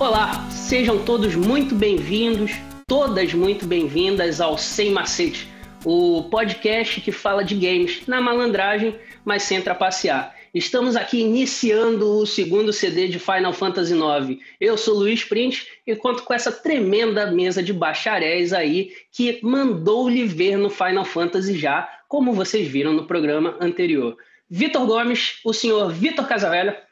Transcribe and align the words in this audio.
Olá, 0.00 0.50
sejam 0.50 1.04
todos 1.04 1.36
muito 1.36 1.72
bem-vindos, 1.72 2.50
todas 2.84 3.32
muito 3.32 3.64
bem-vindas 3.64 4.40
ao 4.40 4.58
Sem 4.58 4.90
Macete, 4.90 5.48
o 5.84 6.24
podcast 6.24 7.00
que 7.00 7.12
fala 7.12 7.44
de 7.44 7.54
games 7.54 8.04
na 8.08 8.20
malandragem, 8.20 8.98
mas 9.24 9.44
sem 9.44 9.62
trapacear. 9.62 10.34
Estamos 10.52 10.96
aqui 10.96 11.20
iniciando 11.20 12.18
o 12.18 12.26
segundo 12.26 12.72
CD 12.72 13.06
de 13.06 13.20
Final 13.20 13.52
Fantasy 13.52 13.94
IX. 13.94 14.40
Eu 14.60 14.76
sou 14.76 14.94
Luiz 14.94 15.22
Print 15.22 15.64
e 15.86 15.94
conto 15.94 16.24
com 16.24 16.34
essa 16.34 16.50
tremenda 16.50 17.30
mesa 17.30 17.62
de 17.62 17.72
bacharéis 17.72 18.52
aí 18.52 18.90
que 19.12 19.38
mandou-lhe 19.44 20.24
ver 20.24 20.56
no 20.58 20.70
Final 20.70 21.04
Fantasy 21.04 21.56
já, 21.56 21.88
como 22.08 22.32
vocês 22.32 22.66
viram 22.66 22.92
no 22.92 23.06
programa 23.06 23.56
anterior. 23.60 24.16
Vitor 24.50 24.86
Gomes, 24.86 25.38
o 25.44 25.52
senhor 25.52 25.90
Vitor 25.92 26.26
Casavelha. 26.26 26.82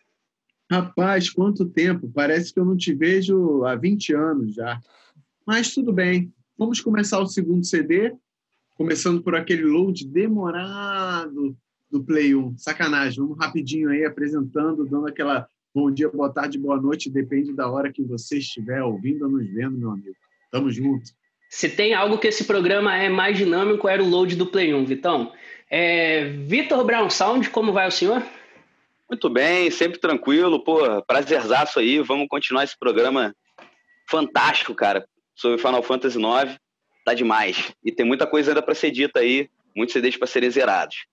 Rapaz, 0.72 1.28
quanto 1.28 1.66
tempo! 1.66 2.10
Parece 2.14 2.50
que 2.50 2.58
eu 2.58 2.64
não 2.64 2.74
te 2.74 2.94
vejo 2.94 3.62
há 3.62 3.76
20 3.76 4.14
anos 4.14 4.54
já. 4.54 4.80
Mas 5.46 5.74
tudo 5.74 5.92
bem. 5.92 6.32
Vamos 6.56 6.80
começar 6.80 7.20
o 7.20 7.26
segundo 7.26 7.62
CD, 7.62 8.14
começando 8.74 9.22
por 9.22 9.34
aquele 9.34 9.64
load 9.64 10.08
demorado 10.08 11.54
do 11.90 12.02
Play 12.02 12.34
1. 12.34 12.56
Sacanagem, 12.56 13.18
vamos 13.18 13.36
rapidinho 13.38 13.90
aí 13.90 14.02
apresentando, 14.06 14.86
dando 14.86 15.08
aquela 15.08 15.46
bom 15.74 15.90
dia, 15.90 16.08
boa 16.08 16.30
tarde, 16.30 16.58
boa 16.58 16.80
noite, 16.80 17.10
depende 17.10 17.52
da 17.52 17.70
hora 17.70 17.92
que 17.92 18.02
você 18.02 18.38
estiver 18.38 18.82
ouvindo 18.82 19.26
ou 19.26 19.30
nos 19.30 19.46
vendo, 19.52 19.76
meu 19.76 19.90
amigo. 19.90 20.16
Tamo 20.50 20.70
junto. 20.70 21.10
Se 21.50 21.68
tem 21.68 21.92
algo 21.92 22.16
que 22.16 22.28
esse 22.28 22.44
programa 22.44 22.96
é 22.96 23.10
mais 23.10 23.36
dinâmico, 23.36 23.86
era 23.86 24.02
o 24.02 24.08
load 24.08 24.36
do 24.36 24.46
Play 24.46 24.72
1, 24.72 24.86
Vitão. 24.86 25.32
É, 25.68 26.30
Vitor 26.46 26.82
Brown 26.82 27.10
Sound, 27.10 27.50
como 27.50 27.74
vai 27.74 27.86
o 27.88 27.90
senhor? 27.90 28.22
Muito 29.12 29.28
bem, 29.28 29.70
sempre 29.70 29.98
tranquilo, 30.00 30.64
pô, 30.64 31.02
prazerzaço 31.02 31.78
aí, 31.78 31.98
vamos 31.98 32.28
continuar 32.30 32.64
esse 32.64 32.78
programa 32.78 33.36
fantástico, 34.10 34.74
cara, 34.74 35.06
sobre 35.34 35.58
Final 35.58 35.82
Fantasy 35.82 36.16
IX, 36.16 36.58
tá 37.04 37.12
demais. 37.12 37.74
E 37.84 37.92
tem 37.92 38.06
muita 38.06 38.26
coisa 38.26 38.52
ainda 38.52 38.62
para 38.62 38.74
ser 38.74 38.90
dita 38.90 39.20
aí, 39.20 39.50
muitos 39.76 39.92
CDs 39.92 40.16
para 40.16 40.26
serem 40.26 40.48
zerados. 40.48 41.04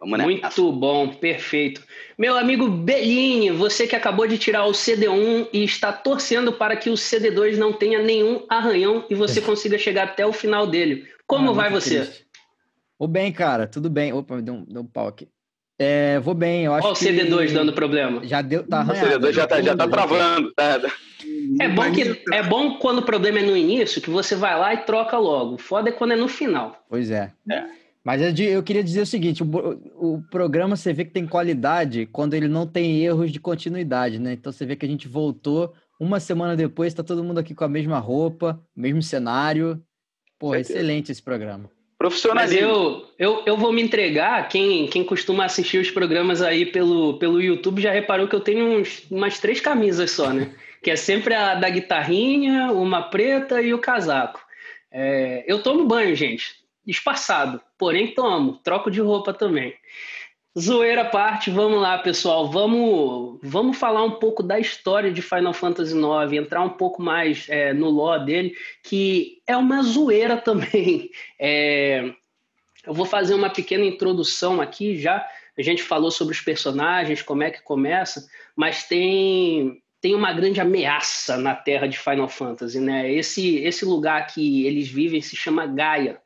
Vamos 0.00 0.22
Muito 0.22 0.72
bom, 0.72 1.08
perfeito. 1.08 1.82
Meu 2.16 2.34
amigo 2.34 2.66
Bellini, 2.66 3.50
você 3.50 3.86
que 3.86 3.94
acabou 3.94 4.26
de 4.26 4.38
tirar 4.38 4.64
o 4.64 4.72
CD1 4.72 5.50
e 5.52 5.64
está 5.64 5.92
torcendo 5.92 6.50
para 6.50 6.76
que 6.76 6.88
o 6.88 6.94
CD2 6.94 7.58
não 7.58 7.74
tenha 7.74 8.02
nenhum 8.02 8.46
arranhão 8.48 9.04
e 9.10 9.14
você 9.14 9.42
consiga 9.42 9.76
chegar 9.76 10.04
até 10.04 10.24
o 10.24 10.32
final 10.32 10.66
dele. 10.66 11.06
Como 11.26 11.50
ah, 11.50 11.52
vai 11.52 11.70
você? 11.70 12.06
Triste. 12.06 12.26
Bem, 13.06 13.30
cara, 13.30 13.66
tudo 13.66 13.90
bem. 13.90 14.14
Opa, 14.14 14.40
deu 14.40 14.54
um, 14.54 14.64
deu 14.64 14.80
um 14.80 14.86
pau 14.86 15.08
aqui. 15.08 15.28
É, 15.78 16.20
vou 16.20 16.34
bem, 16.34 16.64
eu 16.64 16.74
acho 16.74 16.86
Olha 16.86 16.94
o 16.94 16.96
CD2 16.96 17.52
dando 17.52 17.72
problema. 17.72 18.24
Já 18.24 18.40
deu, 18.42 18.62
tá 18.62 18.78
arranhado. 18.78 19.26
O 19.26 19.28
CD2 19.28 19.32
já 19.32 19.46
tá, 19.46 19.60
já 19.60 19.76
tá 19.76 19.88
travando. 19.88 20.52
Tá. 20.52 20.80
É 21.60 21.68
bom, 21.68 21.90
que, 21.92 22.22
é 22.32 22.42
bom 22.42 22.78
quando 22.78 22.98
o 22.98 23.02
problema 23.02 23.40
é 23.40 23.42
no 23.42 23.56
início, 23.56 24.00
que 24.00 24.10
você 24.10 24.36
vai 24.36 24.58
lá 24.58 24.74
e 24.74 24.78
troca 24.78 25.18
logo. 25.18 25.58
Foda 25.58 25.88
é 25.88 25.92
quando 25.92 26.12
é 26.12 26.16
no 26.16 26.28
final. 26.28 26.84
Pois 26.88 27.10
é. 27.10 27.32
é. 27.50 27.64
Mas 28.04 28.38
eu 28.38 28.62
queria 28.62 28.84
dizer 28.84 29.00
o 29.00 29.06
seguinte: 29.06 29.42
o, 29.42 29.46
o, 29.96 30.22
programa 30.30 30.76
você 30.76 30.92
vê 30.92 31.04
que 31.04 31.10
tem 31.10 31.26
qualidade 31.26 32.06
quando 32.12 32.34
ele 32.34 32.46
não 32.46 32.66
tem 32.66 33.00
erros 33.02 33.32
de 33.32 33.40
continuidade, 33.40 34.18
né? 34.18 34.34
Então 34.34 34.52
você 34.52 34.66
vê 34.66 34.76
que 34.76 34.84
a 34.84 34.88
gente 34.88 35.08
voltou 35.08 35.72
uma 35.98 36.20
semana 36.20 36.54
depois, 36.54 36.92
está 36.92 37.02
todo 37.02 37.24
mundo 37.24 37.38
aqui 37.38 37.54
com 37.54 37.64
a 37.64 37.68
mesma 37.68 37.98
roupa, 37.98 38.60
mesmo 38.76 39.02
cenário. 39.02 39.82
Pô, 40.38 40.54
excelente 40.54 41.10
esse 41.10 41.22
programa. 41.22 41.70
Profissionalismo. 42.04 42.60
Eu, 42.60 43.06
eu, 43.18 43.42
eu 43.46 43.56
vou 43.56 43.72
me 43.72 43.80
entregar. 43.80 44.46
Quem, 44.50 44.86
quem 44.88 45.02
costuma 45.02 45.46
assistir 45.46 45.78
os 45.78 45.90
programas 45.90 46.42
aí 46.42 46.66
pelo, 46.66 47.18
pelo 47.18 47.40
YouTube 47.40 47.80
já 47.80 47.90
reparou 47.90 48.28
que 48.28 48.36
eu 48.36 48.40
tenho 48.40 48.78
uns, 48.78 49.06
umas 49.10 49.38
três 49.38 49.58
camisas 49.58 50.10
só, 50.10 50.30
né? 50.30 50.52
Que 50.84 50.90
é 50.90 50.96
sempre 50.96 51.32
a 51.32 51.54
da 51.54 51.70
guitarrinha, 51.70 52.70
uma 52.70 53.00
preta 53.00 53.62
e 53.62 53.72
o 53.72 53.78
casaco. 53.78 54.38
É, 54.92 55.42
eu 55.48 55.62
tomo 55.62 55.86
banho, 55.86 56.14
gente. 56.14 56.56
Espaçado. 56.86 57.58
Porém, 57.78 58.08
tomo. 58.08 58.60
Troco 58.62 58.90
de 58.90 59.00
roupa 59.00 59.32
também. 59.32 59.72
Zoeira 60.56 61.02
à 61.02 61.04
parte, 61.04 61.50
vamos 61.50 61.80
lá, 61.80 61.98
pessoal. 61.98 62.48
Vamos, 62.48 63.40
vamos 63.42 63.76
falar 63.76 64.04
um 64.04 64.12
pouco 64.12 64.40
da 64.40 64.58
história 64.58 65.12
de 65.12 65.20
Final 65.20 65.52
Fantasy 65.52 65.94
IX, 65.94 66.32
entrar 66.32 66.62
um 66.62 66.70
pouco 66.70 67.02
mais 67.02 67.46
é, 67.48 67.72
no 67.72 67.90
lore 67.90 68.24
dele, 68.24 68.56
que 68.80 69.42
é 69.48 69.56
uma 69.56 69.82
zoeira 69.82 70.36
também. 70.40 71.10
É, 71.40 72.12
eu 72.86 72.94
vou 72.94 73.04
fazer 73.04 73.34
uma 73.34 73.50
pequena 73.50 73.84
introdução 73.84 74.60
aqui 74.60 74.96
já. 74.96 75.26
A 75.58 75.62
gente 75.62 75.82
falou 75.82 76.10
sobre 76.12 76.34
os 76.34 76.40
personagens, 76.40 77.20
como 77.20 77.42
é 77.42 77.50
que 77.50 77.62
começa, 77.62 78.28
mas 78.54 78.84
tem 78.84 79.80
tem 80.00 80.14
uma 80.14 80.34
grande 80.34 80.60
ameaça 80.60 81.38
na 81.38 81.54
Terra 81.54 81.86
de 81.86 81.98
Final 81.98 82.28
Fantasy, 82.28 82.78
né? 82.78 83.10
Esse 83.10 83.56
esse 83.56 83.84
lugar 83.84 84.26
que 84.26 84.66
eles 84.66 84.86
vivem 84.86 85.20
se 85.20 85.34
chama 85.34 85.66
Gaia. 85.66 86.20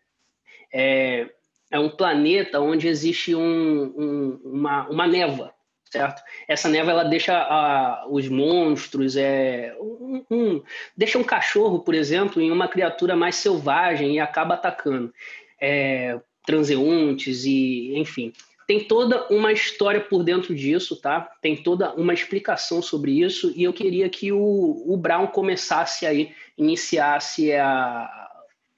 É, 0.72 1.28
é 1.70 1.78
um 1.78 1.88
planeta 1.88 2.60
onde 2.60 2.88
existe 2.88 3.34
um, 3.34 3.82
um, 3.96 4.40
uma, 4.44 4.88
uma 4.88 5.06
névoa, 5.06 5.52
certo? 5.84 6.22
Essa 6.46 6.68
névoa 6.68 6.92
ela 6.92 7.04
deixa 7.04 8.06
os 8.08 8.28
monstros, 8.28 9.16
é, 9.16 9.76
um, 9.80 10.24
um, 10.30 10.62
deixa 10.96 11.18
um 11.18 11.24
cachorro, 11.24 11.80
por 11.80 11.94
exemplo, 11.94 12.40
em 12.40 12.50
uma 12.50 12.68
criatura 12.68 13.14
mais 13.14 13.36
selvagem 13.36 14.14
e 14.14 14.20
acaba 14.20 14.54
atacando 14.54 15.12
é, 15.60 16.18
transeuntes 16.46 17.44
e, 17.44 17.92
enfim. 17.96 18.32
Tem 18.66 18.84
toda 18.84 19.26
uma 19.30 19.50
história 19.50 19.98
por 19.98 20.22
dentro 20.22 20.54
disso, 20.54 21.00
tá? 21.00 21.30
Tem 21.40 21.56
toda 21.56 21.94
uma 21.94 22.12
explicação 22.12 22.82
sobre 22.82 23.12
isso 23.12 23.50
e 23.56 23.64
eu 23.64 23.72
queria 23.72 24.10
que 24.10 24.30
o, 24.30 24.84
o 24.86 24.96
Brown 24.96 25.26
começasse 25.26 26.04
aí, 26.04 26.32
iniciasse 26.56 27.52
a, 27.54 28.17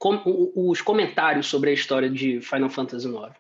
com, 0.01 0.51
os 0.57 0.81
comentários 0.81 1.47
sobre 1.47 1.71
a 1.71 1.75
história 1.75 2.09
de 2.09 2.41
Final 2.41 2.71
Fantasy 2.71 3.07
IX. 3.07 3.37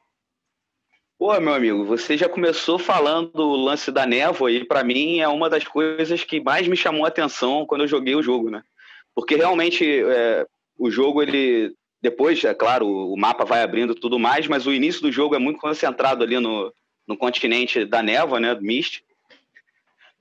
Pô, 1.18 1.38
meu 1.40 1.54
amigo, 1.54 1.84
você 1.86 2.16
já 2.16 2.28
começou 2.28 2.78
falando 2.78 3.40
o 3.40 3.56
lance 3.56 3.90
da 3.90 4.06
névoa 4.06 4.52
e 4.52 4.64
para 4.64 4.84
mim 4.84 5.20
é 5.20 5.28
uma 5.28 5.48
das 5.48 5.64
coisas 5.64 6.22
que 6.22 6.40
mais 6.40 6.68
me 6.68 6.76
chamou 6.76 7.06
a 7.06 7.08
atenção 7.08 7.64
quando 7.66 7.82
eu 7.82 7.88
joguei 7.88 8.14
o 8.14 8.22
jogo, 8.22 8.50
né? 8.50 8.62
Porque 9.14 9.36
realmente 9.36 9.84
é, 10.02 10.46
o 10.78 10.90
jogo 10.90 11.22
ele 11.22 11.74
depois, 12.02 12.42
é 12.44 12.54
claro, 12.54 12.86
o 12.86 13.16
mapa 13.16 13.44
vai 13.44 13.62
abrindo 13.62 13.94
tudo 13.94 14.18
mais, 14.18 14.46
mas 14.46 14.66
o 14.66 14.72
início 14.72 15.02
do 15.02 15.12
jogo 15.12 15.34
é 15.34 15.38
muito 15.38 15.60
concentrado 15.60 16.24
ali 16.24 16.38
no, 16.38 16.72
no 17.06 17.16
continente 17.16 17.84
da 17.84 18.02
névoa, 18.02 18.40
né, 18.40 18.54
do 18.54 18.62
Mist. 18.62 19.02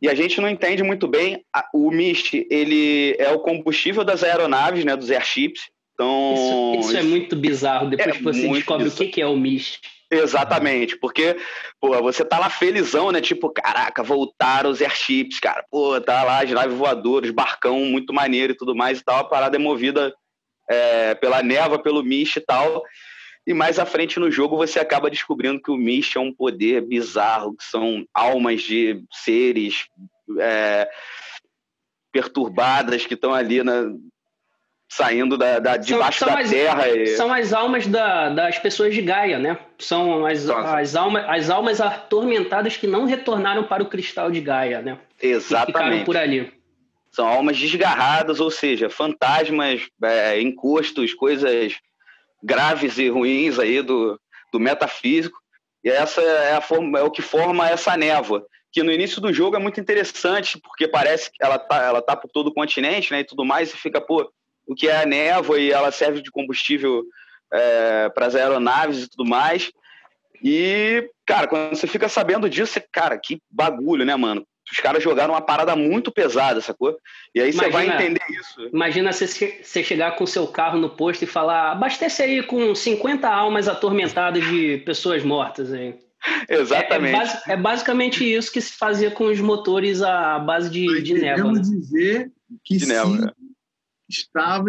E 0.01 0.09
a 0.09 0.16
gente 0.16 0.39
não 0.41 0.50
entende 0.50 0.83
muito 0.83 1.07
bem 1.07 1.45
o 1.73 1.91
Mist, 1.91 2.33
ele 2.50 3.16
é 3.17 3.31
o 3.31 3.39
combustível 3.39 4.03
das 4.03 4.23
aeronaves, 4.23 4.83
né, 4.83 4.95
dos 4.95 5.11
airships. 5.11 5.69
Então. 6.00 6.76
Isso, 6.80 6.90
isso 6.92 6.98
é 6.98 7.04
muito 7.04 7.36
bizarro 7.36 7.90
depois 7.90 8.16
é 8.16 8.18
que 8.18 8.24
você 8.24 8.48
descobre 8.48 8.86
bizarro. 8.86 9.10
o 9.10 9.12
que, 9.12 9.22
é 9.22 9.28
o 9.28 9.36
Mist. 9.36 9.82
Exatamente, 10.10 10.98
porque, 10.98 11.38
pô, 11.80 12.02
você 12.02 12.24
tá 12.26 12.40
lá 12.40 12.50
felizão, 12.50 13.12
né? 13.12 13.20
Tipo, 13.22 13.50
caraca, 13.50 14.02
voltaram 14.02 14.70
os 14.70 14.82
airships, 14.82 15.40
cara. 15.40 15.64
Pô, 15.70 16.00
tá 16.00 16.24
lá 16.24 16.42
as 16.42 16.50
naves 16.50 16.76
voadoras, 16.76 17.30
barcão 17.30 17.82
muito 17.82 18.14
maneiro 18.14 18.54
e 18.54 18.56
tudo 18.56 18.74
mais 18.74 19.00
e 19.00 19.04
tal. 19.04 19.20
A 19.20 19.24
parada 19.26 19.58
é 19.58 19.60
movida 19.60 20.16
é, 20.70 21.16
pela 21.16 21.44
névoa, 21.44 21.78
pelo 21.78 22.02
Mist 22.02 22.38
e 22.38 22.42
tal. 22.42 22.81
E 23.46 23.54
mais 23.54 23.78
à 23.78 23.86
frente 23.86 24.20
no 24.20 24.31
jogo 24.31 24.56
você 24.56 24.80
acaba 24.80 25.12
descobrindo 25.12 25.62
que 25.62 25.70
o 25.70 25.78
Mist 25.78 26.16
é 26.16 26.20
um 26.20 26.34
poder 26.34 26.81
bizarro, 26.81 27.56
que 27.56 27.64
são 27.64 28.06
almas 28.14 28.64
de 28.64 29.04
seres 29.12 29.86
é, 30.40 30.90
perturbadas 32.12 33.06
que 33.06 33.14
estão 33.14 33.34
ali 33.34 33.62
na, 33.64 33.92
saindo 34.89 35.38
da, 35.38 35.59
da 35.59 35.77
debaixo 35.77 36.25
da 36.25 36.39
as, 36.39 36.50
terra. 36.50 36.89
E... 36.89 37.07
São 37.15 37.31
as 37.31 37.53
almas 37.53 37.86
da, 37.86 38.30
das 38.30 38.57
pessoas 38.57 38.94
de 38.94 39.01
Gaia, 39.03 39.38
né? 39.38 39.57
São 39.77 40.25
as, 40.25 40.50
as, 40.50 40.95
almas, 40.95 41.24
as 41.27 41.50
almas 41.50 41.80
atormentadas 41.80 42.75
que 42.75 42.88
não 42.88 43.06
retornaram 43.06 43.63
para 43.63 43.83
o 43.83 43.86
cristal 43.86 44.31
de 44.31 44.41
Gaia, 44.41 44.81
né? 44.81 44.97
Exatamente. 45.21 45.74
Que 45.74 45.80
ficaram 45.80 46.03
por 46.06 46.18
ali. 46.18 46.51
São 47.12 47.27
almas 47.27 47.57
desgarradas, 47.57 48.39
ou 48.39 48.50
seja, 48.50 48.89
fantasmas, 48.89 49.88
é, 50.03 50.41
encostos, 50.41 51.13
coisas 51.13 51.75
graves 52.42 52.97
e 52.97 53.09
ruins 53.09 53.59
aí 53.59 53.81
do, 53.81 54.19
do 54.51 54.59
metafísico. 54.59 55.38
E 55.83 55.89
essa 55.89 56.21
é, 56.21 56.53
a 56.56 56.62
forma, 56.62 57.00
é 57.00 57.03
o 57.03 57.12
que 57.12 57.21
forma 57.21 57.69
essa 57.69 57.95
névoa 57.95 58.45
que 58.71 58.83
no 58.83 58.92
início 58.92 59.19
do 59.19 59.33
jogo 59.33 59.56
é 59.56 59.59
muito 59.59 59.80
interessante, 59.80 60.59
porque 60.59 60.88
parece 60.88 61.31
que 61.31 61.44
ela 61.44 61.57
tá, 61.57 61.81
ela 61.81 62.01
tá 62.03 62.15
por 62.15 62.30
todo 62.30 62.47
o 62.47 62.53
continente, 62.53 63.12
né, 63.12 63.21
e 63.21 63.24
tudo 63.24 63.44
mais, 63.44 63.74
e 63.74 63.77
fica, 63.77 64.00
pô, 64.00 64.31
o 64.69 64.75
que 64.75 64.88
é 64.88 65.01
a 65.01 65.06
névoa 65.06 65.60
e 65.60 65.71
ela 65.71 65.92
serve 65.92 66.21
de 66.21 66.30
combustível 66.30 67.04
é, 67.51 68.07
para 68.10 68.27
as 68.27 68.36
aeronaves 68.36 69.04
e 69.04 69.10
tudo 69.10 69.27
mais. 69.27 69.71
E, 70.44 71.10
cara, 71.25 71.48
quando 71.48 71.75
você 71.75 71.88
fica 71.88 72.07
sabendo 72.07 72.48
disso, 72.48 72.74
você, 72.74 72.86
cara, 72.92 73.18
que 73.18 73.42
bagulho, 73.50 74.06
né, 74.06 74.16
mano? 74.16 74.45
Os 74.71 74.77
caras 74.77 75.04
jogaram 75.04 75.33
uma 75.33 75.42
parada 75.42 75.75
muito 75.75 76.12
pesada, 76.12 76.62
sacou? 76.62 76.95
E 77.33 77.42
aí 77.42 77.50
imagina, 77.50 77.63
você 77.63 77.71
vai 77.71 77.88
entender 77.88 78.21
isso. 78.30 78.69
Imagina 78.71 79.12
você 79.12 79.83
chegar 79.83 80.16
com 80.16 80.27
seu 80.27 80.45
carro 80.45 80.77
no 80.80 80.92
posto 80.92 81.24
e 81.24 81.27
falar: 81.27 81.71
abastece 81.71 82.21
aí 82.21 82.44
com 82.44 82.75
50 82.75 83.27
almas 83.27 83.68
atormentadas 83.68 84.45
de 84.45 84.77
pessoas 84.86 85.24
mortas 85.24 85.74
aí. 85.74 85.95
Exatamente. 86.48 87.18
É, 87.48 87.51
é, 87.51 87.54
é, 87.54 87.57
basicamente 87.57 88.24
isso 88.24 88.51
que 88.51 88.62
se 88.62 88.74
fazia 88.74 89.10
com 89.10 89.25
os 89.25 89.39
motores 89.39 90.04
à 90.04 90.38
base 90.38 90.69
de, 90.69 91.01
de 91.01 91.16
névoa. 91.16 91.54
Né? 91.54 91.62
dizer 91.62 92.31
que 92.63 92.77
de 92.77 92.86
névoa. 92.86 93.33
Estava 94.09 94.65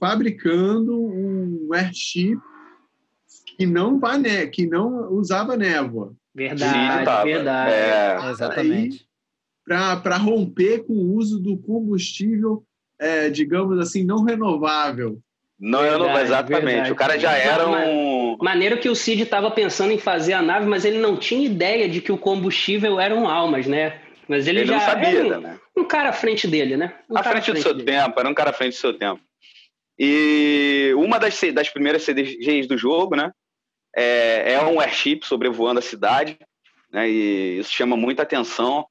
fabricando 0.00 0.98
um 0.98 1.68
airship 1.72 2.38
que 3.56 3.66
não, 3.66 4.00
que 4.52 4.66
não 4.66 5.12
usava 5.12 5.56
névoa. 5.56 6.14
Verdade, 6.34 6.72
Sim, 6.72 7.24
verdade. 7.24 7.72
É, 7.72 8.30
exatamente. 8.30 9.06
Para 9.66 10.16
romper 10.16 10.84
com 10.84 10.94
o 10.94 11.14
uso 11.16 11.38
do 11.38 11.58
combustível, 11.58 12.64
é, 12.98 13.28
digamos 13.28 13.78
assim, 13.78 14.04
não 14.04 14.24
renovável. 14.24 15.18
Não 15.60 15.84
é 15.84 15.90
verdade, 15.90 16.22
exatamente. 16.22 16.64
Verdade. 16.64 16.92
O 16.92 16.96
cara 16.96 17.18
já 17.18 17.36
era 17.36 17.68
um. 17.68 18.36
Maneiro 18.40 18.78
que 18.78 18.88
o 18.88 18.94
Cid 18.94 19.22
estava 19.22 19.50
pensando 19.50 19.90
em 19.90 19.98
fazer 19.98 20.32
a 20.32 20.40
nave, 20.40 20.66
mas 20.66 20.84
ele 20.84 20.98
não 20.98 21.16
tinha 21.16 21.44
ideia 21.44 21.88
de 21.88 22.00
que 22.00 22.12
o 22.12 22.18
combustível 22.18 23.00
eram 23.00 23.26
almas, 23.26 23.66
né? 23.66 24.00
Mas 24.28 24.46
ele, 24.46 24.60
ele 24.60 24.66
já 24.66 24.74
não 24.74 24.80
sabia, 24.84 25.24
um, 25.24 25.40
né? 25.40 25.60
um 25.76 25.84
cara 25.84 26.10
à 26.10 26.12
frente 26.12 26.46
dele, 26.46 26.76
né? 26.76 26.94
Um 27.08 27.16
à 27.16 27.22
frente, 27.22 27.44
frente 27.44 27.52
do 27.52 27.62
seu 27.62 27.74
dele. 27.74 27.90
tempo, 27.90 28.20
era 28.20 28.28
um 28.28 28.34
cara 28.34 28.50
à 28.50 28.52
frente 28.52 28.74
do 28.74 28.78
seu 28.78 28.92
tempo. 28.92 29.22
E 29.98 30.92
uma 30.96 31.18
das, 31.18 31.40
das 31.52 31.70
primeiras 31.70 32.02
CDGs 32.02 32.68
do 32.68 32.76
jogo, 32.76 33.16
né? 33.16 33.32
É, 33.96 34.52
é 34.52 34.62
um 34.62 34.80
airship 34.80 35.24
sobrevoando 35.24 35.80
a 35.80 35.82
cidade, 35.82 36.38
né? 36.92 37.08
E 37.08 37.58
isso 37.58 37.72
chama 37.72 37.96
muita 37.96 38.22
atenção. 38.22 38.86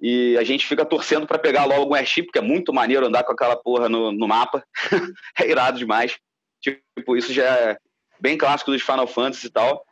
E 0.00 0.36
a 0.38 0.42
gente 0.42 0.66
fica 0.66 0.84
torcendo 0.84 1.26
para 1.26 1.38
pegar 1.38 1.66
logo 1.66 1.92
um 1.92 1.94
airship, 1.94 2.24
porque 2.24 2.38
é 2.38 2.42
muito 2.42 2.72
maneiro 2.72 3.06
andar 3.06 3.22
com 3.22 3.32
aquela 3.32 3.56
porra 3.56 3.88
no, 3.88 4.10
no 4.10 4.26
mapa. 4.26 4.64
é 5.38 5.48
irado 5.48 5.78
demais. 5.78 6.18
Tipo, 6.60 7.16
isso 7.16 7.32
já 7.32 7.44
é 7.44 7.78
bem 8.18 8.38
clássico 8.38 8.70
dos 8.70 8.82
Final 8.82 9.06
Fantasy 9.06 9.46
e 9.46 9.50
tal. 9.50 9.84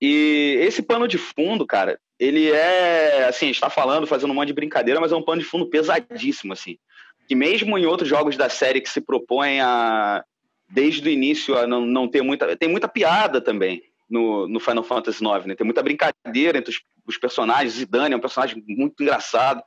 E 0.00 0.58
esse 0.60 0.82
pano 0.82 1.08
de 1.08 1.16
fundo, 1.16 1.66
cara, 1.66 1.98
ele 2.18 2.50
é, 2.50 3.26
assim, 3.26 3.46
a 3.46 3.48
gente 3.48 3.60
tá 3.60 3.70
falando, 3.70 4.06
fazendo 4.06 4.30
um 4.30 4.34
monte 4.34 4.48
de 4.48 4.54
brincadeira, 4.54 5.00
mas 5.00 5.12
é 5.12 5.16
um 5.16 5.22
pano 5.22 5.40
de 5.40 5.46
fundo 5.46 5.68
pesadíssimo, 5.68 6.52
assim. 6.52 6.78
Que 7.28 7.34
mesmo 7.34 7.76
em 7.76 7.86
outros 7.86 8.08
jogos 8.08 8.36
da 8.36 8.48
série 8.48 8.80
que 8.80 8.88
se 8.88 9.00
propõem 9.00 9.60
a, 9.60 10.24
desde 10.68 11.08
o 11.08 11.12
início, 11.12 11.56
a 11.56 11.66
não, 11.66 11.84
não 11.84 12.08
ter 12.08 12.22
muita... 12.22 12.56
Tem 12.56 12.68
muita 12.68 12.88
piada 12.88 13.40
também 13.40 13.82
no, 14.08 14.48
no 14.48 14.60
Final 14.60 14.84
Fantasy 14.84 15.22
IX, 15.22 15.46
né? 15.46 15.54
Tem 15.54 15.64
muita 15.64 15.82
brincadeira 15.82 16.58
entre 16.58 16.70
os, 16.70 16.80
os 17.06 17.18
personagens. 17.18 17.74
Zidane 17.74 18.14
é 18.14 18.16
um 18.16 18.20
personagem 18.20 18.62
muito 18.66 19.02
engraçado, 19.02 19.62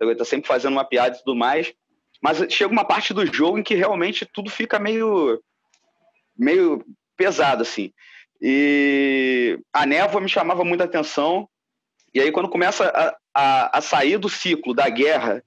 ele 0.00 0.14
tá 0.14 0.24
sempre 0.24 0.48
fazendo 0.48 0.72
uma 0.72 0.84
piada 0.84 1.16
e 1.16 1.18
tudo 1.18 1.36
mais. 1.36 1.72
Mas 2.22 2.38
chega 2.52 2.72
uma 2.72 2.84
parte 2.84 3.12
do 3.12 3.26
jogo 3.26 3.58
em 3.58 3.62
que 3.62 3.74
realmente 3.74 4.26
tudo 4.32 4.50
fica 4.50 4.78
meio 4.78 5.40
meio 6.36 6.84
pesado 7.16 7.62
assim. 7.62 7.92
E 8.40 9.58
a 9.72 9.84
névoa 9.84 10.20
me 10.20 10.28
chamava 10.28 10.64
muita 10.64 10.84
atenção. 10.84 11.48
E 12.14 12.20
aí 12.20 12.32
quando 12.32 12.48
começa 12.48 12.88
a, 12.88 13.16
a, 13.34 13.78
a 13.78 13.80
sair 13.80 14.18
do 14.18 14.28
ciclo 14.28 14.74
da 14.74 14.88
guerra 14.88 15.42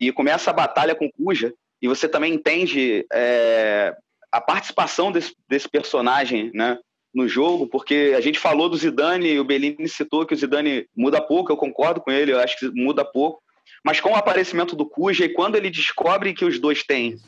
e 0.00 0.10
começa 0.12 0.50
a 0.50 0.54
batalha 0.54 0.94
com 0.94 1.10
Kuja, 1.10 1.52
e 1.80 1.88
você 1.88 2.08
também 2.08 2.34
entende 2.34 3.06
é, 3.12 3.94
a 4.30 4.40
participação 4.40 5.10
desse, 5.10 5.34
desse 5.48 5.68
personagem, 5.68 6.50
né? 6.54 6.78
no 7.14 7.28
jogo, 7.28 7.66
porque 7.66 8.14
a 8.16 8.20
gente 8.20 8.38
falou 8.38 8.68
do 8.68 8.76
Zidane, 8.76 9.28
e 9.28 9.38
o 9.38 9.44
Bellini 9.44 9.88
citou 9.88 10.24
que 10.24 10.32
o 10.32 10.36
Zidane 10.36 10.86
muda 10.96 11.20
pouco, 11.20 11.52
eu 11.52 11.56
concordo 11.56 12.00
com 12.00 12.10
ele, 12.10 12.32
eu 12.32 12.40
acho 12.40 12.58
que 12.58 12.70
muda 12.70 13.04
pouco. 13.04 13.42
Mas 13.84 14.00
com 14.00 14.10
o 14.10 14.16
aparecimento 14.16 14.74
do 14.74 14.86
Cuja, 14.86 15.24
e 15.24 15.28
quando 15.28 15.56
ele 15.56 15.68
descobre 15.68 16.32
que 16.32 16.44
os 16.44 16.58
dois 16.58 16.82
têm 16.82 17.18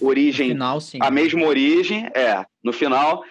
origem, 0.00 0.50
final, 0.50 0.78
a 1.00 1.10
mesma 1.10 1.44
origem, 1.44 2.06
é, 2.14 2.44
no 2.62 2.72
final, 2.72 3.22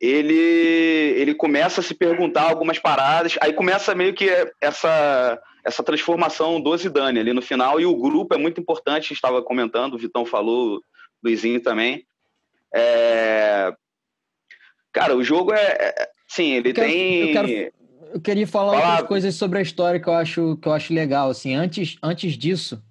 ele, 0.00 0.34
ele 0.34 1.34
começa 1.34 1.80
a 1.80 1.84
se 1.84 1.94
perguntar 1.94 2.48
algumas 2.48 2.78
paradas, 2.78 3.36
aí 3.40 3.52
começa 3.52 3.94
meio 3.94 4.14
que 4.14 4.28
essa, 4.60 5.40
essa 5.64 5.82
transformação 5.82 6.60
do 6.60 6.76
Zidane 6.76 7.20
ali 7.20 7.32
no 7.32 7.42
final, 7.42 7.80
e 7.80 7.86
o 7.86 7.96
grupo 7.96 8.34
é 8.34 8.38
muito 8.38 8.60
importante, 8.60 9.04
a 9.04 9.08
gente 9.08 9.12
estava 9.12 9.42
comentando, 9.42 9.94
o 9.94 9.98
Vitão 9.98 10.24
falou, 10.24 10.76
o 10.76 10.82
Luizinho 11.22 11.60
também. 11.60 12.06
É, 12.74 13.74
Cara, 14.92 15.16
o 15.16 15.22
jogo 15.22 15.52
é. 15.52 15.76
é 15.80 16.08
sim, 16.28 16.52
ele 16.52 16.70
eu 16.70 16.74
quero, 16.74 16.88
tem. 16.88 17.20
Eu, 17.20 17.32
quero, 17.32 17.72
eu, 18.14 18.20
queria 18.20 18.46
falar 18.46 18.72
Fala... 18.72 18.90
outras 18.90 19.08
coisas 19.08 19.34
sobre 19.34 19.58
a 19.58 19.62
história 19.62 20.00
que 20.00 20.08
eu 20.08 20.14
acho, 20.14 20.56
que 20.56 20.68
eu 20.68 20.72
acho 20.72 20.92
legal. 20.92 21.30
Assim, 21.30 21.54
antes, 21.54 21.96
antes 22.02 22.36
disso, 22.36 22.82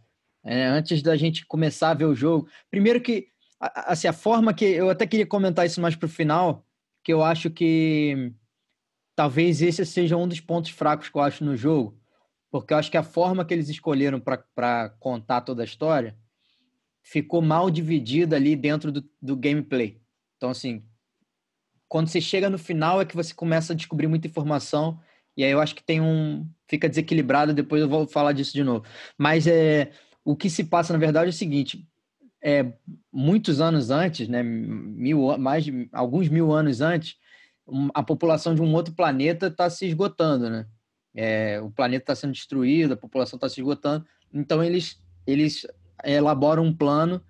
é, 0.44 0.66
antes 0.66 1.02
da 1.02 1.16
gente 1.16 1.46
começar 1.46 1.92
a 1.92 1.94
ver 1.94 2.06
o 2.06 2.16
jogo, 2.16 2.48
primeiro 2.72 3.02
que 3.02 3.28
assim, 3.60 4.08
a 4.08 4.14
forma 4.14 4.54
que. 4.54 4.66
Eu 4.66 4.90
até 4.90 5.06
queria 5.06 5.26
comentar 5.26 5.66
isso 5.66 5.82
mais 5.82 5.96
para 5.96 6.06
o 6.06 6.10
final, 6.10 6.64
que 7.10 7.14
eu 7.14 7.24
acho 7.24 7.50
que 7.50 8.32
talvez 9.16 9.64
esse 9.64 9.84
seja 9.84 10.16
um 10.16 10.28
dos 10.28 10.40
pontos 10.40 10.70
fracos 10.70 11.10
que 11.10 11.18
eu 11.18 11.24
acho 11.24 11.44
no 11.44 11.58
jogo, 11.58 12.00
porque 12.52 12.72
eu 12.72 12.78
acho 12.78 12.92
que 12.92 12.98
a 12.98 13.02
forma 13.04 13.44
que 13.44 13.52
eles 13.52 13.68
escolheram 13.68 14.20
para 14.20 14.90
contar 15.00 15.42
toda 15.42 15.64
a 15.64 15.66
história 15.66 16.16
ficou 17.02 17.42
mal 17.42 17.72
dividida 17.72 18.36
ali 18.36 18.56
dentro 18.56 18.92
do, 18.92 19.04
do 19.20 19.36
gameplay. 19.36 20.00
Então, 20.38 20.52
assim, 20.52 20.86
quando 21.88 22.10
você 22.10 22.22
chega 22.22 22.48
no 22.48 22.60
final 22.60 23.02
é 23.02 23.06
que 23.06 23.16
você 23.16 23.34
começa 23.34 23.74
a 23.74 23.76
descobrir 23.76 24.06
muita 24.06 24.28
informação 24.28 25.00
e 25.36 25.44
aí 25.44 25.50
eu 25.50 25.60
acho 25.60 25.74
que 25.74 25.84
tem 25.84 26.00
um 26.00 26.48
fica 26.68 26.88
desequilibrado 26.88 27.56
depois 27.56 27.82
eu 27.82 27.90
vou 27.90 28.06
falar 28.06 28.34
disso 28.34 28.54
de 28.54 28.64
novo 28.64 28.86
mas 29.18 29.48
é 29.48 29.92
o 30.24 30.36
que 30.36 30.48
se 30.48 30.64
passa 30.64 30.94
na 30.94 31.00
verdade 31.00 31.26
é 31.26 31.30
o 31.32 31.34
seguinte 31.34 31.89
é 32.42 32.66
muitos 33.12 33.60
anos 33.60 33.90
antes 33.90 34.28
né 34.28 34.42
mil 34.44 35.38
mais 35.38 35.64
de, 35.64 35.90
alguns 35.92 36.30
mil 36.30 36.52
anos 36.52 36.82
antes 36.82 37.18
a 37.94 38.02
população 38.02 38.56
de 38.56 38.62
um 38.62 38.74
outro 38.74 38.94
planeta 38.94 39.48
está 39.48 39.70
se 39.70 39.86
esgotando 39.86 40.50
né 40.50 40.66
é, 41.16 41.60
o 41.62 41.70
planeta 41.70 42.04
está 42.04 42.16
sendo 42.16 42.34
destruído 42.34 42.94
a 42.94 42.98
população 42.98 43.38
está 43.38 43.50
se 43.50 43.60
esgotando 43.60 44.06
então 44.34 44.64
eles 44.64 45.02
eles 45.28 45.68
elaboram 46.04 46.64
um 46.64 46.74
plano 46.74 47.22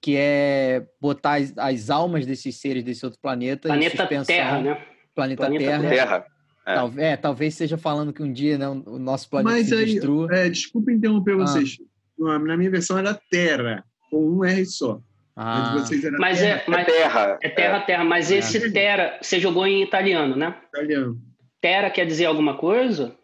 que 0.00 0.16
é 0.16 0.86
botar 1.00 1.40
as, 1.40 1.56
as, 1.56 1.90
almas 1.90 2.26
desses 2.26 2.60
seres 2.60 2.84
desse 2.84 3.04
outro 3.04 3.18
planeta 3.20 3.68
planeta 3.68 4.06
Terra, 4.24 4.60
né? 4.60 4.86
Planeta, 5.14 5.46
planeta 5.46 5.64
Terra. 5.64 5.88
Terra. 5.88 6.26
É. 6.66 6.74
Tal, 6.74 6.92
é. 6.96 7.16
talvez 7.16 7.54
seja 7.54 7.76
falando 7.76 8.12
que 8.12 8.22
um 8.22 8.32
dia 8.32 8.58
né, 8.58 8.68
o 8.68 8.98
nosso 8.98 9.28
planeta 9.28 9.56
Mas 9.56 9.68
se 9.68 9.74
aí, 9.74 9.84
destrua. 9.86 10.28
É, 10.30 10.48
desculpa 10.48 10.92
interromper 10.92 11.34
ah. 11.34 11.36
vocês. 11.38 11.78
Na 12.18 12.56
minha 12.56 12.70
versão 12.70 12.98
era 12.98 13.18
Terra, 13.30 13.84
com 14.14 14.30
um 14.30 14.44
R 14.44 14.64
só. 14.64 15.00
Ah. 15.36 15.74
Mas, 16.18 16.38
terra. 16.38 16.58
É, 16.58 16.70
mas 16.70 16.88
é 16.88 16.92
Terra. 16.92 17.38
É 17.42 17.48
Terra, 17.48 17.80
Terra. 17.80 18.04
Mas 18.04 18.30
é. 18.30 18.36
esse 18.36 18.70
Terra, 18.70 19.18
você 19.20 19.40
jogou 19.40 19.66
em 19.66 19.82
italiano, 19.82 20.36
né? 20.36 20.56
Italiano. 20.68 21.20
Terra 21.60 21.90
quer 21.90 22.06
dizer 22.06 22.26
alguma 22.26 22.56
coisa? 22.56 23.16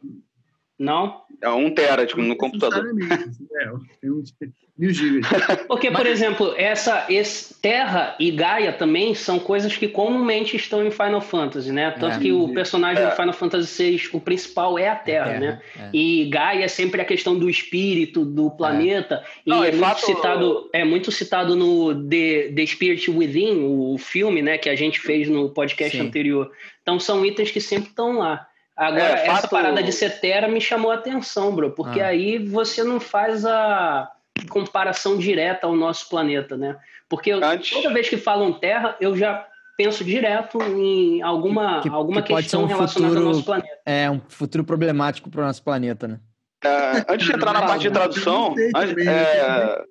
Não? 0.77 1.23
É 1.43 1.49
um 1.49 1.71
tera, 1.71 2.07
tipo, 2.07 2.21
no 2.23 2.37
computador. 2.37 2.85
É, 3.61 3.67
tem 4.01 4.11
uns 4.11 4.33
mil 4.79 4.91
gigas. 4.91 5.27
Porque, 5.67 5.91
por 5.91 6.07
exemplo, 6.07 6.55
essa 6.57 7.05
esse, 7.11 7.55
Terra 7.61 8.17
e 8.19 8.31
Gaia 8.31 8.73
também 8.73 9.15
são 9.15 9.39
coisas 9.39 9.77
que 9.77 9.87
comumente 9.87 10.57
estão 10.57 10.87
em 10.87 10.91
Final 10.91 11.21
Fantasy, 11.21 11.71
né? 11.71 11.91
Tanto 11.91 12.17
é, 12.17 12.19
que 12.21 12.33
o 12.33 12.55
personagem 12.55 13.03
é. 13.03 13.07
do 13.07 13.15
Final 13.15 13.33
Fantasy 13.35 13.83
VI, 13.83 14.09
o 14.13 14.21
principal 14.21 14.79
é 14.79 14.89
a 14.89 14.97
Terra, 14.97 15.27
terra 15.27 15.41
né? 15.41 15.63
É. 15.79 15.91
E 15.93 16.25
Gaia 16.27 16.65
é 16.65 16.69
sempre 16.69 17.03
a 17.03 17.05
questão 17.05 17.39
do 17.39 17.51
espírito, 17.51 18.25
do 18.25 18.51
planeta. 18.51 19.23
E 19.45 19.51
Não, 19.51 19.63
é, 19.63 19.71
muito 19.71 19.85
fato... 19.85 20.07
citado, 20.07 20.71
é 20.73 20.85
muito 20.85 21.13
citado 21.13 21.55
no 21.55 22.09
The, 22.09 22.53
The 22.55 22.67
Spirit 22.67 23.11
Within, 23.11 23.63
o 23.63 23.99
filme, 23.99 24.41
né? 24.41 24.57
Que 24.57 24.71
a 24.71 24.77
gente 24.77 24.99
fez 25.01 25.29
no 25.29 25.51
podcast 25.51 25.97
Sim. 25.97 26.07
anterior. 26.07 26.51
Então 26.83 26.99
são 26.99 27.25
itens 27.27 27.51
que 27.51 27.61
sempre 27.61 27.91
estão 27.91 28.19
lá. 28.19 28.47
Agora, 28.81 29.21
é, 29.21 29.27
essa 29.27 29.47
parada 29.47 29.83
de 29.83 29.93
Cetera 29.93 30.49
me 30.49 30.59
chamou 30.59 30.91
a 30.91 30.95
atenção, 30.95 31.55
bro, 31.55 31.73
porque 31.73 32.01
ah. 32.01 32.07
aí 32.07 32.39
você 32.39 32.83
não 32.83 32.99
faz 32.99 33.45
a 33.45 34.11
comparação 34.49 35.19
direta 35.19 35.67
ao 35.67 35.77
nosso 35.77 36.09
planeta, 36.09 36.57
né? 36.57 36.79
Porque 37.07 37.31
Antes... 37.31 37.71
toda 37.71 37.93
vez 37.93 38.09
que 38.09 38.17
falam 38.17 38.55
Terra, 38.55 38.97
eu 38.99 39.15
já 39.15 39.47
penso 39.77 40.03
direto 40.03 40.63
em 40.63 41.21
alguma, 41.21 41.83
que, 41.83 41.91
alguma 41.91 42.23
que 42.23 42.35
questão 42.35 42.63
um 42.63 42.67
relacionada 42.67 43.13
futuro, 43.13 43.29
ao 43.29 43.35
nosso 43.35 43.45
planeta. 43.45 43.79
É, 43.85 44.11
um 44.11 44.21
futuro 44.27 44.65
problemático 44.65 45.29
para 45.29 45.43
o 45.43 45.45
nosso 45.45 45.63
planeta, 45.63 46.09
né? 46.09 46.19
É, 46.63 47.07
antes 47.09 47.27
de 47.27 47.35
entrar 47.35 47.55
na 47.55 47.63
parte 47.63 47.83
de 47.83 47.91
tradução. 47.91 48.55
é... 48.59 49.83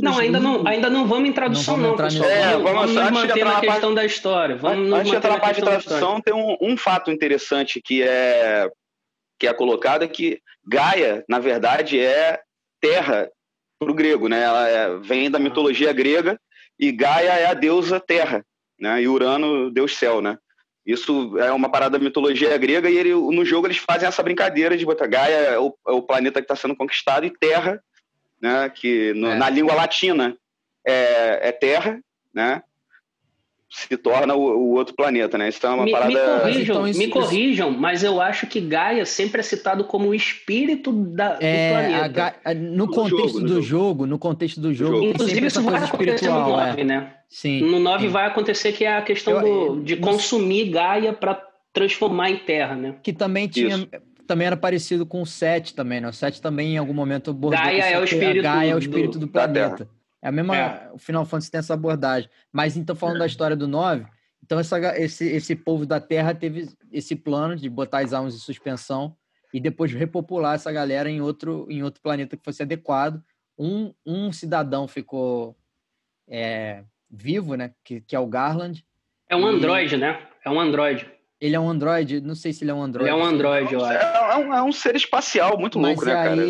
Não, 0.00 0.18
ainda 0.18 0.38
não, 0.38 0.66
ainda 0.66 0.90
não 0.90 1.06
vamos 1.06 1.28
em 1.28 1.32
tradução, 1.32 1.76
não. 1.78 1.90
não 1.90 1.96
pessoal. 1.96 2.28
É, 2.28 2.52
vamos, 2.52 2.72
vamos 2.72 2.94
nos 2.94 3.10
manter 3.10 3.44
na, 3.44 3.54
na 3.54 3.60
questão 3.60 3.80
parte... 3.80 3.94
da 3.94 4.04
história. 4.04 4.56
Vamos 4.56 4.92
antes 4.92 5.10
de 5.10 5.16
entrar 5.16 5.30
na 5.30 5.40
parte 5.40 5.56
de 5.56 5.62
tradução, 5.62 6.20
tem 6.20 6.34
um, 6.34 6.56
um, 6.60 6.76
fato 6.76 7.10
interessante 7.10 7.80
que 7.82 8.02
é, 8.02 8.68
que 9.38 9.46
é 9.46 9.54
colocado: 9.54 10.02
é 10.02 10.08
que 10.08 10.38
Gaia, 10.66 11.24
na 11.26 11.38
verdade, 11.38 11.98
é 11.98 12.38
terra 12.78 13.30
para 13.78 13.90
o 13.90 13.94
grego, 13.94 14.28
né? 14.28 14.42
Ela 14.42 14.68
é, 14.68 14.98
vem 14.98 15.30
da 15.30 15.38
mitologia 15.38 15.92
grega 15.94 16.38
e 16.78 16.92
Gaia 16.92 17.30
é 17.30 17.46
a 17.46 17.54
deusa 17.54 17.98
terra, 17.98 18.44
né? 18.78 19.00
E 19.02 19.08
Urano, 19.08 19.70
deus 19.70 19.96
céu, 19.96 20.20
né? 20.20 20.36
Isso 20.88 21.38
é 21.38 21.52
uma 21.52 21.68
parada 21.68 21.98
da 21.98 22.02
mitologia 22.02 22.56
grega 22.56 22.88
e 22.88 22.96
ele, 22.96 23.12
no 23.12 23.44
jogo 23.44 23.66
eles 23.66 23.76
fazem 23.76 24.08
essa 24.08 24.22
brincadeira 24.22 24.74
de 24.74 24.86
botar 24.86 25.06
Gaia 25.06 25.34
é 25.34 25.58
o, 25.58 25.76
é 25.86 25.92
o 25.92 26.00
planeta 26.00 26.40
que 26.40 26.44
está 26.44 26.56
sendo 26.56 26.74
conquistado 26.74 27.26
e 27.26 27.30
Terra, 27.30 27.78
né, 28.40 28.70
que 28.70 29.12
no, 29.12 29.28
é. 29.28 29.34
na 29.34 29.50
língua 29.50 29.74
latina 29.74 30.34
é, 30.86 31.48
é, 31.50 31.52
Terra, 31.52 32.00
né? 32.32 32.62
Se 33.70 33.96
torna 33.98 34.34
o, 34.34 34.40
o, 34.40 34.74
outro 34.74 34.94
planeta, 34.94 35.36
né? 35.36 35.48
Isso 35.48 35.64
é 35.66 35.68
uma 35.68 35.84
me, 35.84 35.92
parada. 35.92 36.10
Me 36.10 36.16
corrijam, 36.16 36.74
então, 36.74 36.88
isso, 36.88 36.98
me 36.98 37.08
corrijam, 37.08 37.70
mas 37.70 38.02
eu 38.02 38.20
acho 38.20 38.46
que 38.46 38.60
Gaia 38.60 39.04
sempre 39.04 39.40
é 39.40 39.42
citado 39.42 39.84
como 39.84 40.08
o 40.08 40.14
espírito 40.14 40.90
da, 40.90 41.36
é, 41.38 41.68
do 41.68 41.74
planeta. 41.74 42.36
A, 42.44 42.54
no, 42.54 42.76
no 42.76 42.88
contexto 42.88 43.26
jogo, 43.26 43.40
do 43.40 43.48
jogo, 43.48 43.62
jogo, 43.62 44.06
no 44.06 44.18
contexto 44.18 44.60
do 44.60 44.72
jogo. 44.72 45.02
Inclusive, 45.02 45.46
isso 45.46 45.62
vai 45.62 45.84
acontecer 45.84 46.28
no 46.28 46.48
9, 46.48 46.80
é. 46.80 46.84
né? 46.84 47.14
Sim. 47.28 47.60
No 47.60 47.78
9 47.78 48.06
sim. 48.06 48.12
vai 48.12 48.26
acontecer 48.26 48.72
que 48.72 48.84
é 48.84 48.96
a 48.96 49.02
questão 49.02 49.34
eu, 49.34 49.74
do, 49.74 49.82
de 49.82 49.96
consumir 49.96 50.70
Gaia 50.70 51.12
para 51.12 51.42
transformar 51.72 52.30
em 52.30 52.38
Terra, 52.38 52.74
né? 52.74 52.94
Que 53.02 53.12
também 53.12 53.46
tinha. 53.46 53.76
Isso. 53.76 53.88
Também 54.26 54.46
era 54.46 54.56
parecido 54.56 55.06
com 55.06 55.22
o 55.22 55.26
7 55.26 55.74
também, 55.74 56.00
né? 56.00 56.08
O 56.08 56.12
7 56.12 56.40
também, 56.40 56.74
em 56.74 56.78
algum 56.78 56.92
momento, 56.92 57.30
abordou 57.30 57.58
Gaia 57.58 57.84
é 57.84 58.00
o 58.00 58.04
espírito, 58.04 58.42
Gaia 58.42 58.70
é 58.70 58.74
o 58.74 58.78
espírito 58.78 59.18
do, 59.18 59.26
do 59.26 59.28
planeta. 59.28 59.88
É 60.22 60.28
a 60.28 60.32
mesma. 60.32 60.56
É. 60.56 60.90
O 60.92 60.98
Final 60.98 61.24
Fantasy 61.24 61.50
tem 61.50 61.58
essa 61.58 61.74
abordagem. 61.74 62.28
Mas 62.52 62.76
então, 62.76 62.94
falando 62.94 63.16
é. 63.16 63.18
da 63.20 63.26
história 63.26 63.56
do 63.56 63.68
9, 63.68 64.06
então 64.42 64.58
essa, 64.58 64.78
esse, 64.98 65.26
esse 65.26 65.54
povo 65.54 65.86
da 65.86 66.00
Terra 66.00 66.34
teve 66.34 66.68
esse 66.90 67.14
plano 67.14 67.56
de 67.56 67.68
botar 67.68 67.98
as 68.00 68.12
almas 68.12 68.34
em 68.34 68.38
suspensão 68.38 69.16
e 69.52 69.60
depois 69.60 69.92
repopular 69.92 70.54
essa 70.54 70.72
galera 70.72 71.10
em 71.10 71.20
outro, 71.20 71.66
em 71.70 71.82
outro 71.82 72.02
planeta 72.02 72.36
que 72.36 72.44
fosse 72.44 72.62
adequado. 72.62 73.22
Um, 73.58 73.92
um 74.06 74.32
cidadão 74.32 74.86
ficou 74.86 75.56
é, 76.28 76.84
vivo, 77.10 77.54
né? 77.54 77.72
Que, 77.82 78.00
que 78.00 78.14
é 78.14 78.18
o 78.18 78.26
Garland. 78.26 78.84
É 79.28 79.36
um 79.36 79.46
androide, 79.46 79.96
né? 79.96 80.26
É 80.44 80.50
um 80.50 80.60
androide. 80.60 81.10
Ele 81.40 81.54
é 81.54 81.60
um 81.60 81.68
androide? 81.68 82.20
Não 82.20 82.34
sei 82.34 82.52
se 82.52 82.64
ele 82.64 82.70
é 82.70 82.74
um 82.74 82.82
androide. 82.82 83.10
Ele 83.10 83.20
é 83.20 83.24
um 83.24 83.26
androide, 83.26 83.74
eu 83.74 83.84
acho. 83.84 84.06
É, 84.06 84.36
um, 84.36 84.54
é 84.54 84.62
um 84.62 84.72
ser 84.72 84.96
espacial 84.96 85.58
muito 85.58 85.78
Mas 85.78 85.96
louco, 85.96 86.04
né, 86.04 86.12
cara? 86.12 86.42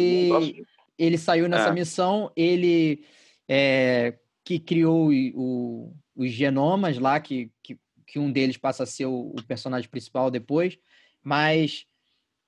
Ele 0.98 1.18
saiu 1.18 1.48
nessa 1.48 1.68
é. 1.68 1.72
missão, 1.72 2.32
ele 2.34 3.04
é, 3.48 4.18
que 4.44 4.58
criou 4.58 5.10
o, 5.34 5.96
os 6.14 6.30
genomas 6.30 6.98
lá, 6.98 7.18
que, 7.18 7.50
que, 7.62 7.78
que, 8.06 8.18
um 8.18 8.30
deles 8.30 8.56
passa 8.56 8.82
a 8.82 8.86
ser 8.86 9.06
o, 9.06 9.30
o, 9.30 9.42
personagem 9.44 9.88
principal 9.88 10.30
depois, 10.30 10.78
mas 11.22 11.86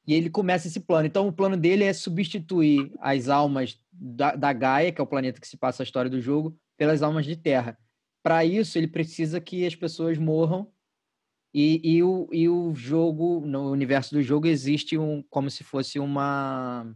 e 0.06 0.14
ele 0.14 0.30
começa 0.30 0.66
esse 0.66 0.80
plano. 0.80 1.06
Então, 1.06 1.28
o 1.28 1.32
plano 1.32 1.56
dele 1.56 1.84
é 1.84 1.92
substituir 1.92 2.90
as 3.00 3.28
almas 3.28 3.78
da, 3.92 4.34
da 4.34 4.52
Gaia, 4.52 4.92
que 4.92 5.00
é 5.00 5.04
o 5.04 5.06
planeta 5.06 5.40
que 5.40 5.46
se 5.46 5.56
passa 5.56 5.82
a 5.82 5.84
história 5.84 6.10
do 6.10 6.20
jogo, 6.20 6.58
pelas 6.76 7.02
almas 7.02 7.26
de 7.26 7.36
Terra. 7.36 7.78
Para 8.22 8.44
isso, 8.44 8.76
ele 8.76 8.88
precisa 8.88 9.40
que 9.40 9.64
as 9.64 9.74
pessoas 9.74 10.18
morram 10.18 10.70
e, 11.52 11.96
e, 11.96 12.02
o, 12.02 12.28
e 12.32 12.48
o 12.48 12.74
jogo, 12.74 13.44
no 13.44 13.70
universo 13.70 14.14
do 14.14 14.22
jogo, 14.22 14.46
existe 14.46 14.96
um 14.96 15.22
como 15.28 15.50
se 15.50 15.64
fosse 15.64 15.98
uma 15.98 16.94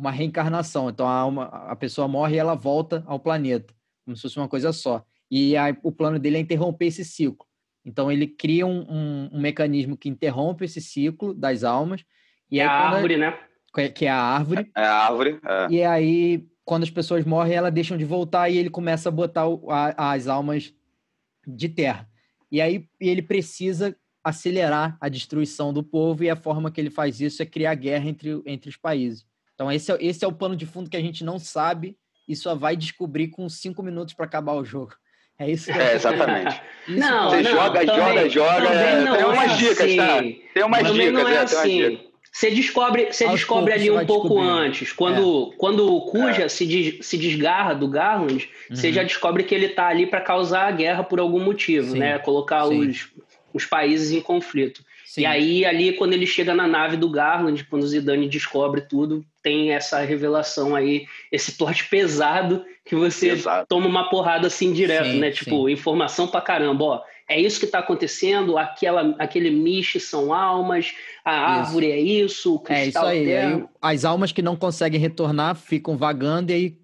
uma 0.00 0.10
reencarnação. 0.10 0.88
Então 0.88 1.06
a, 1.06 1.26
uma, 1.26 1.44
a 1.44 1.76
pessoa 1.76 2.08
morre 2.08 2.36
e 2.36 2.38
ela 2.38 2.54
volta 2.54 3.04
ao 3.06 3.20
planeta, 3.20 3.74
como 4.04 4.16
se 4.16 4.22
fosse 4.22 4.38
uma 4.38 4.48
coisa 4.48 4.72
só. 4.72 5.04
E 5.30 5.56
a, 5.56 5.76
o 5.82 5.92
plano 5.92 6.18
dele 6.18 6.38
é 6.38 6.40
interromper 6.40 6.86
esse 6.86 7.04
ciclo. 7.04 7.46
Então 7.84 8.10
ele 8.10 8.26
cria 8.26 8.66
um, 8.66 8.80
um, 8.80 9.30
um 9.32 9.40
mecanismo 9.40 9.96
que 9.96 10.08
interrompe 10.08 10.64
esse 10.64 10.80
ciclo 10.80 11.34
das 11.34 11.62
almas. 11.62 12.02
E 12.50 12.60
é 12.60 12.64
a 12.64 12.72
árvore, 12.72 13.16
né? 13.16 13.38
Que 13.94 14.06
é 14.06 14.10
a 14.10 14.20
árvore. 14.20 14.70
É, 14.74 14.80
é 14.80 14.84
a 14.84 14.94
árvore. 14.94 15.40
É. 15.44 15.66
E 15.70 15.84
aí, 15.84 16.48
quando 16.64 16.82
as 16.82 16.90
pessoas 16.90 17.24
morrem, 17.24 17.54
elas 17.54 17.72
deixam 17.72 17.96
de 17.96 18.04
voltar 18.04 18.48
e 18.48 18.58
ele 18.58 18.70
começa 18.70 19.08
a 19.08 19.12
botar 19.12 19.46
o, 19.46 19.70
a, 19.70 20.12
as 20.12 20.26
almas 20.26 20.74
de 21.46 21.68
terra. 21.68 22.08
E 22.50 22.60
aí 22.60 22.88
ele 22.98 23.22
precisa 23.22 23.96
acelerar 24.24 24.98
a 25.00 25.08
destruição 25.08 25.72
do 25.72 25.82
povo, 25.82 26.24
e 26.24 26.28
a 26.28 26.36
forma 26.36 26.70
que 26.70 26.80
ele 26.80 26.90
faz 26.90 27.20
isso 27.20 27.42
é 27.42 27.46
criar 27.46 27.74
guerra 27.74 28.06
entre, 28.06 28.42
entre 28.44 28.68
os 28.68 28.76
países. 28.76 29.24
Então, 29.60 29.70
esse 29.70 29.92
é, 29.92 29.98
esse 30.00 30.24
é 30.24 30.28
o 30.28 30.32
pano 30.32 30.56
de 30.56 30.64
fundo 30.64 30.88
que 30.88 30.96
a 30.96 31.02
gente 31.02 31.22
não 31.22 31.38
sabe 31.38 31.94
e 32.26 32.34
só 32.34 32.54
vai 32.54 32.74
descobrir 32.74 33.28
com 33.28 33.46
cinco 33.46 33.82
minutos 33.82 34.14
para 34.14 34.24
acabar 34.24 34.54
o 34.54 34.64
jogo. 34.64 34.94
É 35.38 35.50
isso. 35.50 35.70
É, 35.70 35.96
exatamente. 35.96 36.62
Isso 36.88 36.98
não, 36.98 37.28
Você 37.28 37.42
não, 37.42 37.50
joga, 37.50 37.84
também, 37.84 38.30
joga, 38.30 38.30
joga. 38.30 38.68
É, 38.68 39.16
tem 39.16 39.24
umas 39.26 39.52
é 39.52 39.56
dicas, 39.56 39.80
assim. 39.80 39.96
tá? 39.96 40.22
Tem 40.54 40.64
umas 40.64 40.82
também 40.82 41.08
dicas, 41.08 41.22
não 41.22 41.30
é, 41.30 41.34
é 41.34 41.38
assim. 41.38 42.00
Você 42.32 42.50
descobre, 42.50 43.12
você 43.12 43.28
descobre 43.28 43.74
ali 43.74 43.90
um 43.90 44.06
pouco 44.06 44.40
antes. 44.40 44.92
Quando, 44.92 45.50
é. 45.52 45.56
quando 45.58 45.94
o 45.94 46.06
Kuja 46.06 46.44
é. 46.44 46.48
se, 46.48 46.64
des, 46.64 47.06
se 47.06 47.18
desgarra 47.18 47.74
do 47.74 47.86
Garland, 47.86 48.48
uhum. 48.70 48.76
você 48.76 48.90
já 48.90 49.02
descobre 49.02 49.44
que 49.44 49.54
ele 49.54 49.66
está 49.66 49.88
ali 49.88 50.06
para 50.06 50.22
causar 50.22 50.68
a 50.68 50.70
guerra 50.70 51.04
por 51.04 51.20
algum 51.20 51.40
motivo, 51.40 51.92
Sim. 51.92 51.98
né? 51.98 52.18
Colocar 52.18 52.66
os, 52.66 53.10
os 53.52 53.66
países 53.66 54.10
em 54.10 54.22
conflito. 54.22 54.82
Sim. 55.10 55.22
E 55.22 55.26
aí, 55.26 55.64
ali, 55.64 55.92
quando 55.94 56.12
ele 56.12 56.24
chega 56.24 56.54
na 56.54 56.68
nave 56.68 56.96
do 56.96 57.10
Garland, 57.10 57.64
quando 57.64 57.82
o 57.82 57.88
Zidane 57.88 58.28
descobre 58.28 58.82
tudo, 58.82 59.26
tem 59.42 59.72
essa 59.72 59.98
revelação 60.02 60.76
aí, 60.76 61.04
esse 61.32 61.50
plot 61.58 61.88
pesado 61.88 62.64
que 62.84 62.94
você 62.94 63.30
Exato. 63.30 63.66
toma 63.68 63.88
uma 63.88 64.08
porrada 64.08 64.46
assim 64.46 64.72
direto, 64.72 65.10
sim, 65.10 65.18
né? 65.18 65.32
Tipo, 65.32 65.66
sim. 65.66 65.72
informação 65.72 66.28
pra 66.28 66.40
caramba, 66.40 66.84
ó. 66.84 67.02
É 67.28 67.40
isso 67.40 67.58
que 67.58 67.66
está 67.66 67.80
acontecendo, 67.80 68.56
aquela, 68.56 69.16
aquele 69.18 69.50
miche 69.50 69.98
são 69.98 70.32
almas, 70.32 70.94
a 71.24 71.32
árvore 71.32 71.86
isso. 71.86 71.94
é 71.96 71.98
isso, 71.98 72.54
o 72.54 72.60
cristal 72.60 73.08
é 73.08 73.16
isso 73.16 73.30
aí. 73.30 73.36
aí. 73.36 73.64
As 73.82 74.04
almas 74.04 74.30
que 74.30 74.42
não 74.42 74.54
conseguem 74.54 75.00
retornar 75.00 75.56
ficam 75.56 75.96
vagando 75.96 76.52
e 76.52 76.54
aí 76.54 76.78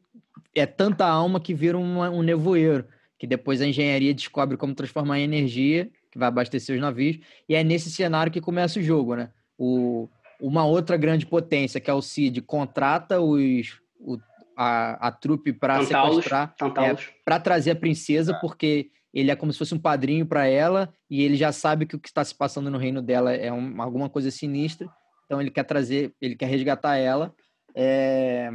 é 0.52 0.66
tanta 0.66 1.06
alma 1.06 1.38
que 1.38 1.54
vira 1.54 1.78
um, 1.78 2.00
um 2.00 2.22
nevoeiro, 2.22 2.86
que 3.16 3.26
depois 3.26 3.60
a 3.60 3.66
engenharia 3.68 4.12
descobre 4.12 4.56
como 4.56 4.74
transformar 4.74 5.20
em 5.20 5.22
energia 5.22 5.88
que 6.16 6.20
vai 6.20 6.28
abastecer 6.28 6.74
os 6.74 6.80
navios, 6.80 7.18
e 7.48 7.54
é 7.54 7.62
nesse 7.62 7.90
cenário 7.90 8.32
que 8.32 8.40
começa 8.40 8.80
o 8.80 8.82
jogo, 8.82 9.14
né? 9.14 9.30
O, 9.58 10.08
uma 10.40 10.64
outra 10.64 10.96
grande 10.96 11.26
potência, 11.26 11.80
que 11.80 11.90
é 11.90 11.94
o 11.94 12.02
CID, 12.02 12.40
contrata 12.40 13.20
os, 13.20 13.78
o, 14.00 14.18
a, 14.56 15.08
a 15.08 15.12
trupe 15.12 15.52
para 15.52 15.84
sequestrar, 15.84 16.54
é, 16.60 16.96
para 17.24 17.38
trazer 17.38 17.72
a 17.72 17.76
princesa, 17.76 18.32
é. 18.32 18.40
porque 18.40 18.90
ele 19.12 19.30
é 19.30 19.36
como 19.36 19.52
se 19.52 19.58
fosse 19.58 19.74
um 19.74 19.78
padrinho 19.78 20.26
para 20.26 20.46
ela, 20.46 20.92
e 21.08 21.22
ele 21.22 21.36
já 21.36 21.52
sabe 21.52 21.86
que 21.86 21.96
o 21.96 21.98
que 21.98 22.08
está 22.08 22.24
se 22.24 22.34
passando 22.34 22.70
no 22.70 22.78
reino 22.78 23.02
dela 23.02 23.32
é 23.32 23.52
um, 23.52 23.80
alguma 23.80 24.08
coisa 24.08 24.30
sinistra, 24.30 24.88
então 25.26 25.40
ele 25.40 25.50
quer 25.50 25.64
trazer, 25.64 26.14
ele 26.20 26.34
quer 26.34 26.46
resgatar 26.46 26.96
ela. 26.96 27.34
É, 27.74 28.50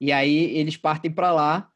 e 0.00 0.12
aí 0.12 0.56
eles 0.56 0.76
partem 0.76 1.10
para 1.10 1.32
lá. 1.32 1.68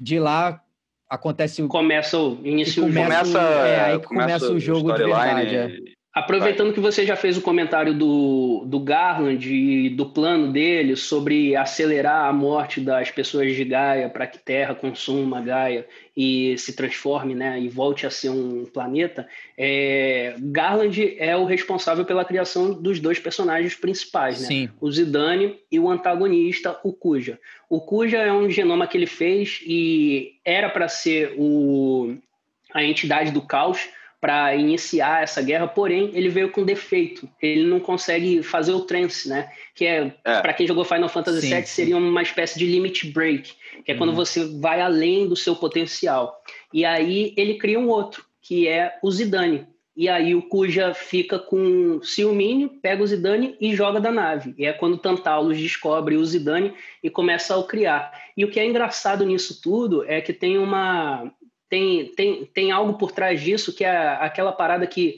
De 0.00 0.18
lá 0.18 0.60
acontece 1.08 1.62
o. 1.62 1.68
Começa 1.68 2.18
o 2.18 2.38
início 2.44 2.82
começa, 2.82 3.38
é, 3.38 3.80
aí 3.80 3.98
começa, 4.00 4.38
começa 4.38 4.52
o 4.52 4.60
jogo 4.60 4.92
de 4.92 5.04
verdade. 5.04 5.56
É. 5.56 5.97
Aproveitando 6.18 6.72
que 6.72 6.80
você 6.80 7.06
já 7.06 7.14
fez 7.14 7.38
o 7.38 7.42
comentário 7.42 7.94
do, 7.94 8.64
do 8.66 8.80
Garland 8.80 9.48
e 9.48 9.88
do 9.88 10.06
plano 10.06 10.52
dele 10.52 10.96
sobre 10.96 11.54
acelerar 11.54 12.24
a 12.24 12.32
morte 12.32 12.80
das 12.80 13.08
pessoas 13.08 13.54
de 13.54 13.64
Gaia 13.64 14.08
para 14.08 14.26
que 14.26 14.36
Terra 14.36 14.74
consuma 14.74 15.40
Gaia 15.40 15.86
e 16.16 16.58
se 16.58 16.74
transforme 16.74 17.36
né, 17.36 17.60
e 17.60 17.68
volte 17.68 18.04
a 18.04 18.10
ser 18.10 18.30
um 18.30 18.64
planeta, 18.64 19.28
é, 19.56 20.34
Garland 20.40 21.14
é 21.16 21.36
o 21.36 21.44
responsável 21.44 22.04
pela 22.04 22.24
criação 22.24 22.72
dos 22.72 22.98
dois 22.98 23.20
personagens 23.20 23.76
principais, 23.76 24.40
né? 24.40 24.48
o 24.80 24.90
Zidane 24.90 25.60
e 25.70 25.78
o 25.78 25.88
antagonista, 25.88 26.76
o 26.82 26.92
Kuja. 26.92 27.38
O 27.70 27.80
Kuja 27.80 28.18
é 28.18 28.32
um 28.32 28.50
genoma 28.50 28.88
que 28.88 28.98
ele 28.98 29.06
fez 29.06 29.60
e 29.64 30.32
era 30.44 30.68
para 30.68 30.88
ser 30.88 31.36
o, 31.38 32.16
a 32.74 32.82
entidade 32.82 33.30
do 33.30 33.40
caos, 33.40 33.88
para 34.20 34.54
iniciar 34.56 35.22
essa 35.22 35.40
guerra, 35.40 35.68
porém 35.68 36.10
ele 36.12 36.28
veio 36.28 36.50
com 36.50 36.64
defeito. 36.64 37.28
Ele 37.40 37.64
não 37.64 37.78
consegue 37.78 38.42
fazer 38.42 38.72
o 38.72 38.80
trance, 38.80 39.28
né? 39.28 39.50
Que 39.74 39.86
é, 39.86 40.12
é. 40.24 40.40
para 40.40 40.52
quem 40.52 40.66
jogou 40.66 40.84
Final 40.84 41.08
Fantasy 41.08 41.48
VII, 41.48 41.66
seria 41.66 41.96
uma 41.96 42.22
espécie 42.22 42.58
de 42.58 42.66
limit 42.66 43.06
break, 43.12 43.54
que 43.84 43.90
é 43.90 43.94
uhum. 43.94 43.98
quando 43.98 44.14
você 44.14 44.44
vai 44.58 44.80
além 44.80 45.28
do 45.28 45.36
seu 45.36 45.54
potencial. 45.54 46.42
E 46.72 46.84
aí 46.84 47.32
ele 47.36 47.54
cria 47.54 47.78
um 47.78 47.88
outro, 47.88 48.24
que 48.42 48.66
é 48.66 48.98
o 49.02 49.10
Zidane. 49.10 49.66
E 49.96 50.08
aí 50.08 50.32
o 50.32 50.42
Kuja 50.42 50.94
fica 50.94 51.40
com 51.40 52.00
ciúminho, 52.04 52.68
pega 52.80 53.02
o 53.02 53.06
Zidane 53.06 53.56
e 53.60 53.74
joga 53.74 54.00
da 54.00 54.12
nave. 54.12 54.54
E 54.56 54.64
é 54.64 54.72
quando 54.72 54.94
o 54.94 54.98
Tantalus 54.98 55.58
descobre 55.58 56.16
o 56.16 56.24
Zidane 56.24 56.72
e 57.02 57.10
começa 57.10 57.58
a 57.58 57.62
criar. 57.64 58.12
E 58.36 58.44
o 58.44 58.50
que 58.50 58.60
é 58.60 58.64
engraçado 58.64 59.26
nisso 59.26 59.60
tudo 59.60 60.04
é 60.04 60.20
que 60.20 60.32
tem 60.32 60.56
uma 60.56 61.32
tem, 61.68 62.06
tem, 62.14 62.44
tem 62.46 62.70
algo 62.70 62.94
por 62.94 63.12
trás 63.12 63.40
disso 63.40 63.74
que 63.74 63.84
é 63.84 63.96
aquela 64.20 64.52
parada 64.52 64.86
que 64.86 65.16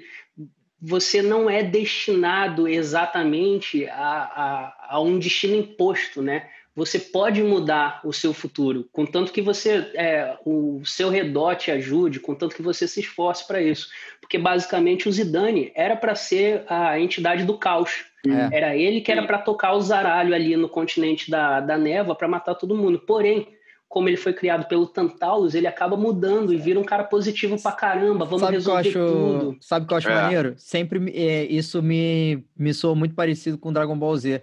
você 0.81 1.21
não 1.21 1.49
é 1.51 1.63
destinado 1.63 2.67
exatamente 2.67 3.87
a, 3.87 3.95
a, 3.99 4.97
a, 4.97 5.01
um 5.01 5.19
destino 5.19 5.55
imposto, 5.55 6.23
né? 6.23 6.49
Você 6.75 6.99
pode 6.99 7.43
mudar 7.43 8.01
o 8.05 8.13
seu 8.13 8.33
futuro, 8.33 8.89
contanto 8.93 9.33
que 9.33 9.43
você 9.43 9.91
é, 9.95 10.39
o 10.47 10.81
seu 10.85 11.11
redor 11.11 11.57
te 11.57 11.71
ajude, 11.71 12.21
contanto 12.21 12.55
que 12.55 12.63
você 12.63 12.89
se 12.89 13.01
esforce 13.01 13.47
para 13.47 13.61
isso. 13.61 13.89
Porque 14.21 14.39
basicamente 14.39 15.09
o 15.09 15.13
Zidane 15.13 15.73
era 15.75 15.97
para 15.97 16.15
ser 16.15 16.65
a 16.69 16.99
entidade 16.99 17.45
do 17.45 17.59
caos. 17.59 18.07
É. 18.27 18.57
Era 18.57 18.77
ele 18.77 19.01
que 19.01 19.11
era 19.11 19.27
para 19.27 19.39
tocar 19.39 19.75
o 19.75 19.81
zaralho 19.81 20.35
ali 20.35 20.57
no 20.57 20.69
continente 20.69 21.31
da, 21.31 21.61
da 21.61 21.77
neva 21.77 22.15
para 22.15 22.29
matar 22.29 22.55
todo 22.55 22.77
mundo. 22.77 22.99
Porém, 23.01 23.49
como 23.91 24.09
ele 24.09 24.17
foi 24.17 24.33
criado 24.33 24.69
pelo 24.69 24.87
Tantalus, 24.87 25.53
ele 25.53 25.67
acaba 25.67 25.97
mudando 25.97 26.55
e 26.55 26.57
vira 26.57 26.79
um 26.79 26.85
cara 26.85 27.03
positivo 27.03 27.61
pra 27.61 27.73
caramba. 27.73 28.25
Vamos 28.25 28.41
sabe 28.41 28.53
resolver 28.55 28.89
acho, 28.89 28.93
tudo. 28.93 29.57
Sabe 29.61 29.85
o 29.85 29.89
que 29.89 29.93
eu 29.95 29.99
acho 29.99 30.09
é. 30.09 30.15
maneiro? 30.15 30.55
Sempre 30.57 31.11
é, 31.13 31.45
isso 31.47 31.83
me, 31.83 32.47
me 32.57 32.73
soa 32.73 32.95
muito 32.95 33.17
parecido 33.17 33.59
com 33.59 33.73
Dragon 33.73 33.99
Ball 33.99 34.17
Z. 34.17 34.43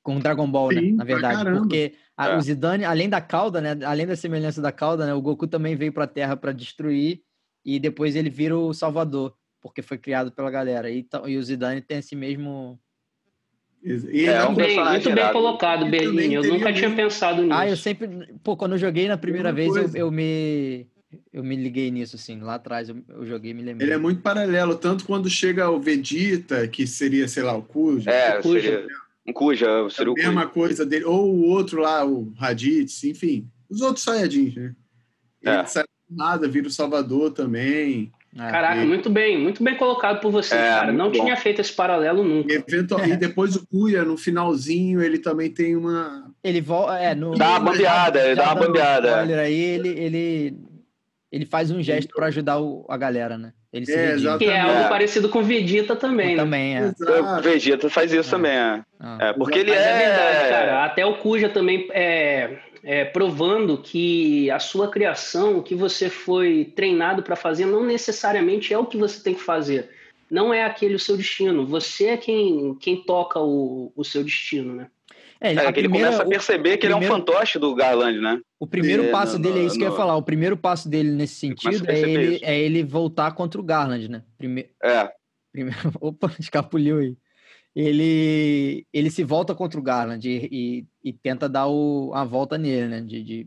com 0.00 0.20
Dragon 0.20 0.48
Ball, 0.48 0.70
né? 0.70 0.80
Sim, 0.80 0.92
Na 0.92 1.04
pra 1.04 1.14
verdade. 1.14 1.50
Porque 1.58 1.94
a- 2.16 2.28
É. 2.28 2.36
o 2.36 2.40
Zidane, 2.40 2.84
além 2.84 3.08
da 3.08 3.20
cauda, 3.20 3.60
né? 3.60 3.76
Além 3.84 4.06
da 4.06 4.14
semelhança 4.14 4.62
da 4.62 4.70
cauda, 4.70 5.04
né? 5.06 5.12
O 5.12 5.20
Goku 5.20 5.46
também 5.48 5.74
veio 5.74 5.92
pra 5.92 6.06
Terra 6.06 6.36
pra 6.36 6.52
destruir 6.52 7.20
e 7.64 7.80
depois 7.80 8.14
ele 8.14 8.30
vira 8.30 8.56
o 8.56 8.72
Salvador, 8.72 9.34
porque 9.60 9.82
foi 9.82 9.98
criado 9.98 10.30
pela 10.30 10.50
galera. 10.52 10.88
E, 10.88 11.00
então- 11.00 11.28
e 11.28 11.36
o 11.36 11.42
Zidane 11.42 11.80
tem 11.80 11.98
esse 11.98 12.14
mesmo. 12.14 12.78
E 13.84 14.24
É, 14.24 14.42
um 14.44 14.52
Muito 14.52 14.56
bem, 14.56 14.82
muito 14.82 15.10
bem 15.12 15.32
colocado, 15.32 15.90
Berlim. 15.90 16.32
Eu 16.32 16.42
nunca 16.42 16.72
tinha 16.72 16.88
mesmo- 16.88 16.96
pensado 16.96 17.42
nisso. 17.42 17.52
Ah, 17.54 17.68
eu 17.68 17.76
sempre. 17.76 18.08
Pô, 18.42 18.56
quando 18.56 18.72
eu 18.72 18.78
joguei 18.78 19.06
na 19.08 19.18
primeira 19.18 19.52
Mesma 19.52 19.74
vez, 19.74 19.76
eu, 19.76 19.82
coisa. 19.90 19.98
eu 19.98 20.10
me. 20.10 20.86
Eu 21.32 21.44
me 21.44 21.54
liguei 21.54 21.90
nisso, 21.90 22.16
assim. 22.16 22.40
Lá 22.40 22.54
atrás 22.54 22.88
eu, 22.88 22.96
eu 23.08 23.26
joguei 23.26 23.50
e 23.50 23.54
me 23.54 23.62
lembrei. 23.62 23.86
Ele 23.86 23.94
é 23.94 23.98
muito 23.98 24.20
paralelo, 24.22 24.74
tanto 24.74 25.04
quando 25.04 25.28
chega 25.30 25.68
o 25.70 25.78
Vegeta, 25.78 26.66
que 26.66 26.86
seria, 26.86 27.28
sei 27.28 27.42
lá, 27.42 27.54
o 27.56 27.62
Kuja. 27.62 28.10
É, 28.10 28.40
Cuja. 28.40 28.60
seria 28.62 28.86
um 29.28 29.32
Cuja, 29.32 29.86
a 29.86 29.90
seria 29.90 30.10
o 30.12 30.14
Cuja. 30.14 30.26
mesma 30.28 30.46
coisa 30.48 30.84
dele. 30.86 31.04
Ou 31.04 31.32
o 31.32 31.42
outro 31.50 31.80
lá, 31.82 32.04
o 32.04 32.32
Raditz, 32.36 33.04
enfim. 33.04 33.46
Os 33.68 33.80
outros 33.82 34.02
Saiyajins, 34.04 34.54
né? 34.56 34.74
Ele 35.42 35.54
É. 35.56 35.64
sai 35.66 35.84
do 36.08 36.16
nada, 36.16 36.48
vira 36.48 36.66
o 36.66 36.70
Salvador 36.70 37.30
também. 37.32 38.10
É. 38.36 38.50
Caraca, 38.50 38.82
E- 38.82 38.86
muito 38.86 39.08
bem, 39.08 39.38
muito 39.38 39.62
bem 39.62 39.76
colocado 39.76 40.20
por 40.20 40.30
vocês, 40.32 40.60
É, 40.60 40.68
cara. 40.68 40.92
Não 40.92 41.06
bom. 41.06 41.12
tinha 41.12 41.36
feito 41.36 41.60
esse 41.60 41.72
paralelo 41.72 42.24
E, 42.24 42.28
nunca. 42.28 42.52
eventual- 42.54 43.06
e 43.06 43.16
depois 43.16 43.54
o 43.54 43.66
Kuya, 43.66 44.04
no 44.04 44.16
finalzinho, 44.16 45.00
ele 45.02 45.18
também 45.18 45.50
tem 45.50 45.76
uma. 45.76 46.30
Ele 46.42 46.60
volta. 46.60 46.98
É, 46.98 47.14
no, 47.14 47.36
Dá 47.36 47.50
uma 47.50 47.60
bambeada, 47.72 48.20
ele 48.26 48.34
dá 48.34 48.44
uma 48.52 48.54
bambeada. 48.66 49.08
spoiler 49.08 49.38
Aí 49.38 49.54
ele, 49.60 49.88
ele, 49.88 50.56
ele 51.30 51.46
faz 51.46 51.70
um 51.70 51.80
gesto 51.82 52.12
pra 52.14 52.26
ajudar 52.26 52.58
o- 52.60 52.84
a 52.88 52.96
galera, 52.96 53.38
né? 53.38 53.52
Ele 53.72 53.86
se 53.86 53.92
É. 53.92 54.38
Que 54.38 54.44
é 54.46 54.60
algo 54.60 54.82
É. 54.82 54.88
parecido 54.88 55.28
com 55.28 55.42
Vegeta 55.42 55.96
também, 55.96 56.36
né? 56.36 56.42
Também, 56.42 56.76
é. 56.76 56.80
O 56.82 56.84
Exato. 56.86 57.42
Vegeta 57.42 57.90
faz 57.90 58.12
isso 58.12 58.28
É. 58.28 58.30
também, 58.36 58.52
é. 58.52 58.82
Ah. 59.00 59.18
É, 59.20 59.32
porque 59.32 59.58
ele 59.60 59.70
Mas 59.70 59.80
é 59.80 59.98
verdade, 59.98 60.48
cara. 60.48 60.84
Até 60.84 61.04
o 61.06 61.14
Cuja 61.18 61.48
também 61.48 61.88
é, 61.92 62.50
é 62.84 63.04
provando 63.04 63.78
que 63.78 64.50
a 64.50 64.58
sua 64.58 64.88
criação, 64.88 65.58
o 65.58 65.62
que 65.62 65.74
você 65.74 66.10
foi 66.10 66.72
treinado 66.76 67.22
para 67.22 67.34
fazer, 67.34 67.64
não 67.66 67.82
necessariamente 67.84 68.72
é 68.74 68.78
o 68.78 68.86
que 68.86 68.96
você 68.98 69.22
tem 69.22 69.34
que 69.34 69.40
fazer. 69.42 69.90
Não 70.30 70.52
é 70.52 70.64
aquele 70.64 70.94
o 70.94 70.98
seu 70.98 71.16
destino. 71.16 71.66
Você 71.66 72.06
é 72.08 72.16
quem, 72.16 72.74
quem 72.80 73.02
toca 73.04 73.40
o, 73.40 73.92
o 73.96 74.04
seu 74.04 74.22
destino, 74.22 74.74
né? 74.74 74.88
É, 75.40 75.52
É, 75.52 75.72
que 75.72 75.80
ele 75.80 75.88
primeira- 75.88 76.06
começa 76.08 76.22
a 76.22 76.26
o- 76.26 76.28
perceber 76.28 76.76
que 76.78 76.86
ele 76.86 76.92
é 76.92 76.96
um 76.96 77.02
fantoche 77.02 77.58
do 77.58 77.74
Garland, 77.74 78.18
né? 78.20 78.40
O 78.58 78.66
primeiro 78.66 79.04
É, 79.04 79.10
passo 79.10 79.36
no- 79.36 79.42
dele, 79.42 79.60
é 79.60 79.62
isso 79.64 79.76
que 79.76 79.82
eu 79.82 79.86
ia 79.86 79.90
no- 79.90 79.96
falar. 79.96 80.16
O 80.16 80.22
primeiro 80.22 80.56
passo 80.56 80.88
dele 80.88 81.10
nesse 81.10 81.46
Ele 81.46 81.54
sentido 81.58 81.90
é 81.90 82.00
ele, 82.00 82.34
isso. 82.36 82.44
é 82.44 82.58
ele 82.58 82.82
voltar 82.82 83.32
contra 83.32 83.60
o 83.60 83.64
Garland, 83.64 84.08
né? 84.08 84.22
Prime... 84.38 84.66
É. 84.82 85.10
Primeiro... 85.52 85.78
Opa, 86.00 86.32
escapuliu 86.38 86.98
aí. 86.98 87.16
Ele, 87.74 88.86
ele 88.92 89.10
se 89.10 89.24
volta 89.24 89.54
contra 89.54 89.80
o 89.80 89.82
Garland 89.82 90.28
e, 90.28 90.48
e, 90.50 90.86
e 91.02 91.12
tenta 91.12 91.48
dar 91.48 91.66
o, 91.66 92.12
a 92.14 92.24
volta 92.24 92.56
nele, 92.56 92.88
né? 92.88 93.00
De, 93.00 93.22
de, 93.22 93.46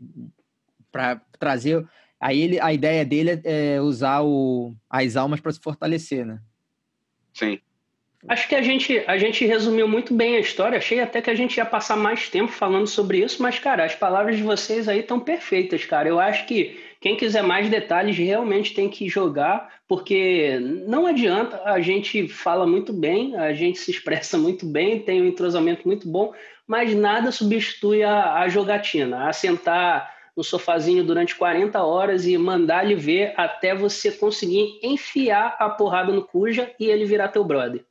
para 0.92 1.20
trazer. 1.38 1.86
Aí 2.20 2.40
ele, 2.40 2.60
a 2.60 2.72
ideia 2.72 3.04
dele 3.04 3.40
é 3.44 3.74
é 3.76 3.80
usar 3.80 4.22
o, 4.22 4.74
as 4.90 5.16
almas 5.16 5.40
para 5.40 5.52
se 5.52 5.60
fortalecer, 5.60 6.26
né? 6.26 6.40
Sim. 7.32 7.60
Acho 8.26 8.48
que 8.48 8.54
a 8.56 8.62
gente, 8.62 8.98
a 9.06 9.16
gente 9.16 9.46
resumiu 9.46 9.86
muito 9.86 10.12
bem 10.12 10.36
a 10.36 10.40
história. 10.40 10.78
Achei 10.78 11.00
até 11.00 11.22
que 11.22 11.30
a 11.30 11.34
gente 11.34 11.56
ia 11.56 11.64
passar 11.64 11.96
mais 11.96 12.28
tempo 12.28 12.50
falando 12.50 12.86
sobre 12.86 13.18
isso, 13.18 13.40
mas, 13.40 13.58
cara, 13.60 13.84
as 13.84 13.94
palavras 13.94 14.36
de 14.36 14.42
vocês 14.42 14.88
aí 14.88 15.00
estão 15.00 15.20
perfeitas, 15.20 15.84
cara. 15.84 16.08
Eu 16.08 16.18
acho 16.18 16.44
que 16.46 16.80
quem 17.00 17.16
quiser 17.16 17.42
mais 17.42 17.68
detalhes 17.70 18.16
realmente 18.16 18.74
tem 18.74 18.88
que 18.88 19.08
jogar, 19.08 19.80
porque 19.86 20.58
não 20.60 21.06
adianta, 21.06 21.62
a 21.64 21.80
gente 21.80 22.26
fala 22.28 22.66
muito 22.66 22.92
bem, 22.92 23.36
a 23.36 23.52
gente 23.52 23.78
se 23.78 23.90
expressa 23.90 24.36
muito 24.38 24.66
bem, 24.66 25.00
tem 25.00 25.22
um 25.22 25.26
entrosamento 25.26 25.86
muito 25.86 26.08
bom, 26.08 26.32
mas 26.66 26.94
nada 26.94 27.30
substitui 27.30 28.02
a, 28.02 28.40
a 28.40 28.48
jogatina, 28.48 29.28
a 29.28 29.32
sentar 29.32 30.16
no 30.36 30.44
sofazinho 30.44 31.02
durante 31.02 31.34
40 31.34 31.82
horas 31.82 32.24
e 32.26 32.38
mandar 32.38 32.84
ele 32.84 32.94
ver 32.94 33.32
até 33.36 33.74
você 33.74 34.12
conseguir 34.12 34.78
enfiar 34.82 35.56
a 35.58 35.68
porrada 35.68 36.12
no 36.12 36.22
cuja 36.22 36.72
e 36.78 36.86
ele 36.86 37.04
virar 37.04 37.28
teu 37.28 37.42
brother. 37.42 37.84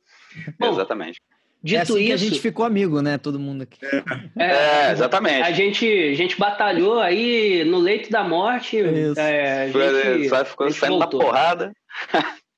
Bom, 0.58 0.70
exatamente. 0.72 1.20
Dito 1.62 1.78
é 1.78 1.82
assim 1.82 1.94
que 1.94 2.00
isso, 2.02 2.12
a 2.12 2.16
gente 2.16 2.40
ficou 2.40 2.64
amigo, 2.64 3.02
né? 3.02 3.18
Todo 3.18 3.38
mundo 3.38 3.62
aqui. 3.62 3.78
É, 4.38 4.92
exatamente. 4.92 5.42
a 5.42 5.50
gente, 5.50 5.86
a 5.86 6.14
gente 6.14 6.38
batalhou 6.38 7.00
aí 7.00 7.64
no 7.64 7.78
leito 7.78 8.10
da 8.10 8.22
morte. 8.22 8.76
Isso. 8.78 9.18
É, 9.18 9.64
a 9.64 9.66
gente, 9.66 10.28
Só 10.28 10.44
ficou 10.44 10.66
a 10.66 10.70
gente 10.70 10.78
saindo 10.78 10.98
da 10.98 11.06
voltou. 11.06 11.20
porrada. 11.20 11.72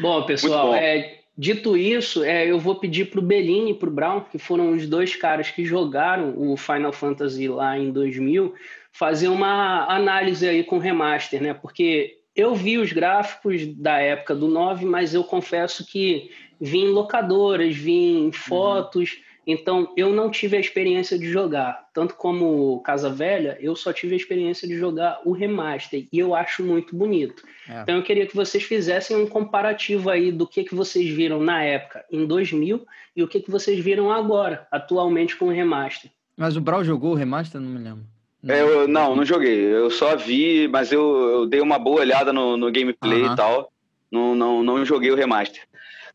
Bom, 0.00 0.22
pessoal, 0.24 0.68
bom. 0.68 0.74
é, 0.74 1.20
dito 1.38 1.76
isso, 1.76 2.24
é, 2.24 2.50
eu 2.50 2.58
vou 2.58 2.74
pedir 2.74 3.04
para 3.06 3.20
o 3.20 3.22
Bellini 3.22 3.70
e 3.70 3.74
para 3.74 3.88
o 3.88 3.92
Brown, 3.92 4.20
que 4.20 4.38
foram 4.38 4.72
os 4.72 4.88
dois 4.88 5.14
caras 5.14 5.50
que 5.50 5.64
jogaram 5.64 6.34
o 6.36 6.56
Final 6.56 6.92
Fantasy 6.92 7.46
lá 7.46 7.78
em 7.78 7.92
2000, 7.92 8.52
fazer 8.92 9.28
uma 9.28 9.86
análise 9.86 10.48
aí 10.48 10.64
com 10.64 10.76
o 10.76 10.80
remaster, 10.80 11.40
né? 11.40 11.54
Porque 11.54 12.18
eu 12.34 12.54
vi 12.54 12.78
os 12.78 12.92
gráficos 12.92 13.66
da 13.76 13.98
época 13.98 14.34
do 14.34 14.48
9, 14.48 14.84
mas 14.84 15.14
eu 15.14 15.22
confesso 15.22 15.86
que 15.86 16.30
vi 16.60 16.78
em 16.78 16.88
locadoras, 16.88 17.74
vi 17.74 18.18
em 18.18 18.32
fotos, 18.32 19.18
então 19.46 19.92
eu 19.96 20.12
não 20.12 20.30
tive 20.30 20.56
a 20.56 20.60
experiência 20.60 21.18
de 21.18 21.28
jogar. 21.28 21.88
Tanto 21.92 22.14
como 22.14 22.80
Casa 22.80 23.10
Velha, 23.10 23.56
eu 23.60 23.74
só 23.74 23.92
tive 23.92 24.14
a 24.14 24.16
experiência 24.16 24.68
de 24.68 24.76
jogar 24.76 25.20
o 25.24 25.32
remaster, 25.32 26.06
e 26.12 26.18
eu 26.18 26.34
acho 26.34 26.62
muito 26.62 26.94
bonito. 26.94 27.42
É. 27.68 27.82
Então 27.82 27.96
eu 27.96 28.02
queria 28.02 28.26
que 28.26 28.36
vocês 28.36 28.62
fizessem 28.62 29.16
um 29.16 29.26
comparativo 29.26 30.10
aí 30.10 30.30
do 30.30 30.46
que, 30.46 30.64
que 30.64 30.74
vocês 30.74 31.08
viram 31.08 31.40
na 31.40 31.62
época, 31.62 32.04
em 32.10 32.26
2000, 32.26 32.86
e 33.16 33.22
o 33.22 33.28
que, 33.28 33.40
que 33.40 33.50
vocês 33.50 33.82
viram 33.82 34.10
agora, 34.10 34.66
atualmente 34.70 35.36
com 35.36 35.46
o 35.46 35.52
remaster. 35.52 36.10
Mas 36.36 36.56
o 36.56 36.60
Brawl 36.60 36.84
jogou 36.84 37.12
o 37.12 37.16
remaster? 37.16 37.60
Não 37.60 37.70
me 37.70 37.78
lembro. 37.78 38.04
Eu, 38.42 38.88
não, 38.88 39.14
não 39.14 39.24
joguei. 39.24 39.60
Eu 39.60 39.90
só 39.90 40.16
vi, 40.16 40.66
mas 40.68 40.90
eu, 40.90 41.02
eu 41.30 41.46
dei 41.46 41.60
uma 41.60 41.78
boa 41.78 42.00
olhada 42.00 42.32
no, 42.32 42.56
no 42.56 42.72
gameplay 42.72 43.24
e 43.26 43.36
tal. 43.36 43.70
Não, 44.10 44.34
não, 44.34 44.62
não 44.62 44.84
joguei 44.84 45.10
o 45.10 45.14
remaster. 45.14 45.62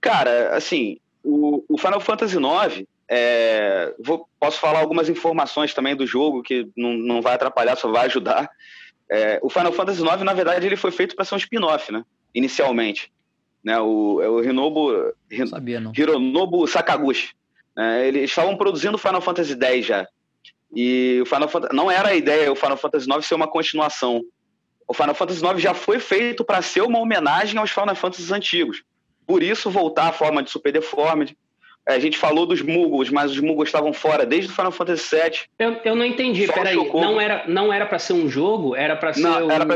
Cara, 0.06 0.56
assim, 0.56 1.00
o, 1.24 1.66
o 1.68 1.80
Final 1.80 2.00
Fantasy 2.00 2.38
IX, 2.38 2.88
é, 3.10 3.92
vou, 3.98 4.30
posso 4.40 4.60
falar 4.60 4.78
algumas 4.78 5.10
informações 5.10 5.74
também 5.74 5.96
do 5.96 6.06
jogo 6.06 6.44
que 6.44 6.70
não, 6.78 6.94
não 6.94 7.22
vai 7.24 7.34
atrapalhar, 7.34 7.76
só 7.76 7.92
vai 7.92 8.06
ajudar. 8.06 8.48
É, 9.10 9.40
o 9.42 9.50
Final 9.50 9.74
Fantasy 9.74 10.04
IX, 10.04 10.22
na 10.22 10.34
verdade, 10.34 10.68
ele 10.68 10.76
foi 10.78 10.92
feito 10.92 11.16
para 11.16 11.26
ser 11.26 11.34
um 11.34 11.40
spin-off, 11.40 11.92
né? 11.92 12.06
Inicialmente. 12.36 13.12
Né, 13.64 13.80
o, 13.80 14.22
é 14.22 14.30
o 14.30 14.44
Hinobu, 14.44 14.92
Não 15.32 15.48
sabia, 15.48 15.80
não. 15.80 15.92
Hironobu 15.98 16.68
Sakaguchi. 16.68 17.34
né? 17.76 18.08
eles 18.08 18.30
estavam 18.30 18.56
produzindo 18.56 18.94
o 18.94 19.00
Final 19.00 19.22
Fantasy 19.22 19.58
X 19.60 19.88
já. 19.88 20.08
E 20.72 21.18
o 21.20 21.26
Final 21.26 21.50
Fantasy, 21.50 21.76
não 21.76 21.90
era 21.90 22.10
a 22.10 22.16
ideia 22.16 22.52
o 22.52 22.56
Final 22.56 22.78
Fantasy 22.78 23.10
IX 23.10 23.26
ser 23.26 23.34
uma 23.34 23.48
continuação. 23.48 24.22
O 24.88 24.94
Final 24.94 25.16
Fantasy 25.16 25.44
IX 25.44 25.60
já 25.60 25.74
foi 25.74 25.98
feito 25.98 26.46
para 26.46 26.62
ser 26.62 26.84
uma 26.84 27.00
homenagem 27.00 27.58
aos 27.58 27.72
Final 27.72 27.96
Fantasies 27.96 28.32
antigos. 28.32 28.84
Por 29.26 29.42
isso, 29.44 29.70
voltar 29.70 30.08
à 30.08 30.12
forma 30.12 30.42
de 30.44 30.50
Super 30.52 30.72
Deformed. 30.72 31.36
É, 31.88 31.94
A 31.96 32.00
gente 32.00 32.18
falou 32.18 32.46
dos 32.46 32.62
Muggles, 32.62 33.10
mas 33.10 33.32
os 33.32 33.40
Muggles 33.40 33.70
estavam 33.70 33.94
fora 33.94 34.26
desde 34.26 34.52
o 34.52 34.56
Final 34.56 34.72
Fantasy 34.72 35.16
VII. 35.16 35.40
Eu, 35.60 35.74
eu 35.86 35.96
não 35.96 36.06
entendi, 36.06 36.46
Só 36.48 36.54
peraí, 36.54 36.74
chocou. 36.76 37.02
não 37.02 37.20
era, 37.22 37.44
não 37.48 37.72
era 37.72 37.86
para 37.86 38.00
ser 38.00 38.14
um 38.14 38.28
jogo, 38.30 38.76
era 38.76 38.96
para 38.96 39.14
ser 39.14 39.22
Não, 39.22 39.48
um... 39.48 39.52
era 39.52 39.66
para 39.66 39.76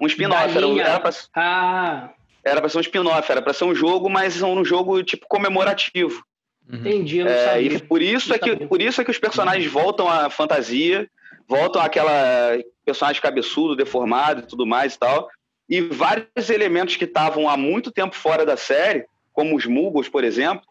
um 0.00 0.06
spin-off, 0.06 0.56
era, 0.56 0.66
era 0.90 1.00
para 1.00 1.10
Ah, 1.34 2.10
era 2.44 2.60
pra 2.60 2.68
ser 2.68 2.78
um 2.78 2.82
spin-off, 2.82 3.30
era 3.32 3.42
para 3.42 3.52
ser 3.52 3.64
um 3.64 3.74
jogo, 3.74 4.08
mas 4.10 4.40
um 4.42 4.64
jogo 4.64 5.02
tipo 5.02 5.26
comemorativo. 5.28 6.22
Uhum. 6.70 6.80
entendi, 6.80 7.18
eu 7.18 7.24
não 7.24 7.32
É, 7.32 7.44
sabia. 7.46 7.72
e 7.72 7.82
por 7.82 8.02
isso, 8.02 8.34
é 8.34 8.38
que, 8.38 8.50
sabia. 8.50 8.68
por 8.68 8.82
isso 8.82 9.00
é 9.00 9.04
que 9.04 9.10
os 9.10 9.18
personagens 9.18 9.70
voltam 9.72 10.06
à 10.08 10.28
fantasia, 10.28 11.08
voltam 11.48 11.80
àquela 11.80 12.58
personagem 12.84 13.22
cabeçudo, 13.22 13.74
deformado 13.74 14.40
e 14.40 14.46
tudo 14.46 14.66
mais 14.66 14.94
e 14.94 14.98
tal. 14.98 15.28
E 15.68 15.80
vários 15.80 16.48
elementos 16.50 16.96
que 16.96 17.04
estavam 17.04 17.48
há 17.48 17.56
muito 17.56 17.90
tempo 17.90 18.14
fora 18.16 18.44
da 18.46 18.56
série, 18.56 19.04
como 19.32 19.54
os 19.56 19.66
Muggles, 19.66 20.08
por 20.08 20.24
exemplo, 20.24 20.62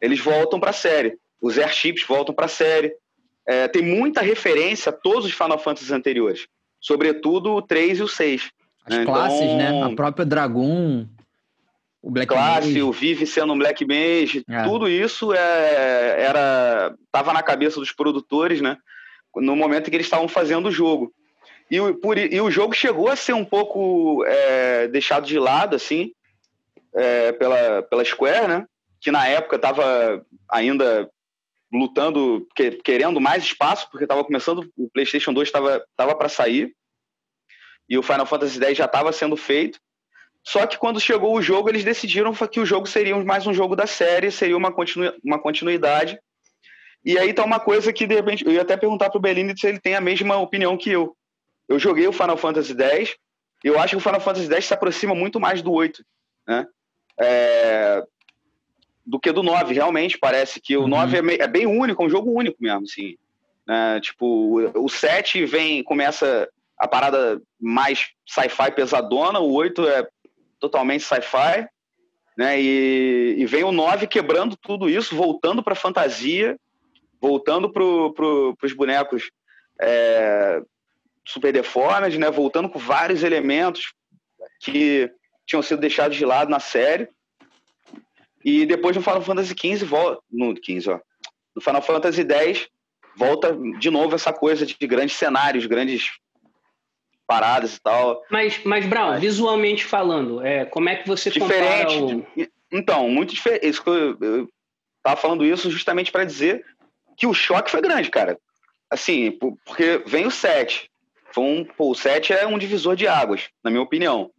eles 0.00 0.20
voltam 0.20 0.60
para 0.60 0.70
a 0.70 0.74
série. 0.74 1.18
Os 1.40 1.58
airships 1.58 2.04
voltam 2.06 2.34
para 2.34 2.46
a 2.46 2.48
série. 2.48 2.94
É, 3.46 3.68
tem 3.68 3.82
muita 3.82 4.20
referência 4.22 4.90
a 4.90 4.92
todos 4.92 5.26
os 5.26 5.32
Final 5.32 5.58
Fantasy 5.58 5.92
anteriores, 5.92 6.46
sobretudo 6.80 7.52
o 7.52 7.60
3 7.62 7.98
e 7.98 8.02
o 8.02 8.08
6. 8.08 8.50
As 8.86 8.94
Então- 8.94 9.12
classes, 9.12 9.54
né? 9.56 9.82
A 9.82 9.94
própria 9.94 10.24
Dragon, 10.24 11.06
o 12.00 12.10
Black 12.10 12.32
classe, 12.32 12.68
Mage. 12.68 12.82
o 12.82 12.92
Vive 12.92 13.26
sendo 13.26 13.52
um 13.52 13.58
Black 13.58 13.84
Mage, 13.84 14.44
É. 14.48 14.62
tudo 14.62 14.88
isso 14.88 15.32
é, 15.34 16.22
era 16.22 16.94
tava 17.10 17.32
na 17.32 17.42
cabeça 17.42 17.80
dos 17.80 17.92
produtores, 17.92 18.60
né? 18.60 18.76
No 19.36 19.56
momento 19.56 19.88
em 19.88 19.90
que 19.90 19.96
eles 19.96 20.06
estavam 20.06 20.28
fazendo 20.28 20.68
o 20.68 20.72
jogo. 20.72 21.12
E 21.70 21.80
o, 21.80 21.94
por- 21.94 22.18
e 22.18 22.40
o 22.40 22.50
jogo 22.50 22.74
chegou 22.74 23.08
a 23.08 23.16
ser 23.16 23.32
um 23.32 23.44
pouco 23.44 24.24
é, 24.26 24.88
deixado 24.88 25.26
de 25.26 25.38
lado, 25.38 25.74
assim, 25.76 26.12
é, 26.94 27.32
pela, 27.32 27.82
pela 27.82 28.04
Square, 28.04 28.48
né? 28.48 28.66
Que 29.00 29.10
na 29.10 29.26
época 29.26 29.56
estava 29.56 30.24
ainda 30.50 31.10
lutando, 31.72 32.46
que- 32.54 32.72
querendo 32.82 33.20
mais 33.20 33.42
espaço, 33.44 33.88
porque 33.90 34.04
estava 34.04 34.24
começando, 34.24 34.70
o 34.76 34.88
PlayStation 34.90 35.32
2 35.32 35.48
estava 35.48 35.84
tava 35.96 36.14
para 36.14 36.28
sair, 36.28 36.74
e 37.88 37.98
o 37.98 38.02
Final 38.02 38.26
Fantasy 38.26 38.62
X 38.62 38.76
já 38.78 38.84
estava 38.84 39.12
sendo 39.12 39.36
feito. 39.36 39.78
Só 40.46 40.66
que 40.66 40.78
quando 40.78 41.00
chegou 41.00 41.34
o 41.34 41.42
jogo, 41.42 41.68
eles 41.70 41.84
decidiram 41.84 42.32
que 42.34 42.60
o 42.60 42.66
jogo 42.66 42.86
seria 42.86 43.16
mais 43.24 43.46
um 43.46 43.54
jogo 43.54 43.74
da 43.74 43.86
série, 43.86 44.30
seria 44.30 44.56
uma, 44.56 44.70
continu 44.70 45.12
uma 45.24 45.38
continuidade. 45.38 46.18
E 47.04 47.18
aí 47.18 47.32
tá 47.32 47.44
uma 47.44 47.58
coisa 47.60 47.92
que, 47.92 48.06
de 48.06 48.14
repente, 48.14 48.44
eu 48.46 48.52
ia 48.52 48.62
até 48.62 48.76
perguntar 48.76 49.10
pro 49.10 49.20
Bellini 49.20 49.58
se 49.58 49.66
ele 49.66 49.80
tem 49.80 49.94
a 49.94 50.00
mesma 50.00 50.36
opinião 50.36 50.76
que 50.76 50.90
eu. 50.90 51.16
Eu 51.68 51.78
joguei 51.78 52.06
o 52.06 52.12
Final 52.12 52.36
Fantasy 52.36 52.74
X, 52.78 53.16
eu 53.62 53.78
acho 53.78 53.90
que 53.90 53.96
o 53.96 54.00
Final 54.00 54.20
Fantasy 54.20 54.52
X 54.52 54.66
se 54.66 54.74
aproxima 54.74 55.14
muito 55.14 55.40
mais 55.40 55.62
do 55.62 55.72
8, 55.72 56.04
né? 56.46 56.66
É... 57.18 58.02
Do 59.06 59.20
que 59.20 59.32
do 59.32 59.42
9, 59.42 59.74
realmente, 59.74 60.18
parece 60.18 60.60
que 60.60 60.76
o 60.76 60.82
uhum. 60.82 60.88
9 60.88 61.16
é, 61.16 61.22
meio, 61.22 61.42
é, 61.42 61.46
bem 61.46 61.66
único, 61.66 62.02
é 62.02 62.06
um 62.06 62.10
jogo 62.10 62.30
único 62.30 62.56
mesmo, 62.60 62.82
assim. 62.82 63.16
É, 63.68 64.00
tipo, 64.00 64.60
o 64.74 64.88
7 64.88 65.44
vem, 65.46 65.82
começa 65.82 66.48
a 66.78 66.88
parada 66.88 67.40
mais 67.60 68.10
sci-fi 68.26 68.70
pesadona, 68.74 69.40
o 69.40 69.52
8 69.52 69.88
é 69.88 70.08
totalmente 70.58 71.04
sci-fi, 71.04 71.66
né? 72.36 72.60
E, 72.60 73.36
e, 73.38 73.46
vem 73.46 73.64
o 73.64 73.72
9 73.72 74.06
quebrando 74.06 74.56
tudo 74.56 74.88
isso, 74.88 75.14
voltando 75.14 75.62
para 75.62 75.74
fantasia, 75.74 76.58
voltando 77.20 77.70
para 77.70 77.82
pro, 78.14 78.56
os 78.62 78.72
bonecos 78.72 79.30
é, 79.80 80.60
super 81.26 81.52
deformes, 81.52 82.16
né? 82.18 82.30
Voltando 82.30 82.68
com 82.68 82.78
vários 82.78 83.22
elementos 83.22 83.92
que 84.60 85.10
tinham 85.46 85.62
sido 85.62 85.80
deixados 85.80 86.16
de 86.16 86.24
lado 86.24 86.50
na 86.50 86.60
série. 86.60 87.08
E 88.44 88.66
depois 88.66 88.94
no 88.94 89.02
Final 89.02 89.22
Fantasy 89.22 89.54
XV 89.58 89.86
volta 89.86 90.22
no 90.30 90.54
15, 90.54 90.90
ó. 90.90 91.00
No 91.56 91.62
Final 91.62 91.82
Fantasy 91.82 92.22
X 92.22 92.68
volta 93.16 93.56
de 93.78 93.90
novo 93.90 94.14
essa 94.14 94.32
coisa 94.32 94.66
de 94.66 94.74
grandes 94.86 95.16
cenários, 95.16 95.66
grandes 95.66 96.10
paradas 97.26 97.76
e 97.76 97.80
tal. 97.80 98.22
Mas, 98.30 98.62
mas 98.64 98.84
Brown, 98.86 99.10
mas... 99.10 99.20
visualmente 99.20 99.84
falando, 99.84 100.44
é, 100.44 100.64
como 100.66 100.88
é 100.88 100.96
que 100.96 101.08
você 101.08 101.30
diferente 101.30 101.98
compara 101.98 102.16
o... 102.16 102.26
Então, 102.72 103.08
muito 103.08 103.34
diferente. 103.34 103.66
Isso 103.66 103.82
que 103.82 103.88
eu, 103.88 104.18
eu 104.20 104.48
tava 105.02 105.16
falando 105.16 105.44
isso 105.44 105.70
justamente 105.70 106.10
para 106.10 106.24
dizer 106.24 106.64
que 107.16 107.26
o 107.26 107.34
choque 107.34 107.70
foi 107.70 107.80
grande, 107.80 108.10
cara. 108.10 108.38
Assim, 108.90 109.38
porque 109.64 110.02
vem 110.06 110.26
o 110.26 110.30
7. 110.30 110.90
Foi 111.34 111.42
um, 111.42 111.64
pô, 111.64 111.90
o 111.90 111.94
7 111.96 112.32
é 112.32 112.46
um 112.46 112.56
divisor 112.56 112.94
de 112.94 113.08
águas, 113.08 113.48
na 113.62 113.68
minha 113.68 113.82
opinião. 113.82 114.30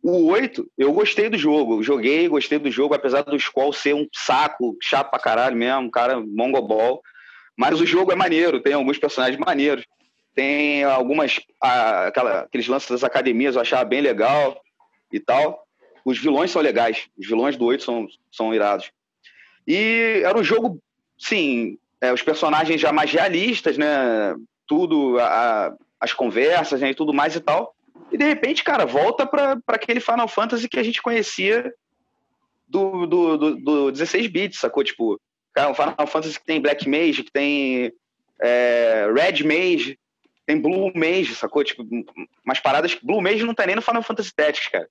O 0.00 0.26
8, 0.26 0.70
eu 0.78 0.92
gostei 0.92 1.28
do 1.28 1.36
jogo. 1.36 1.82
Joguei, 1.82 2.28
gostei 2.28 2.60
do 2.60 2.70
jogo, 2.70 2.94
apesar 2.94 3.22
do 3.22 3.40
Squall 3.40 3.72
ser 3.72 3.92
um 3.92 4.06
saco, 4.14 4.76
chato 4.80 5.10
pra 5.10 5.18
caralho 5.18 5.56
mesmo, 5.56 5.90
cara 5.90 6.20
mongobol. 6.20 7.02
Mas 7.56 7.80
o 7.80 7.86
jogo 7.86 8.12
é 8.12 8.14
maneiro, 8.14 8.60
tem 8.60 8.72
alguns 8.72 8.98
personagens 8.98 9.36
maneiros. 9.36 9.84
Tem 10.32 10.84
algumas. 10.84 11.40
aquela, 11.60 12.40
aqueles 12.42 12.68
lances 12.68 12.90
das 12.90 13.02
academias 13.02 13.56
eu 13.56 13.60
achava 13.60 13.84
bem 13.84 14.00
legal 14.00 14.60
e 15.12 15.18
tal. 15.18 15.66
Os 16.04 16.18
vilões 16.18 16.52
são 16.52 16.62
legais. 16.62 17.08
Os 17.18 17.26
vilões 17.26 17.56
do 17.56 17.64
8 17.64 17.82
são, 17.82 18.06
são 18.30 18.54
irados. 18.54 18.92
E 19.66 20.22
era 20.24 20.38
um 20.38 20.44
jogo, 20.44 20.80
sim, 21.18 21.78
é, 22.00 22.12
os 22.12 22.22
personagens 22.22 22.80
já 22.80 22.92
mais 22.92 23.10
realistas, 23.10 23.76
né? 23.76 24.36
Tudo, 24.68 25.18
a, 25.18 25.74
as 26.04 26.12
conversas 26.12 26.80
né, 26.82 26.90
e 26.90 26.94
tudo 26.94 27.14
mais 27.14 27.34
e 27.34 27.40
tal. 27.40 27.74
E 28.12 28.18
de 28.18 28.24
repente, 28.24 28.62
cara, 28.62 28.84
volta 28.84 29.26
para 29.26 29.58
aquele 29.68 30.00
Final 30.00 30.28
Fantasy 30.28 30.68
que 30.68 30.78
a 30.78 30.82
gente 30.82 31.00
conhecia 31.00 31.72
do, 32.68 33.06
do, 33.06 33.36
do, 33.38 33.56
do 33.56 33.90
16 33.90 34.26
bits, 34.26 34.60
sacou? 34.60 34.84
Tipo, 34.84 35.18
cara, 35.54 35.70
um 35.70 35.74
Final 35.74 36.06
Fantasy 36.06 36.38
que 36.38 36.44
tem 36.44 36.60
Black 36.60 36.86
Mage, 36.88 37.24
que 37.24 37.32
tem 37.32 37.92
é, 38.40 39.08
Red 39.14 39.42
Mage, 39.44 39.98
tem 40.46 40.60
Blue 40.60 40.92
Mage, 40.94 41.34
sacou? 41.34 41.64
Tipo, 41.64 41.82
umas 42.44 42.60
paradas. 42.60 42.94
Blue 43.02 43.22
Mage 43.22 43.44
não 43.44 43.54
tá 43.54 43.66
nem 43.66 43.76
no 43.76 43.82
Final 43.82 44.02
Fantasy 44.02 44.32
Tactics, 44.34 44.68
cara. 44.68 44.88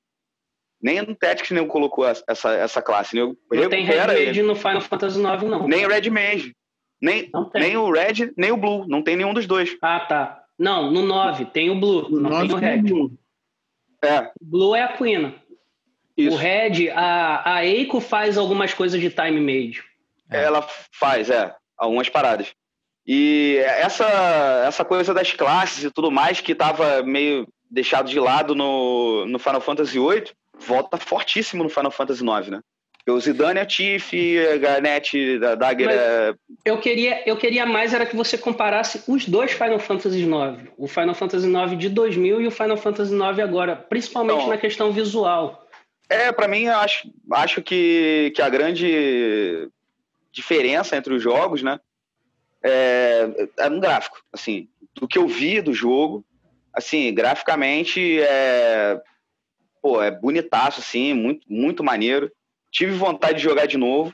Nem 0.82 1.02
no 1.02 1.16
Tactics 1.16 1.52
nem 1.52 1.66
colocou 1.68 2.06
essa, 2.06 2.52
essa 2.56 2.82
classe. 2.82 3.16
Não 3.16 3.36
tem 3.70 3.86
Red 3.86 4.08
Mage 4.08 4.40
ele. 4.40 4.44
no 4.44 4.56
Final 4.56 4.82
Fantasy 4.82 5.20
IX, 5.20 5.44
não. 5.44 5.68
Nem 5.68 5.88
Red 5.88 6.10
Mage. 6.10 6.56
Nem, 7.00 7.30
nem 7.54 7.78
o 7.78 7.92
Red, 7.92 8.34
nem 8.36 8.52
o 8.52 8.58
Blue. 8.58 8.88
Não 8.88 9.04
tem 9.04 9.16
nenhum 9.16 9.34
dos 9.34 9.46
dois. 9.46 9.78
Ah, 9.82 10.00
tá. 10.00 10.43
Não, 10.58 10.92
no 10.92 11.02
9 11.02 11.46
tem 11.46 11.70
o 11.70 11.80
Blue, 11.80 12.10
no 12.10 12.20
não 12.20 12.48
tem 12.48 12.56
o 12.56 12.56
Red. 12.56 12.82
Blue. 12.82 13.12
É. 14.04 14.32
O 14.42 14.46
Blue 14.46 14.76
é 14.76 14.84
a 14.84 14.90
Queen. 14.90 15.34
Isso. 16.16 16.36
O 16.36 16.38
Red, 16.38 16.90
a, 16.92 17.56
a 17.56 17.66
Eiko 17.66 18.00
faz 18.00 18.38
algumas 18.38 18.74
coisas 18.74 19.00
de 19.00 19.10
time 19.10 19.40
made. 19.40 19.84
Ela 20.30 20.66
faz, 20.92 21.30
é. 21.30 21.56
Algumas 21.78 22.10
paradas. 22.10 22.54
E 23.06 23.58
essa, 23.66 24.64
essa 24.66 24.86
coisa 24.86 25.14
das 25.14 25.34
classes 25.34 25.84
e 25.84 25.92
tudo 25.92 26.12
mais 26.12 26.40
que 26.40 26.54
estava 26.54 27.04
meio 27.04 27.48
deixado 27.70 28.10
de 28.10 28.20
lado 28.20 28.56
no, 28.56 29.26
no 29.26 29.40
Final 29.40 29.60
Fantasy 29.60 30.00
VIII, 30.00 30.32
volta 30.58 30.98
fortíssimo 30.98 31.64
no 31.64 31.70
Final 31.70 31.92
Fantasy 31.92 32.24
IX, 32.24 32.48
né? 32.50 32.62
O 33.10 33.20
Zidane 33.20 33.60
é 33.60 33.66
Tiff, 33.66 34.16
a 34.48 34.58
Garnet, 34.58 35.44
a 35.44 35.56
Dagger 35.56 35.90
é... 35.90 36.34
Eu 36.64 36.80
queria, 36.80 37.22
eu 37.28 37.36
queria 37.36 37.66
mais 37.66 37.94
era 37.94 38.06
que 38.06 38.16
você 38.16 38.38
comparasse 38.38 39.04
os 39.08 39.28
dois 39.28 39.52
Final 39.52 39.80
Fantasy 39.80 40.22
IX. 40.22 40.70
O 40.78 40.88
Final 40.88 41.14
Fantasy 41.14 41.48
IX 41.48 41.78
de 41.78 41.90
2000 41.90 42.42
e 42.42 42.48
o 42.48 42.52
Final 42.52 42.78
Fantasy 42.78 43.14
IX 43.14 43.40
agora, 43.40 43.76
principalmente 43.76 44.38
então, 44.38 44.50
na 44.50 44.58
questão 44.58 44.92
visual. 44.94 45.68
É, 46.10 46.32
para 46.32 46.48
mim, 46.48 46.68
acho, 46.68 47.10
acho 47.32 47.62
que, 47.62 48.32
que 48.36 48.42
a 48.42 48.50
grande 48.50 49.70
diferença 50.32 50.96
entre 50.96 51.14
os 51.14 51.22
jogos, 51.22 51.62
né, 51.62 51.80
é, 52.64 53.50
é 53.58 53.68
um 53.68 53.80
gráfico, 53.80 54.24
assim, 54.32 54.70
do 54.96 55.08
que 55.08 55.18
eu 55.18 55.28
vi 55.28 55.62
do 55.62 55.74
jogo, 55.74 56.24
assim, 56.74 57.14
graficamente 57.14 58.22
é, 58.22 59.02
pô, 59.82 60.02
é 60.02 60.10
bonitaço, 60.10 60.80
assim, 60.80 61.14
muito, 61.14 61.46
muito 61.52 61.84
maneiro. 61.84 62.32
Tive 62.74 62.94
vontade 62.94 63.38
de 63.38 63.44
jogar 63.44 63.68
de 63.68 63.78
novo, 63.78 64.12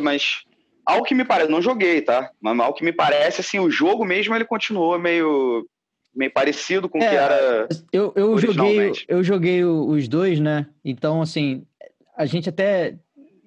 mas 0.00 0.42
ao 0.84 1.02
que 1.02 1.14
me 1.14 1.24
parece, 1.24 1.50
não 1.50 1.60
joguei, 1.60 2.00
tá? 2.00 2.30
Mas 2.40 2.58
ao 2.58 2.72
que 2.72 2.82
me 2.82 2.92
parece, 2.92 3.42
assim, 3.42 3.58
o 3.58 3.70
jogo 3.70 4.04
mesmo 4.04 4.34
ele 4.34 4.46
continuou 4.46 4.98
meio 4.98 5.66
meio 6.12 6.32
parecido 6.32 6.88
com 6.88 6.98
o 6.98 7.02
é, 7.02 7.08
que 7.08 7.14
era. 7.14 7.68
Eu, 7.92 8.12
eu 8.16 8.38
joguei, 8.38 8.92
eu 9.06 9.22
joguei 9.22 9.64
os 9.64 10.08
dois, 10.08 10.40
né? 10.40 10.66
Então, 10.84 11.22
assim, 11.22 11.64
a 12.16 12.26
gente 12.26 12.48
até 12.48 12.96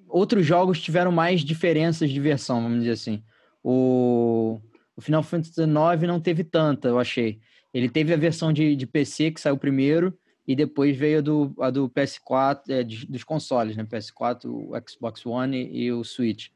outros 0.08 0.46
jogos 0.46 0.80
tiveram 0.80 1.12
mais 1.12 1.42
diferenças 1.42 2.08
de 2.08 2.20
versão, 2.20 2.62
vamos 2.62 2.78
dizer 2.78 2.92
assim. 2.92 3.22
O, 3.62 4.60
o 4.96 5.00
Final 5.00 5.22
Fantasy 5.22 5.60
IX 5.60 6.02
não 6.06 6.20
teve 6.20 6.44
tanta, 6.44 6.88
eu 6.88 6.98
achei. 6.98 7.40
Ele 7.72 7.88
teve 7.88 8.14
a 8.14 8.16
versão 8.16 8.52
de, 8.52 8.76
de 8.76 8.86
PC 8.86 9.32
que 9.32 9.40
saiu 9.40 9.58
primeiro 9.58 10.16
e 10.46 10.54
depois 10.54 10.96
veio 10.96 11.18
a 11.18 11.22
do, 11.22 11.54
a 11.58 11.70
do 11.70 11.88
PS4, 11.88 12.62
é, 12.68 12.84
dos 12.84 13.24
consoles, 13.24 13.76
né? 13.76 13.84
PS4, 13.84 14.44
o 14.44 14.72
Xbox 14.88 15.24
One 15.24 15.56
e, 15.56 15.84
e 15.84 15.92
o 15.92 16.04
Switch. 16.04 16.48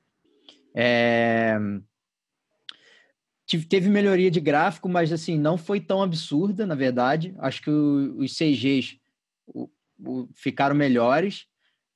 É... 0.75 1.57
Teve 3.69 3.89
melhoria 3.89 4.31
de 4.31 4.41
gráfico, 4.41 4.91
mas 4.91 5.11
assim, 5.11 5.39
não 5.39 5.57
foi 5.57 5.81
tão 5.81 6.03
absurda, 6.03 6.67
na 6.67 6.75
verdade. 6.75 7.35
Acho 7.39 7.63
que 7.63 7.71
o, 7.71 8.19
os 8.19 8.37
CGs 8.37 9.01
o, 9.47 9.71
o, 9.99 10.29
ficaram 10.35 10.77
melhores. 10.77 11.47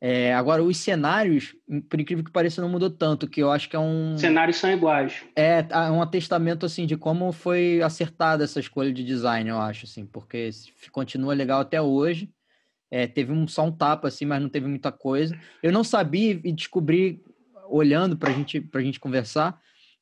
É, 0.05 0.35
agora, 0.35 0.65
os 0.65 0.79
cenários, 0.79 1.55
por 1.89 2.01
incrível 2.01 2.25
que 2.25 2.33
pareça, 2.33 2.61
não 2.61 2.69
mudou 2.69 2.91
tanto, 2.91 3.29
que 3.29 3.41
eu 3.41 3.53
acho 3.53 3.71
que 3.71 3.77
é 3.77 3.79
um... 3.79 4.19
Cenários 4.19 4.57
são 4.57 4.69
iguais. 4.69 5.23
É, 5.37 5.65
é 5.71 5.91
um 5.93 6.03
atestamento, 6.03 6.67
assim, 6.67 6.87
de 6.87 6.97
como 6.97 7.31
foi 7.31 7.81
acertada 7.81 8.43
essa 8.43 8.59
escolha 8.59 8.93
de 8.93 9.05
design, 9.05 9.49
eu 9.49 9.61
acho, 9.61 9.87
assim, 9.87 10.05
porque 10.05 10.51
continua 10.91 11.35
legal 11.35 11.61
até 11.61 11.81
hoje. 11.81 12.29
É, 12.91 13.07
teve 13.07 13.31
um, 13.31 13.47
só 13.47 13.65
um 13.65 13.71
tapa, 13.71 14.09
assim, 14.09 14.27
mas 14.27 14.43
não 14.43 14.49
teve 14.49 14.67
muita 14.67 14.91
coisa. 14.91 15.39
Eu 15.63 15.71
não 15.71 15.85
sabia 15.85 16.33
e 16.43 16.51
descobri, 16.51 17.23
olhando 17.69 18.17
para 18.17 18.33
gente, 18.33 18.69
a 18.75 18.81
gente 18.81 18.99
conversar, 18.99 19.57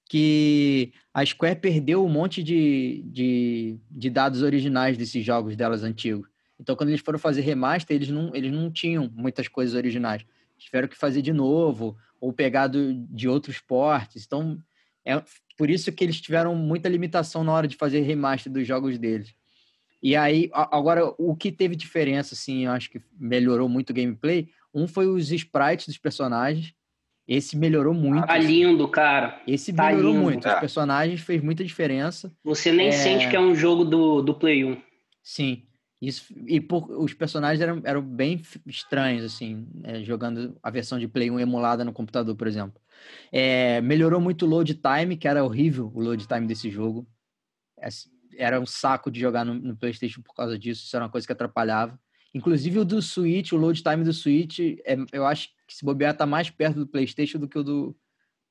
que 0.09 0.95
a 1.13 1.27
Square 1.27 1.61
perdeu 1.61 2.03
um 2.07 2.09
monte 2.09 2.43
de, 2.43 3.05
de, 3.05 3.79
de 3.91 4.09
dados 4.09 4.41
originais 4.41 4.97
desses 4.97 5.23
jogos 5.23 5.57
delas 5.57 5.83
antigos. 5.83 6.30
Então, 6.61 6.77
quando 6.77 6.91
eles 6.91 7.01
foram 7.01 7.19
fazer 7.19 7.41
remaster, 7.41 7.97
eles 7.97 8.11
não, 8.11 8.35
eles 8.35 8.53
não 8.53 8.71
tinham 8.71 9.11
muitas 9.15 9.49
coisas 9.49 9.75
originais. 9.75 10.25
Tiveram 10.59 10.87
que 10.87 10.97
fazer 10.97 11.23
de 11.23 11.33
novo, 11.33 11.97
ou 12.21 12.35
pegar 12.35 12.67
do, 12.67 12.93
de 12.93 13.27
outros 13.27 13.59
portes. 13.59 14.27
Então, 14.27 14.59
é 15.05 15.23
por 15.57 15.71
isso 15.71 15.91
que 15.91 16.05
eles 16.05 16.21
tiveram 16.21 16.55
muita 16.55 16.89
limitação 16.89 17.43
na 17.43 17.53
hora 17.53 17.67
de 17.67 17.77
fazer 17.77 18.01
remaster 18.01 18.53
dos 18.53 18.67
jogos 18.69 18.99
deles. 18.99 19.35
E 20.03 20.15
aí, 20.15 20.51
agora, 20.53 21.15
o 21.19 21.35
que 21.35 21.51
teve 21.51 21.75
diferença, 21.75 22.35
assim, 22.35 22.67
eu 22.67 22.73
acho 22.73 22.91
que 22.91 23.01
melhorou 23.19 23.69
muito 23.69 23.91
o 23.91 23.95
gameplay, 23.95 24.49
um 24.75 24.87
foi 24.87 25.07
os 25.07 25.33
sprites 25.33 25.87
dos 25.87 25.99
personagens. 25.99 26.75
Esse 27.27 27.57
melhorou 27.57 27.95
muito. 27.95 28.27
Tá 28.27 28.37
lindo, 28.37 28.89
cara. 28.89 29.41
Esse 29.47 29.73
tá 29.73 29.87
melhorou 29.87 30.13
lindo, 30.13 30.23
muito. 30.25 30.43
Cara. 30.43 30.57
Os 30.57 30.61
personagens 30.61 31.21
fez 31.21 31.43
muita 31.43 31.65
diferença. 31.65 32.33
Você 32.43 32.73
nem 32.73 32.89
é... 32.89 32.93
sente 32.93 33.29
que 33.29 33.37
é 33.37 33.41
um 33.41 33.55
jogo 33.55 33.85
do, 33.85 34.21
do 34.21 34.35
Play 34.35 34.65
1. 34.65 34.77
Sim. 35.23 35.63
Isso, 36.01 36.33
e 36.47 36.61
por, 36.61 36.91
os 36.91 37.13
personagens 37.13 37.61
eram, 37.61 37.83
eram 37.85 38.01
bem 38.01 38.41
estranhos, 38.67 39.23
assim, 39.23 39.69
é, 39.85 40.03
jogando 40.03 40.57
a 40.63 40.71
versão 40.71 40.99
de 40.99 41.07
Play 41.07 41.31
1 41.31 41.39
emulada 41.41 41.85
no 41.85 41.93
computador, 41.93 42.35
por 42.35 42.47
exemplo. 42.47 42.81
É, 43.31 43.83
melhorou 43.83 44.19
muito 44.19 44.47
o 44.47 44.49
load 44.49 44.75
time, 44.75 45.17
que 45.17 45.29
era 45.29 45.45
horrível 45.45 45.93
o 45.95 46.01
load 46.01 46.27
time 46.27 46.47
desse 46.47 46.71
jogo. 46.71 47.07
É, 47.79 47.89
era 48.39 48.59
um 48.59 48.65
saco 48.65 49.11
de 49.11 49.21
jogar 49.21 49.45
no, 49.45 49.55
no, 49.55 49.77
PlayStation 49.77 50.23
por 50.23 50.35
causa 50.35 50.59
disso, 50.59 50.85
isso 50.85 50.97
era 50.97 51.05
uma 51.05 51.11
coisa 51.11 51.27
que 51.27 51.33
atrapalhava. 51.33 52.01
Inclusive 52.33 52.79
o 52.79 52.85
do 52.85 53.03
Switch, 53.03 53.53
o 53.53 53.57
load 53.57 53.83
time 53.83 54.03
do 54.03 54.13
Switch, 54.13 54.61
é, 54.61 54.97
eu 55.13 55.27
acho 55.27 55.49
que 55.67 55.75
se 55.75 55.85
bobear 55.85 56.17
tá 56.17 56.25
mais 56.25 56.49
perto 56.49 56.79
do 56.79 56.87
PlayStation 56.87 57.39
do 57.39 57.49
que 57.49 57.59
o 57.59 57.63
do, 57.63 57.97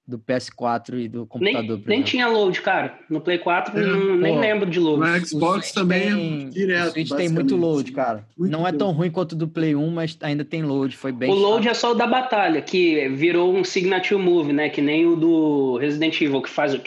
do 0.10 0.17
PS4 0.17 1.00
e 1.00 1.08
do 1.08 1.28
computador. 1.28 1.78
Nem, 1.78 1.98
nem 1.98 2.04
tinha 2.04 2.28
load, 2.28 2.60
cara. 2.62 3.00
No 3.08 3.22
Play 3.22 3.38
4 3.38 3.78
é, 3.78 3.86
não, 3.86 4.15
nem 4.17 4.39
lembro 4.39 4.67
de 4.67 4.80
load. 4.80 5.00
No 5.00 5.26
Xbox 5.26 5.72
também 5.72 6.02
tem, 6.02 6.48
é 6.48 6.50
direto. 6.50 6.88
O 6.88 6.91
Switch 6.91 7.10
tem 7.12 7.30
muito 7.30 7.56
load, 7.56 7.91
cara. 7.91 8.28
Muito 8.36 8.52
não 8.52 8.67
é 8.67 8.72
tão 8.72 8.91
ruim 8.91 9.12
quanto 9.12 9.34
o 9.34 9.36
do 9.36 9.48
Play 9.48 9.76
1, 9.76 9.91
mas 9.91 10.17
ainda 10.22 10.43
tem 10.43 10.63
load. 10.63 10.98
Foi 10.98 11.12
bem. 11.12 11.30
O 11.30 11.36
load 11.36 11.67
é 11.67 11.74
só 11.74 11.91
o 11.91 11.93
da 11.93 12.08
batalha, 12.08 12.62
que 12.62 13.08
virou 13.10 13.56
um 13.56 13.63
signature 13.63 14.19
move, 14.19 14.52
né? 14.52 14.69
Que 14.69 14.82
nem 14.82 15.06
o 15.06 15.15
do 15.15 15.78
Resident 15.78 16.19
Evil, 16.19 16.41
que 16.41 16.50
faz 16.50 16.74
o. 16.74 16.82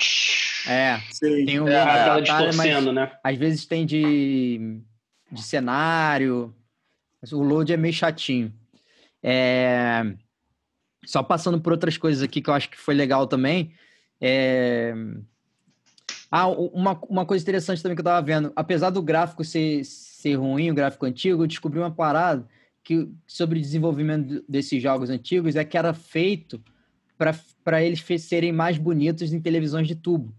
É, 0.69 0.99
Sim. 1.11 1.45
tem 1.47 1.61
o 1.61 1.69
é, 1.69 1.81
aquela 1.81 2.21
distorcendo, 2.21 2.93
né? 2.93 3.13
Às 3.23 3.37
vezes 3.37 3.65
tem 3.65 3.87
de, 3.87 4.81
de 5.31 5.43
cenário. 5.43 6.53
O 7.33 7.43
load 7.43 7.73
é 7.73 7.77
meio 7.77 7.95
chatinho. 7.95 8.53
É... 9.23 10.05
Só 11.05 11.23
passando 11.23 11.61
por 11.61 11.73
outras 11.73 11.97
coisas 11.97 12.23
aqui 12.23 12.41
que 12.41 12.49
eu 12.49 12.55
acho 12.55 12.71
que 12.71 12.79
foi 12.79 12.95
legal 12.95 13.27
também. 13.27 13.73
É... 14.21 14.95
Ah, 16.31 16.47
uma, 16.49 16.99
uma 17.09 17.27
coisa 17.27 17.43
interessante 17.43 17.83
também 17.83 17.95
que 17.95 18.01
eu 18.01 18.05
tava 18.05 18.25
vendo. 18.25 18.53
Apesar 18.57 18.91
do 18.91 19.03
gráfico 19.03 19.45
ser, 19.45 19.85
ser 19.85 20.37
ruim, 20.37 20.71
o 20.71 20.75
gráfico 20.75 21.05
antigo, 21.05 21.43
eu 21.43 21.47
descobri 21.47 21.79
uma 21.79 21.91
parada 21.91 22.49
que, 22.83 23.09
sobre 23.27 23.59
o 23.59 23.63
desenvolvimento 23.63 24.43
desses 24.49 24.83
jogos 24.83 25.11
antigos 25.11 25.57
é 25.57 25.65
que 25.65 25.77
era 25.77 25.93
feito 25.93 26.63
para 27.63 27.83
eles 27.83 28.05
serem 28.19 28.53
mais 28.53 28.79
bonitos 28.79 29.33
em 29.33 29.41
televisões 29.41 29.87
de 29.87 29.95
tubo. 29.95 30.35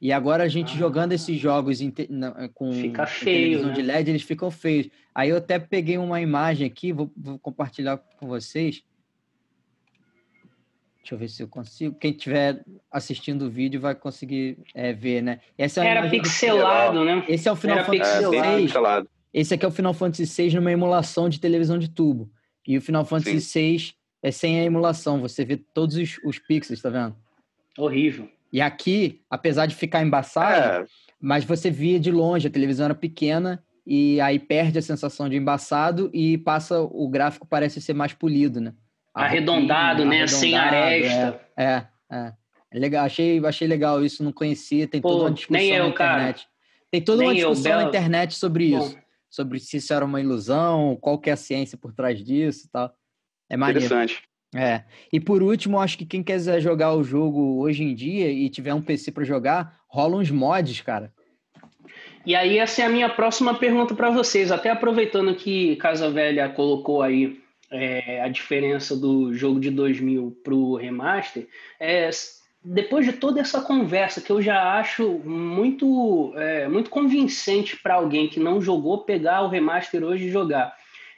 E 0.00 0.12
agora 0.12 0.44
a 0.44 0.48
gente 0.48 0.74
ah, 0.74 0.78
jogando 0.78 1.12
esses 1.12 1.38
jogos 1.38 1.80
em, 1.80 1.92
na, 2.08 2.48
com, 2.50 2.72
Fica 2.72 3.06
feio, 3.06 3.58
televisão 3.58 3.68
né? 3.68 3.74
de 3.74 3.82
LED, 3.82 4.10
eles 4.10 4.22
ficam 4.22 4.50
feios. 4.50 4.88
Aí 5.14 5.30
eu 5.30 5.36
até 5.36 5.58
peguei 5.58 5.98
uma 5.98 6.20
imagem 6.20 6.66
aqui, 6.66 6.92
vou, 6.92 7.10
vou 7.16 7.38
compartilhar 7.38 7.98
com 7.98 8.28
vocês. 8.28 8.82
Deixa 11.00 11.14
eu 11.14 11.18
ver 11.18 11.28
se 11.28 11.42
eu 11.42 11.48
consigo. 11.48 11.94
Quem 11.94 12.10
estiver 12.10 12.62
assistindo 12.90 13.46
o 13.46 13.50
vídeo 13.50 13.80
vai 13.80 13.94
conseguir 13.94 14.58
é, 14.74 14.92
ver, 14.92 15.22
né? 15.22 15.40
Essa 15.56 15.84
é 15.84 15.88
Era 15.88 16.10
pixelado, 16.10 17.04
né? 17.04 17.24
Esse 17.28 17.48
é 17.48 17.52
o 17.52 17.56
Final 17.56 17.78
Era 17.78 17.86
Fantasy 17.86 18.30
VI. 18.30 19.08
Esse 19.32 19.54
aqui 19.54 19.64
é 19.64 19.68
o 19.68 19.72
Final 19.72 19.94
Fantasy 19.94 20.24
VI 20.24 20.56
numa 20.56 20.72
emulação 20.72 21.28
de 21.28 21.40
televisão 21.40 21.78
de 21.78 21.88
tubo. 21.88 22.30
E 22.66 22.76
o 22.76 22.82
Final 22.82 23.04
Fantasy 23.04 23.40
Sim. 23.40 23.76
VI 23.76 23.94
é 24.22 24.30
sem 24.30 24.60
a 24.60 24.64
emulação. 24.64 25.20
Você 25.20 25.44
vê 25.44 25.56
todos 25.56 25.96
os, 25.96 26.18
os 26.24 26.38
pixels, 26.38 26.82
tá 26.82 26.90
vendo? 26.90 27.16
Horrível. 27.78 28.28
E 28.52 28.60
aqui, 28.60 29.20
apesar 29.30 29.66
de 29.66 29.74
ficar 29.74 30.02
embaçado, 30.02 30.84
é. 30.84 30.86
mas 31.20 31.44
você 31.44 31.70
via 31.70 32.00
de 32.00 32.10
longe, 32.10 32.48
a 32.48 32.50
televisão 32.50 32.86
era 32.86 32.94
pequena 32.94 33.62
e 33.86 34.20
aí 34.20 34.38
perde 34.38 34.78
a 34.78 34.82
sensação 34.82 35.28
de 35.28 35.36
embaçado 35.36 36.10
e 36.12 36.36
passa 36.36 36.80
o 36.80 37.08
gráfico 37.08 37.46
parece 37.46 37.80
ser 37.80 37.94
mais 37.94 38.12
polido, 38.12 38.60
né? 38.60 38.74
Arredondado, 39.14 40.04
né? 40.04 40.22
Arredondado, 40.22 40.30
Sem 40.30 40.56
aresta. 40.56 41.40
É, 41.56 41.64
é, 41.64 41.86
é. 42.10 42.32
é. 42.72 42.78
legal, 42.78 43.04
achei, 43.04 43.44
achei 43.44 43.68
legal 43.68 44.04
isso, 44.04 44.22
não 44.22 44.32
conhecia, 44.32 44.86
tem 44.86 45.00
Pô, 45.00 45.08
toda 45.08 45.24
uma 45.24 45.30
discussão 45.30 45.62
eu, 45.62 45.84
na 45.84 45.88
internet. 45.90 46.38
Cara. 46.38 46.48
Tem 46.90 47.02
toda 47.02 47.18
nem 47.18 47.28
uma 47.28 47.34
discussão 47.34 47.72
eu, 47.72 47.78
na 47.78 47.88
internet 47.88 48.34
sobre 48.34 48.70
Bom. 48.70 48.78
isso. 48.78 48.98
Sobre 49.30 49.60
se 49.60 49.76
isso 49.76 49.92
era 49.92 50.04
uma 50.04 50.20
ilusão, 50.20 50.96
qual 51.00 51.18
que 51.18 51.28
é 51.28 51.34
a 51.34 51.36
ciência 51.36 51.76
por 51.76 51.92
trás 51.92 52.22
disso 52.24 52.66
e 52.66 52.70
tal. 52.70 52.92
É 53.50 53.56
maneiro. 53.56 53.84
Interessante. 53.84 54.22
É. 54.54 54.84
E 55.12 55.20
por 55.20 55.42
último, 55.42 55.78
acho 55.78 55.98
que 55.98 56.06
quem 56.06 56.22
quiser 56.22 56.60
jogar 56.60 56.94
o 56.94 57.04
jogo 57.04 57.60
hoje 57.60 57.82
em 57.82 57.94
dia 57.94 58.30
e 58.30 58.48
tiver 58.48 58.72
um 58.72 58.80
PC 58.80 59.12
para 59.12 59.24
jogar, 59.24 59.80
rola 59.88 60.16
uns 60.16 60.30
mods, 60.30 60.80
cara. 60.80 61.12
E 62.24 62.34
aí 62.34 62.58
essa 62.58 62.82
é 62.82 62.86
a 62.86 62.88
minha 62.88 63.08
próxima 63.08 63.54
pergunta 63.54 63.94
para 63.94 64.10
vocês, 64.10 64.50
até 64.50 64.70
aproveitando 64.70 65.34
que 65.34 65.76
Casa 65.76 66.10
Velha 66.10 66.48
colocou 66.48 67.02
aí 67.02 67.40
é, 67.70 68.22
a 68.22 68.28
diferença 68.28 68.96
do 68.96 69.32
jogo 69.34 69.60
de 69.60 69.70
2000 69.70 70.40
para 70.42 70.54
o 70.54 70.76
remaster, 70.76 71.46
é, 71.78 72.08
depois 72.62 73.06
de 73.06 73.12
toda 73.12 73.40
essa 73.40 73.60
conversa 73.60 74.20
que 74.20 74.30
eu 74.30 74.42
já 74.42 74.78
acho 74.78 75.08
muito, 75.24 76.32
é, 76.36 76.68
muito 76.68 76.90
convincente 76.90 77.76
para 77.76 77.94
alguém 77.94 78.28
que 78.28 78.40
não 78.40 78.60
jogou 78.60 79.04
pegar 79.04 79.42
o 79.42 79.48
remaster 79.48 80.02
hoje 80.02 80.26
e 80.26 80.30
jogar, 80.30 80.74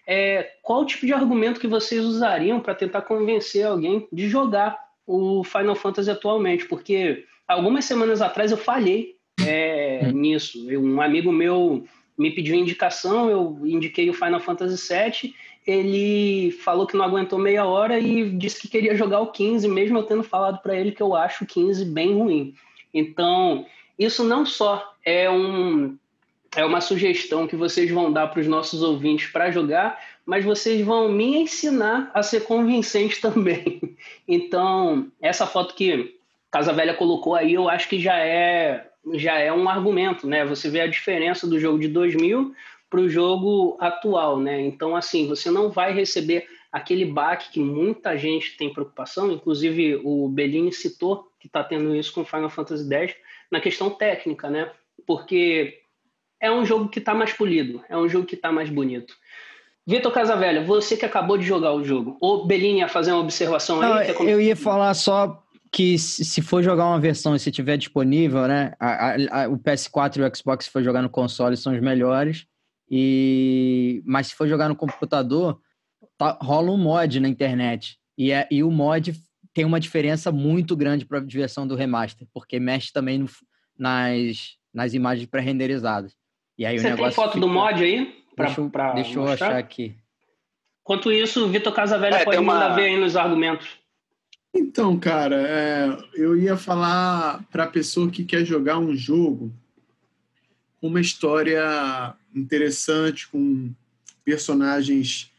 é, 0.07 0.51
qual 0.63 0.85
tipo 0.85 1.07
de 1.07 1.13
argumento 1.13 1.61
que 1.61 1.67
vocês 1.67 2.05
usariam 2.05 2.61
para 2.61 2.75
tentar 2.75 3.03
convencer 3.03 3.65
alguém 3.65 4.09
de 4.13 4.29
jogar 4.29 4.79
o 5.07 5.45
Final 5.45 5.75
Fantasy 5.75 6.11
atualmente? 6.11 6.67
Porque 6.67 7.25
algumas 7.47 7.85
semanas 7.85 8.21
atrás 8.21 8.51
eu 8.51 8.57
falhei 8.57 9.17
é, 9.47 10.03
hum. 10.05 10.13
nisso. 10.13 10.69
um 10.79 11.01
amigo 11.01 11.33
meu 11.33 11.85
me 12.19 12.31
pediu 12.31 12.55
indicação, 12.55 13.31
eu 13.31 13.61
indiquei 13.65 14.11
o 14.11 14.15
Final 14.15 14.41
Fantasy 14.41 14.93
VII 14.93 15.35
ele 15.67 16.51
falou 16.51 16.87
que 16.87 16.97
não 16.97 17.05
aguentou 17.05 17.39
meia 17.39 17.65
hora 17.65 17.99
e 17.99 18.31
disse 18.31 18.61
que 18.61 18.69
queria 18.69 18.95
jogar 18.95 19.21
o 19.21 19.31
15, 19.31 19.69
mesmo 19.69 19.99
eu 19.99 20.03
tendo 20.03 20.23
falado 20.23 20.61
para 20.63 20.75
ele 20.75 20.93
que 20.93 21.03
eu 21.03 21.15
acho 21.15 21.45
o 21.45 21.47
15 21.47 21.85
bem 21.85 22.15
ruim. 22.15 22.55
Então, 22.93 23.67
isso 23.99 24.25
não 24.25 24.47
só 24.47 24.95
é, 25.05 25.31
um, 25.31 25.97
é 26.57 26.65
uma 26.65 26.81
sugestão 26.81 27.47
que 27.47 27.57
vocês 27.57 27.91
vão 27.91 28.13
dar 28.13 28.29
para 28.29 28.41
os 28.41 28.47
nossos 28.47 28.83
ouvintes 28.83 29.31
para 29.31 29.51
jogar, 29.51 29.99
mas 30.25 30.45
vocês 30.45 30.85
vão 30.85 31.09
me 31.09 31.37
ensinar 31.37 32.11
a 32.15 32.23
ser 32.23 32.45
convincente 32.45 33.21
também. 33.23 33.81
Então, 34.27 35.09
essa 35.21 35.47
foto 35.47 35.75
que 35.75 36.17
Casa 36.51 36.73
Velha 36.73 36.95
colocou 36.95 37.35
aí, 37.35 37.55
eu 37.55 37.69
acho 37.69 37.89
que 37.89 38.01
já 38.01 38.19
é 38.19 38.87
já 39.15 39.39
é 39.39 39.51
um 39.51 39.67
argumento, 39.67 40.27
né? 40.27 40.45
Você 40.45 40.69
vê 40.69 40.83
a 40.83 40.87
diferença 40.87 41.47
do 41.47 41.59
jogo 41.59 41.79
de 41.79 41.89
2000 41.89 42.55
para 42.91 43.01
o 43.01 43.09
jogo 43.09 43.79
atual, 43.81 44.39
né? 44.39 44.61
Então, 44.61 44.97
assim, 44.97 45.29
você 45.29 45.51
não 45.51 45.71
vai 45.71 45.95
receber 45.95 46.47
aquele 46.73 47.05
baque 47.05 47.53
que 47.53 47.61
muita 47.61 48.19
gente 48.19 48.57
tem 48.57 48.73
preocupação, 48.73 49.31
inclusive 49.31 50.01
o 50.05 50.29
Bellini 50.29 50.73
citou 50.73 51.29
que 51.39 51.47
está 51.47 51.65
tendo 51.65 51.97
isso 51.97 52.13
com 52.13 52.25
Final 52.25 52.51
Fantasy 52.51 52.93
X 52.93 53.15
na 53.51 53.61
questão 53.61 53.91
técnica, 53.91 54.51
né? 54.51 54.71
Porque 55.07 55.79
é 56.41 56.51
um 56.51 56.67
jogo 56.67 56.89
que 56.89 56.99
está 56.99 57.15
mais 57.15 57.33
polido, 57.33 57.83
é 57.89 57.97
um 57.97 58.09
jogo 58.09 58.27
que 58.27 58.35
está 58.35 58.53
mais 58.53 58.69
bonito. 58.69 59.15
Vitor 59.87 60.13
Casavelha, 60.13 60.63
você 60.63 60.97
que 60.97 61.07
acabou 61.07 61.39
de 61.39 61.45
jogar 61.45 61.73
o 61.73 61.83
jogo, 61.83 62.19
o 62.21 62.45
Bellini 62.45 62.81
ia 62.81 62.89
fazer 62.89 63.13
uma 63.13 63.23
observação 63.23 63.81
aí? 63.81 64.13
Não, 64.13 64.29
Eu 64.29 64.41
ia 64.41 64.55
falar 64.55 64.93
só 64.95 65.43
que 65.73 65.99
se 65.99 66.43
for 66.43 66.63
jogar 66.63 66.87
uma 66.87 67.01
versão 67.01 67.35
e 67.35 67.39
se 67.39 67.51
tiver 67.51 67.77
disponível, 67.77 68.47
né? 68.47 68.73
A, 68.79 68.89
a, 68.89 69.45
a, 69.45 69.49
o 69.49 69.57
PS4 69.57 70.17
e 70.19 70.23
o 70.23 70.37
Xbox, 70.37 70.67
se 70.67 70.71
for 70.71 70.83
jogar 70.83 71.01
no 71.01 71.09
console, 71.09 71.57
são 71.57 71.73
os 71.73 71.81
melhores. 71.81 72.47
E 72.91 74.03
mas 74.05 74.29
se 74.29 74.35
for 74.35 74.49
jogar 74.49 74.69
no 74.69 74.77
computador, 74.77 75.61
tá, 76.19 76.37
rola 76.43 76.71
um 76.71 76.77
mod 76.77 77.21
na 77.21 77.29
internet. 77.29 77.99
E, 78.19 78.33
é, 78.33 78.49
e 78.51 78.63
o 78.63 78.71
mod 78.71 79.15
tem 79.55 79.65
uma 79.65 79.81
diferença 79.81 80.33
muito 80.33 80.77
grande 80.77 81.05
para 81.05 81.19
a 81.19 81.25
diversão 81.25 81.67
do 81.67 81.77
remaster, 81.77 82.27
porque 82.33 82.59
mexe 82.59 82.93
também 82.93 83.19
no, 83.19 83.29
nas, 83.79 84.57
nas 84.73 84.95
imagens 84.95 85.27
pré-renderizadas. 85.27 86.15
E 86.59 86.67
aí 86.67 86.79
Você 86.79 86.87
o 86.87 86.91
negócio 86.91 87.15
tem 87.15 87.25
foto 87.25 87.35
fica... 87.35 87.47
do 87.47 87.49
mod 87.49 87.83
aí? 87.83 88.25
Pra, 88.35 88.47
deixa 88.47 88.61
eu, 88.61 88.71
pra 88.71 88.93
deixa 88.93 89.19
eu 89.19 89.29
achar 89.29 89.57
aqui. 89.57 89.95
Enquanto 90.83 91.13
isso, 91.13 91.45
o 91.45 91.49
Vitor 91.49 91.73
Casavelha 91.73 92.17
é, 92.17 92.25
pode 92.25 92.39
uma... 92.39 92.55
mandar 92.55 92.75
ver 92.75 92.87
aí 92.87 93.01
nos 93.01 93.17
argumentos. 93.17 93.79
Então, 94.53 94.99
cara, 94.99 95.37
é, 95.37 95.97
eu 96.15 96.37
ia 96.37 96.57
falar 96.57 97.45
para 97.51 97.65
a 97.65 97.69
pessoa 97.69 98.11
que 98.11 98.25
quer 98.25 98.45
jogar 98.45 98.79
um 98.79 98.95
jogo 98.95 99.53
uma 100.83 101.01
história 101.01 102.15
interessante, 102.35 103.29
com 103.29 103.73
personagens 104.25 105.31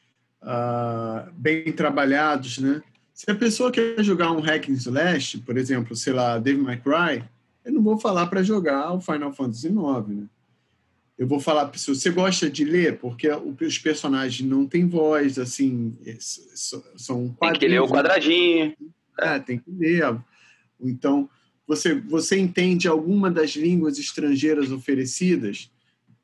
uh, 0.41 1.31
bem 1.33 1.71
trabalhados, 1.71 2.57
né? 2.57 2.81
Se 3.13 3.29
a 3.29 3.35
pessoa 3.35 3.71
quer 3.71 4.03
jogar 4.03 4.31
um 4.31 4.39
hack 4.39 4.69
and 4.69 4.73
slash, 4.73 5.37
por 5.39 5.57
exemplo, 5.57 5.95
sei 5.95 6.13
lá, 6.13 6.39
Devil 6.39 6.63
May 6.63 6.77
Cry, 6.77 7.23
eu 7.63 7.71
não 7.71 7.81
vou 7.81 7.99
falar 7.99 8.25
para 8.27 8.41
jogar 8.41 8.91
o 8.93 9.01
Final 9.01 9.31
Fantasy 9.31 9.67
IX, 9.67 10.07
né? 10.07 10.23
Eu 11.17 11.27
vou 11.27 11.39
falar 11.39 11.67
para 11.67 11.77
se 11.77 11.93
você 11.93 12.09
gosta 12.09 12.49
de 12.49 12.65
ler, 12.65 12.97
porque 12.97 13.29
os 13.29 13.77
personagens 13.77 14.49
não 14.49 14.65
têm 14.65 14.87
voz, 14.87 15.37
assim, 15.37 15.95
são 16.97 17.29
quadrinhos. 17.29 17.59
Tem 17.59 17.59
que 17.59 17.67
ler 17.67 17.79
o 17.79 17.85
né? 17.85 17.91
quadradinho. 17.91 18.75
É, 19.19 19.37
tem 19.37 19.59
que 19.59 19.69
ler. 19.69 20.19
Então, 20.79 21.29
você, 21.67 21.93
você 21.93 22.39
entende 22.39 22.87
alguma 22.87 23.29
das 23.29 23.51
línguas 23.51 23.99
estrangeiras 23.99 24.71
oferecidas? 24.71 25.69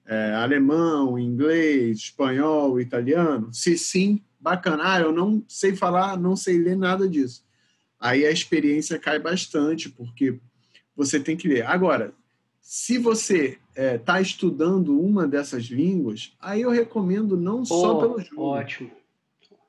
É, 0.07 0.33
alemão, 0.35 1.19
inglês, 1.19 1.97
espanhol, 1.97 2.79
italiano? 2.79 3.53
Se 3.53 3.77
sim, 3.77 4.21
bacana. 4.39 4.93
Ah, 4.93 4.99
eu 5.01 5.11
não 5.11 5.43
sei 5.47 5.75
falar, 5.75 6.17
não 6.17 6.35
sei 6.35 6.57
ler 6.57 6.77
nada 6.77 7.07
disso. 7.09 7.43
Aí 7.99 8.25
a 8.25 8.31
experiência 8.31 8.97
cai 8.97 9.19
bastante, 9.19 9.89
porque 9.89 10.39
você 10.95 11.19
tem 11.19 11.35
que 11.35 11.47
ler. 11.47 11.65
Agora, 11.65 12.13
se 12.61 12.97
você 12.97 13.57
está 13.69 13.81
é, 13.81 13.97
tá 13.97 14.21
estudando 14.21 14.99
uma 14.99 15.27
dessas 15.27 15.65
línguas, 15.65 16.33
aí 16.39 16.61
eu 16.61 16.69
recomendo 16.69 17.37
não 17.37 17.63
só 17.63 17.95
pelo 17.95 18.19
jogo. 18.19 18.41
Ótimo. 18.41 18.91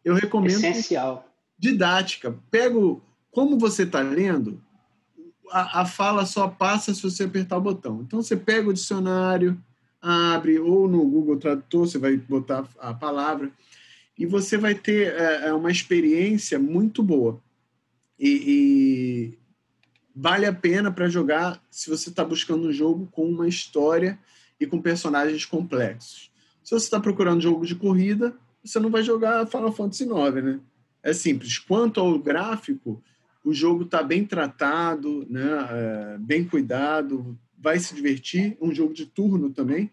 Eu 0.05 0.15
recomendo 0.15 0.65
Essencial. 0.65 1.29
didática. 1.59 2.37
Pego 2.51 3.03
como 3.31 3.59
você 3.59 3.83
está 3.83 4.01
lendo, 4.01 4.61
a, 5.51 5.83
a 5.83 5.87
fala 5.87 6.27
só 6.27 6.49
passa 6.49 6.95
se 6.95 7.03
você 7.03 7.25
apertar 7.25 7.59
o 7.59 7.61
botão. 7.61 8.03
Então, 8.03 8.23
você 8.23 8.37
pega 8.37 8.69
o 8.69 8.75
dicionário, 8.75 9.63
abre, 10.01 10.59
ou 10.59 10.89
no 10.89 11.05
Google 11.05 11.39
Tradutor, 11.39 11.87
você 11.87 11.99
vai 11.99 12.17
botar 12.17 12.69
a 12.79 12.95
palavra, 12.95 13.51
e 14.17 14.27
você 14.27 14.57
vai 14.57 14.75
ter 14.75 15.15
é, 15.15 15.49
é 15.49 15.53
uma 15.53 15.71
experiência 15.71 16.59
muito 16.59 17.03
boa. 17.03 17.41
E, 18.19 19.39
vale 20.15 20.47
a 20.47 20.53
pena 20.53 20.91
para 20.91 21.09
jogar 21.09 21.63
se 21.71 21.89
você 21.89 22.09
está 22.09 22.25
buscando 22.25 22.67
um 22.67 22.73
jogo 22.73 23.09
com 23.13 23.29
uma 23.29 23.47
história 23.47 24.19
e 24.59 24.67
com 24.67 24.83
personagens 24.83 25.45
complexos. 25.45 26.33
Se 26.65 26.73
você 26.73 26.87
está 26.87 26.99
procurando 26.99 27.41
jogo 27.41 27.65
de 27.65 27.77
corrida, 27.77 28.37
você 28.65 28.81
não 28.81 28.91
vai 28.91 29.05
jogar 29.05 29.47
Final 29.47 29.73
Fantasy 29.73 30.03
IX, 30.03 30.45
né? 30.45 30.61
É 31.01 31.13
simples. 31.13 31.59
Quanto 31.59 32.01
ao 32.01 32.19
gráfico, 32.19 33.01
o 33.45 33.55
jogo 33.55 33.85
está 33.85 34.03
bem 34.03 34.25
tratado, 34.25 35.25
né? 35.31 35.69
É, 35.71 36.19
bem 36.19 36.45
cuidado, 36.45 37.39
vai 37.61 37.79
se 37.79 37.95
divertir. 37.95 38.57
Um 38.61 38.75
jogo 38.75 38.95
de 38.95 39.07
turno 39.07 39.51
também. 39.51 39.91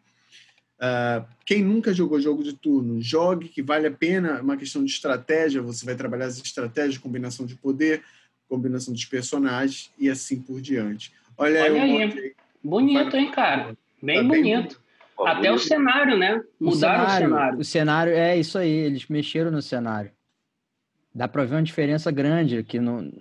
Uh, 0.76 1.26
quem 1.46 1.64
nunca 1.64 1.94
jogou 1.94 2.20
jogo 2.20 2.44
de 2.44 2.54
turno, 2.54 3.02
jogue, 3.02 3.48
que 3.48 3.62
vale 3.62 3.88
a 3.88 3.92
pena, 3.92 4.42
uma 4.42 4.58
questão 4.58 4.84
de 4.84 4.92
estratégia, 4.92 5.62
você 5.62 5.86
vai 5.86 5.96
trabalhar 5.96 6.26
as 6.26 6.38
estratégias, 6.38 6.98
combinação 6.98 7.46
de 7.46 7.56
poder, 7.56 8.04
combinação 8.50 8.94
dos 8.94 9.06
personagens 9.06 9.90
e 9.98 10.10
assim 10.10 10.42
por 10.42 10.60
diante. 10.60 11.14
Olha, 11.38 11.64
Olha 11.64 11.82
aí, 11.82 12.36
bonito, 12.62 13.16
hein, 13.16 13.32
cara? 13.32 13.76
Bem 14.02 14.18
tá 14.18 14.24
bonito. 14.24 14.82
Bem... 15.18 15.28
Até 15.28 15.48
bonito. 15.48 15.56
o 15.56 15.60
cenário, 15.60 16.18
né? 16.18 16.44
Mudaram 16.60 17.06
o 17.06 17.10
cenário, 17.10 17.28
o 17.28 17.30
cenário. 17.30 17.60
O 17.60 17.64
cenário, 17.64 18.14
é 18.14 18.38
isso 18.38 18.58
aí, 18.58 18.70
eles 18.70 19.08
mexeram 19.08 19.52
no 19.52 19.62
cenário. 19.62 20.12
Dá 21.14 21.30
pra 21.30 21.46
ver 21.46 21.56
uma 21.56 21.64
diferença 21.64 22.12
grande 22.12 22.58
aqui 22.58 22.82
no, 22.82 23.14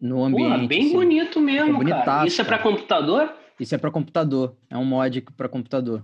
no 0.00 0.24
ambiente. 0.24 0.62
Pô, 0.62 0.66
bem 0.66 0.86
assim. 0.86 0.92
bonito 0.92 1.40
mesmo, 1.40 1.88
é 1.88 2.04
cara. 2.04 2.26
Isso 2.26 2.40
é 2.40 2.44
para 2.44 2.58
computador? 2.58 3.32
Isso 3.58 3.74
é 3.74 3.78
para 3.78 3.90
computador. 3.90 4.54
É 4.70 4.76
um 4.76 4.84
mod 4.84 5.20
para 5.36 5.48
computador. 5.48 6.02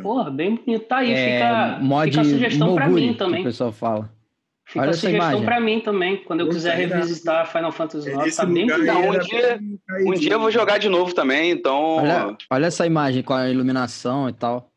Porra, 0.00 0.30
bem 0.30 0.56
bonito. 0.56 0.86
Tá 0.86 0.98
aí, 0.98 1.12
é, 1.12 1.34
fica, 1.34 1.78
mod 1.80 2.10
fica 2.10 2.22
a 2.22 2.24
sugestão 2.24 2.74
para 2.74 2.88
mim 2.88 3.14
também. 3.14 3.40
o 3.40 3.44
pessoal 3.44 3.72
fala. 3.72 4.10
Fica 4.64 4.80
Olha 4.80 4.90
a 4.90 4.94
sugestão 4.94 5.44
para 5.44 5.60
mim 5.60 5.80
também, 5.80 6.16
quando 6.24 6.40
eu 6.40 6.48
quiser 6.48 6.76
revisitar 6.76 7.50
Final 7.50 7.72
Fantasy 7.72 8.08
IX. 8.08 8.36
Tá 8.36 8.46
bem 8.46 8.66
bonito. 8.66 8.90
Um 8.90 9.18
dia, 9.18 9.60
um 10.06 10.14
dia 10.14 10.32
eu 10.32 10.40
vou 10.40 10.50
jogar 10.50 10.78
de 10.78 10.88
novo 10.88 11.14
também, 11.14 11.50
então. 11.50 11.96
Olha, 11.96 12.36
olha 12.48 12.66
essa 12.66 12.86
imagem 12.86 13.22
com 13.22 13.34
a 13.34 13.50
iluminação 13.50 14.28
e 14.28 14.32
tal. 14.32 14.70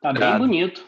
Tá 0.00 0.12
bem 0.12 0.38
bonito. 0.38 0.84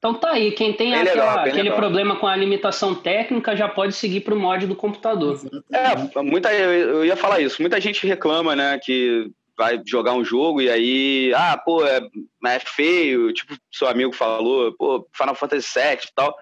Então 0.00 0.14
tá 0.14 0.30
aí, 0.30 0.52
quem 0.52 0.72
tem 0.72 0.94
aquela, 0.94 1.10
legal, 1.10 1.38
aquele 1.40 1.62
legal. 1.64 1.76
problema 1.76 2.16
com 2.16 2.26
a 2.26 2.34
limitação 2.34 2.94
técnica 2.94 3.54
já 3.54 3.68
pode 3.68 3.92
seguir 3.92 4.22
para 4.22 4.34
o 4.34 4.38
mod 4.38 4.66
do 4.66 4.74
computador. 4.74 5.38
É, 5.70 6.22
muita, 6.22 6.50
eu 6.54 7.04
ia 7.04 7.16
falar 7.16 7.40
isso. 7.40 7.60
Muita 7.60 7.78
gente 7.78 8.06
reclama, 8.06 8.56
né, 8.56 8.80
que 8.82 9.30
vai 9.54 9.78
jogar 9.86 10.14
um 10.14 10.24
jogo 10.24 10.62
e 10.62 10.70
aí, 10.70 11.34
ah, 11.34 11.54
pô, 11.62 11.84
é, 11.84 12.00
é 12.46 12.58
feio, 12.58 13.30
tipo 13.34 13.54
seu 13.70 13.88
amigo 13.88 14.10
falou, 14.10 14.72
pô, 14.72 15.06
Final 15.14 15.34
Fantasy 15.34 15.68
VII 15.78 15.98
e 16.02 16.14
tal. 16.14 16.34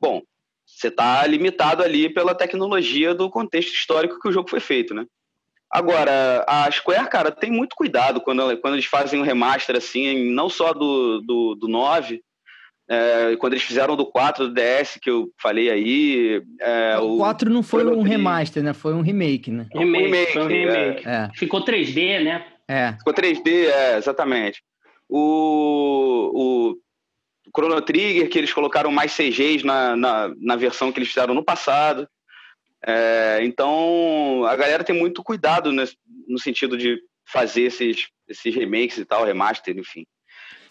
Bom, 0.00 0.22
você 0.64 0.86
está 0.86 1.26
limitado 1.26 1.82
ali 1.82 2.08
pela 2.08 2.32
tecnologia 2.32 3.12
do 3.12 3.28
contexto 3.28 3.74
histórico 3.74 4.20
que 4.20 4.28
o 4.28 4.32
jogo 4.32 4.48
foi 4.48 4.60
feito, 4.60 4.94
né? 4.94 5.04
Agora, 5.68 6.44
a 6.46 6.70
Square, 6.70 7.10
cara, 7.10 7.32
tem 7.32 7.50
muito 7.50 7.74
cuidado 7.74 8.20
quando, 8.20 8.56
quando 8.58 8.74
eles 8.74 8.86
fazem 8.86 9.20
um 9.20 9.24
remaster 9.24 9.76
assim, 9.76 10.30
não 10.30 10.48
só 10.48 10.72
do, 10.72 11.20
do, 11.20 11.56
do 11.56 11.66
9, 11.66 12.22
é, 12.88 13.36
quando 13.36 13.52
eles 13.52 13.64
fizeram 13.64 13.94
do 13.94 14.06
4 14.06 14.48
do 14.48 14.54
DS, 14.54 14.98
que 15.00 15.10
eu 15.10 15.30
falei 15.40 15.70
aí. 15.70 16.42
É, 16.58 16.98
o, 16.98 17.16
o 17.16 17.18
4 17.18 17.50
não 17.50 17.62
foi 17.62 17.84
um 17.84 18.02
remaster, 18.02 18.62
né? 18.62 18.72
Foi 18.72 18.94
um 18.94 19.02
remake, 19.02 19.50
né? 19.50 19.66
Remake, 19.74 20.04
remake 20.04 20.32
foi 20.32 20.42
um 20.42 20.46
remake. 20.46 21.08
É. 21.08 21.28
Ficou 21.34 21.64
3D, 21.64 22.24
né? 22.24 22.46
É. 22.66 22.92
Ficou 22.94 23.12
3D, 23.12 23.66
é, 23.66 23.98
exatamente. 23.98 24.62
O, 25.08 26.30
o 26.34 26.78
Chrono 27.54 27.80
Trigger, 27.82 28.28
que 28.28 28.38
eles 28.38 28.52
colocaram 28.52 28.90
mais 28.90 29.14
CGs 29.14 29.64
na, 29.64 29.94
na, 29.94 30.32
na 30.38 30.56
versão 30.56 30.90
que 30.90 30.98
eles 30.98 31.08
fizeram 31.08 31.34
no 31.34 31.44
passado. 31.44 32.08
É, 32.86 33.40
então, 33.42 34.44
a 34.46 34.56
galera 34.56 34.84
tem 34.84 34.96
muito 34.96 35.22
cuidado 35.22 35.72
nesse, 35.72 35.96
no 36.26 36.38
sentido 36.38 36.76
de 36.78 36.98
fazer 37.26 37.62
esses, 37.62 38.08
esses 38.28 38.54
remakes 38.54 38.98
e 38.98 39.04
tal, 39.04 39.24
remaster, 39.24 39.76
enfim. 39.76 40.06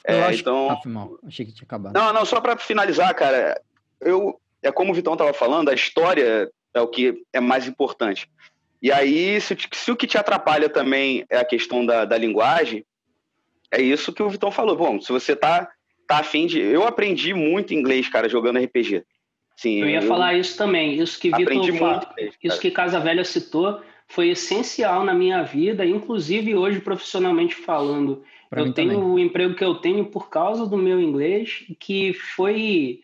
Eu 0.08 0.15
é, 0.15 0.24
acho 0.24 0.41
então... 0.41 0.80
que... 0.82 0.89
Ah, 0.89 1.28
Achei 1.28 1.46
que 1.46 1.52
tinha 1.52 1.65
acabado. 1.65 1.93
Não, 1.93 2.13
não, 2.13 2.26
só 2.26 2.39
para 2.39 2.58
finalizar, 2.58 3.13
cara, 3.13 3.62
eu, 4.00 4.39
é 4.62 4.72
como 4.72 4.91
o 4.91 4.96
Vitão 4.96 5.13
estava 5.13 5.34
falando, 5.34 5.70
a 5.70 5.74
história 5.74 6.50
é 6.74 6.82
o 6.82 6.88
que 6.88 7.24
é 7.34 7.39
mais 7.39 7.67
importante. 7.67 8.30
E 8.82 8.91
aí, 8.91 9.39
se, 9.41 9.58
se, 9.74 9.91
o 9.91 9.96
que 9.96 10.08
te 10.08 10.17
atrapalha 10.17 10.70
também 10.70 11.26
é 11.30 11.38
a 11.38 11.46
questão 11.46 11.86
da, 11.86 12.06
da 12.06 12.17
linguagem, 12.17 12.86
é 13.72 13.82
isso 13.82 14.13
que 14.13 14.24
o 14.24 14.30
Vitão 14.30 14.52
falou. 14.52 14.78
Bom, 14.78 15.02
se 15.02 15.12
você 15.12 15.36
tá, 15.36 15.70
tá 16.08 16.20
afim 16.20 16.46
de. 16.46 16.60
Eu 16.60 16.86
aprendi 16.86 17.34
muito 17.34 17.74
inglês, 17.74 18.08
cara, 18.08 18.30
jogando 18.30 18.60
RPG. 18.60 19.04
Sim, 19.56 19.82
eu 19.82 19.89
ia 19.89 20.02
eu 20.02 20.08
falar 20.08 20.36
isso 20.36 20.56
também. 20.56 21.00
Isso 21.02 21.20
que 21.20 21.36
Vitor 21.36 21.76
fala, 21.78 22.13
isso 22.43 22.60
que 22.60 22.70
Casa 22.70 23.00
Velha 23.00 23.26
citou 23.26 23.82
foi 24.08 24.30
essencial 24.30 25.04
na 25.04 25.13
minha 25.13 25.41
vida, 25.41 25.84
inclusive 25.84 26.56
hoje 26.56 26.80
profissionalmente 26.80 27.56
falando. 27.56 28.24
Pra 28.50 28.62
eu 28.62 28.74
tenho 28.74 28.94
também. 28.94 29.10
o 29.10 29.20
emprego 29.20 29.56
que 29.56 29.64
eu 29.64 29.76
tenho 29.76 30.06
por 30.06 30.30
causa 30.30 30.66
do 30.66 30.78
meu 30.78 31.02
inglês, 31.02 31.66
que 31.80 32.14
foi 32.14 33.02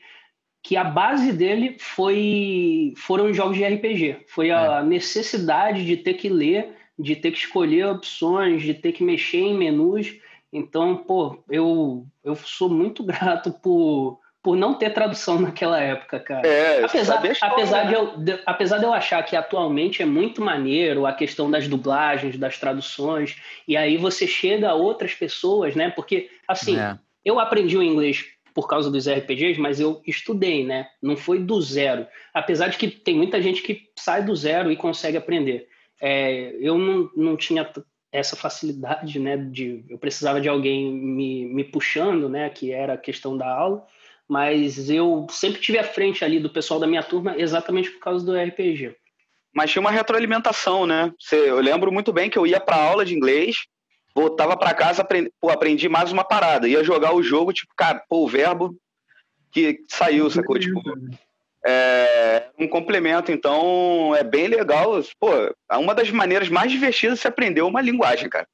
que 0.62 0.78
a 0.78 0.84
base 0.84 1.34
dele 1.34 1.76
foi 1.78 2.94
foram 2.96 3.30
os 3.30 3.36
jogos 3.36 3.58
de 3.58 3.66
RPG. 3.66 4.26
Foi 4.28 4.50
a 4.50 4.80
é. 4.80 4.84
necessidade 4.84 5.86
de 5.86 5.98
ter 5.98 6.14
que 6.14 6.30
ler, 6.30 6.74
de 6.98 7.16
ter 7.16 7.32
que 7.32 7.40
escolher 7.40 7.88
opções, 7.88 8.64
de 8.64 8.74
ter 8.74 8.94
que 8.94 9.04
mexer 9.04 9.40
em 9.40 9.58
menus. 9.58 10.18
Então, 10.52 10.96
pô, 10.96 11.44
eu, 11.50 12.06
eu 12.24 12.36
sou 12.36 12.70
muito 12.70 13.04
grato 13.04 13.52
por, 13.52 14.20
por 14.44 14.58
não 14.58 14.74
ter 14.74 14.94
tradução 14.94 15.40
naquela 15.42 15.80
época, 15.80 16.20
cara. 16.20 16.46
É, 16.46 16.84
apesar, 16.84 17.24
apesar, 17.42 17.86
né? 17.86 17.88
de 17.88 17.94
eu, 17.96 18.18
de, 18.18 18.40
apesar 18.46 18.78
de 18.78 18.84
eu 18.84 18.94
achar 18.94 19.24
que 19.24 19.38
atualmente 19.38 20.02
é 20.02 20.06
muito 20.06 20.42
maneiro 20.42 21.06
a 21.06 21.14
questão 21.14 21.50
das 21.50 21.68
dublagens, 21.68 22.38
das 22.38 22.60
traduções, 22.60 23.38
e 23.66 23.78
aí 23.78 23.96
você 23.96 24.28
chega 24.28 24.70
a 24.70 24.76
outras 24.76 25.16
pessoas, 25.16 25.74
né? 25.74 25.90
Porque, 25.90 26.30
assim, 26.46 26.78
é. 26.78 27.00
eu 27.24 27.40
aprendi 27.40 27.78
o 27.78 27.82
inglês 27.82 28.26
por 28.54 28.68
causa 28.68 28.92
dos 28.92 29.10
RPGs, 29.10 29.60
mas 29.60 29.80
eu 29.80 30.02
estudei, 30.06 30.64
né? 30.64 30.88
Não 31.02 31.16
foi 31.16 31.40
do 31.40 31.60
zero. 31.62 32.06
Apesar 32.34 32.68
de 32.68 32.78
que 32.78 32.88
tem 32.88 33.16
muita 33.16 33.42
gente 33.42 33.64
que 33.64 33.90
sai 33.98 34.24
do 34.24 34.36
zero 34.36 34.72
e 34.72 34.76
consegue 34.76 35.18
aprender. 35.18 35.68
É, 36.00 36.56
eu 36.60 36.78
não, 36.78 37.10
não 37.16 37.38
tinha 37.38 37.68
essa 38.12 38.36
facilidade, 38.36 39.18
né? 39.20 39.38
De, 39.38 39.84
eu 39.90 39.98
precisava 39.98 40.40
de 40.40 40.48
alguém 40.48 40.94
me, 40.94 41.46
me 41.46 41.64
puxando, 41.64 42.30
né? 42.30 42.48
Que 42.50 42.72
era 42.72 42.94
a 42.94 42.98
questão 42.98 43.36
da 43.36 43.50
aula 43.50 43.88
mas 44.28 44.90
eu 44.90 45.28
sempre 45.30 45.62
tive 45.62 45.78
à 45.78 45.84
frente 45.84 46.24
ali 46.24 46.40
do 46.40 46.50
pessoal 46.50 46.80
da 46.80 46.88
minha 46.88 47.04
turma 47.04 47.36
exatamente 47.38 47.92
por 47.92 48.00
causa 48.00 48.26
do 48.26 48.36
RPG. 48.36 48.96
Mas 49.54 49.72
tinha 49.72 49.82
uma 49.82 49.92
retroalimentação, 49.92 50.88
né? 50.88 51.14
Eu 51.32 51.60
lembro 51.60 51.92
muito 51.92 52.12
bem 52.12 52.30
que 52.30 52.38
eu 52.38 52.48
ia 52.48 52.60
para 52.60 52.76
aula 52.76 53.06
de 53.06 53.14
inglês, 53.14 53.58
voltava 54.16 54.58
para 54.58 54.74
casa, 54.74 55.02
aprendi, 55.04 55.32
pô, 55.40 55.50
aprendi 55.50 55.88
mais 55.88 56.12
uma 56.12 56.24
parada. 56.24 56.68
Ia 56.68 56.84
jogar 56.84 57.14
o 57.14 57.22
jogo, 57.22 57.54
tipo, 57.54 57.74
cara, 57.76 58.04
pô, 58.10 58.24
o 58.24 58.28
verbo 58.28 58.76
que 59.52 59.80
saiu, 59.88 60.30
sacou? 60.32 60.58
Tipo, 60.58 60.82
é 61.66 62.48
um 62.58 62.68
complemento, 62.68 63.32
então 63.32 64.16
é 64.16 64.24
bem 64.24 64.48
legal. 64.48 65.00
Pô, 65.20 65.30
é 65.72 65.78
uma 65.78 65.94
das 65.94 66.10
maneiras 66.10 66.50
mais 66.50 66.72
divertidas 66.72 67.18
de 67.18 67.22
se 67.22 67.28
aprender 67.28 67.62
uma 67.62 67.82
linguagem, 67.82 68.28
cara. 68.30 68.48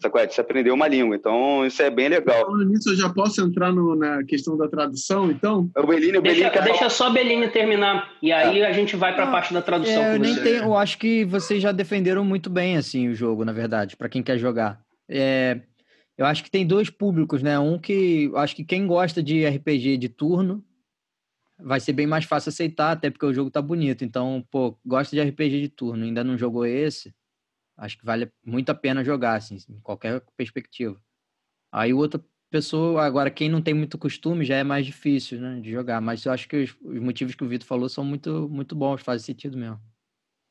Você 0.00 0.40
aprendeu 0.40 0.74
uma 0.74 0.88
língua, 0.88 1.14
então 1.14 1.66
isso 1.66 1.82
é 1.82 1.90
bem 1.90 2.08
legal. 2.08 2.46
Falando 2.46 2.64
nisso, 2.64 2.90
eu 2.90 2.96
já 2.96 3.08
posso 3.08 3.40
entrar 3.42 3.72
no, 3.72 3.94
na 3.94 4.24
questão 4.24 4.56
da 4.56 4.68
tradução, 4.68 5.30
então? 5.30 5.70
O 5.76 5.86
Beline, 5.86 6.18
o 6.18 6.22
deixa, 6.22 6.48
Beline 6.50 6.64
deixa 6.64 6.88
só 6.88 7.08
a 7.08 7.10
Beline 7.10 7.48
terminar, 7.48 8.10
e 8.22 8.32
aí 8.32 8.60
é. 8.60 8.66
a 8.66 8.72
gente 8.72 8.96
vai 8.96 9.14
para 9.14 9.24
a 9.24 9.30
parte 9.30 9.52
da 9.52 9.60
tradução. 9.60 10.02
É, 10.02 10.14
eu, 10.14 10.18
nem 10.18 10.34
tenho, 10.36 10.64
eu 10.64 10.76
acho 10.76 10.98
que 10.98 11.24
vocês 11.24 11.62
já 11.62 11.72
defenderam 11.72 12.24
muito 12.24 12.48
bem 12.48 12.76
assim 12.76 13.08
o 13.08 13.14
jogo, 13.14 13.44
na 13.44 13.52
verdade, 13.52 13.96
para 13.96 14.08
quem 14.08 14.22
quer 14.22 14.38
jogar. 14.38 14.80
É, 15.08 15.60
eu 16.16 16.26
acho 16.26 16.44
que 16.44 16.50
tem 16.50 16.66
dois 16.66 16.90
públicos, 16.90 17.42
né? 17.42 17.58
Um 17.58 17.78
que 17.78 18.30
acho 18.36 18.54
que 18.54 18.64
quem 18.64 18.86
gosta 18.86 19.22
de 19.22 19.46
RPG 19.46 19.96
de 19.96 20.08
turno 20.08 20.64
vai 21.62 21.80
ser 21.80 21.92
bem 21.92 22.06
mais 22.06 22.24
fácil 22.24 22.50
aceitar, 22.50 22.92
até 22.92 23.10
porque 23.10 23.26
o 23.26 23.32
jogo 23.32 23.50
tá 23.50 23.60
bonito. 23.60 24.04
Então, 24.04 24.44
pô, 24.50 24.78
gosta 24.84 25.14
de 25.14 25.22
RPG 25.22 25.60
de 25.60 25.68
turno, 25.68 26.04
ainda 26.04 26.24
não 26.24 26.36
jogou 26.36 26.64
esse, 26.66 27.14
acho 27.80 27.98
que 27.98 28.04
vale 28.04 28.30
muito 28.44 28.70
a 28.70 28.74
pena 28.74 29.02
jogar, 29.02 29.36
assim, 29.36 29.56
em 29.68 29.80
qualquer 29.80 30.22
perspectiva. 30.36 31.00
Aí 31.72 31.94
outra 31.94 32.22
pessoa, 32.50 33.04
agora 33.04 33.30
quem 33.30 33.48
não 33.48 33.62
tem 33.62 33.72
muito 33.72 33.96
costume 33.96 34.44
já 34.44 34.56
é 34.56 34.64
mais 34.64 34.84
difícil, 34.84 35.40
né, 35.40 35.60
de 35.60 35.70
jogar, 35.70 36.00
mas 36.00 36.24
eu 36.24 36.32
acho 36.32 36.48
que 36.48 36.56
os, 36.56 36.76
os 36.82 37.00
motivos 37.00 37.34
que 37.34 37.42
o 37.42 37.48
Vitor 37.48 37.66
falou 37.66 37.88
são 37.88 38.04
muito, 38.04 38.48
muito 38.50 38.74
bons, 38.74 39.02
faz 39.02 39.22
sentido 39.22 39.56
mesmo. 39.56 39.80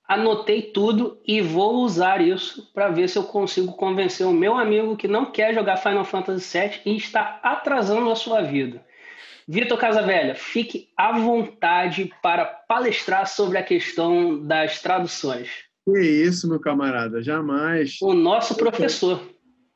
Anotei 0.07 0.63
tudo 0.63 1.21
e 1.23 1.39
vou 1.39 1.83
usar 1.83 2.19
isso 2.19 2.71
para 2.73 2.89
ver 2.89 3.07
se 3.07 3.19
eu 3.19 3.23
consigo 3.23 3.73
convencer 3.73 4.25
o 4.25 4.33
meu 4.33 4.57
amigo 4.57 4.97
que 4.97 5.07
não 5.07 5.31
quer 5.31 5.53
jogar 5.53 5.77
Final 5.77 6.03
Fantasy 6.03 6.57
VII 6.57 6.81
e 6.83 6.97
está 6.97 7.39
atrasando 7.43 8.09
a 8.09 8.15
sua 8.15 8.41
vida. 8.41 8.83
Vitor 9.47 9.77
Casavelha, 9.77 10.33
fique 10.33 10.89
à 10.97 11.11
vontade 11.11 12.11
para 12.23 12.45
palestrar 12.45 13.27
sobre 13.27 13.59
a 13.59 13.63
questão 13.63 14.43
das 14.47 14.81
traduções. 14.81 15.68
Que 15.85 15.99
isso, 15.99 16.47
meu 16.47 16.59
camarada, 16.59 17.21
jamais. 17.21 17.97
O 18.01 18.13
nosso 18.13 18.55
professor. 18.55 19.21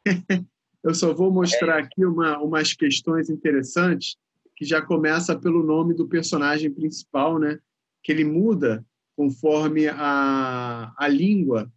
Eu 0.84 0.94
só 0.94 1.14
vou 1.14 1.32
mostrar 1.32 1.80
aqui 1.80 2.06
uma, 2.06 2.38
umas 2.40 2.74
questões 2.74 3.30
interessantes, 3.30 4.18
que 4.56 4.66
já 4.66 4.82
começa 4.82 5.38
pelo 5.40 5.64
nome 5.64 5.94
do 5.94 6.08
personagem 6.08 6.70
principal, 6.70 7.40
né? 7.40 7.58
Que 8.04 8.12
ele 8.12 8.26
muda 8.26 8.86
conforme 9.16 9.88
a, 9.88 10.94
a 10.98 11.08
língua 11.08 11.72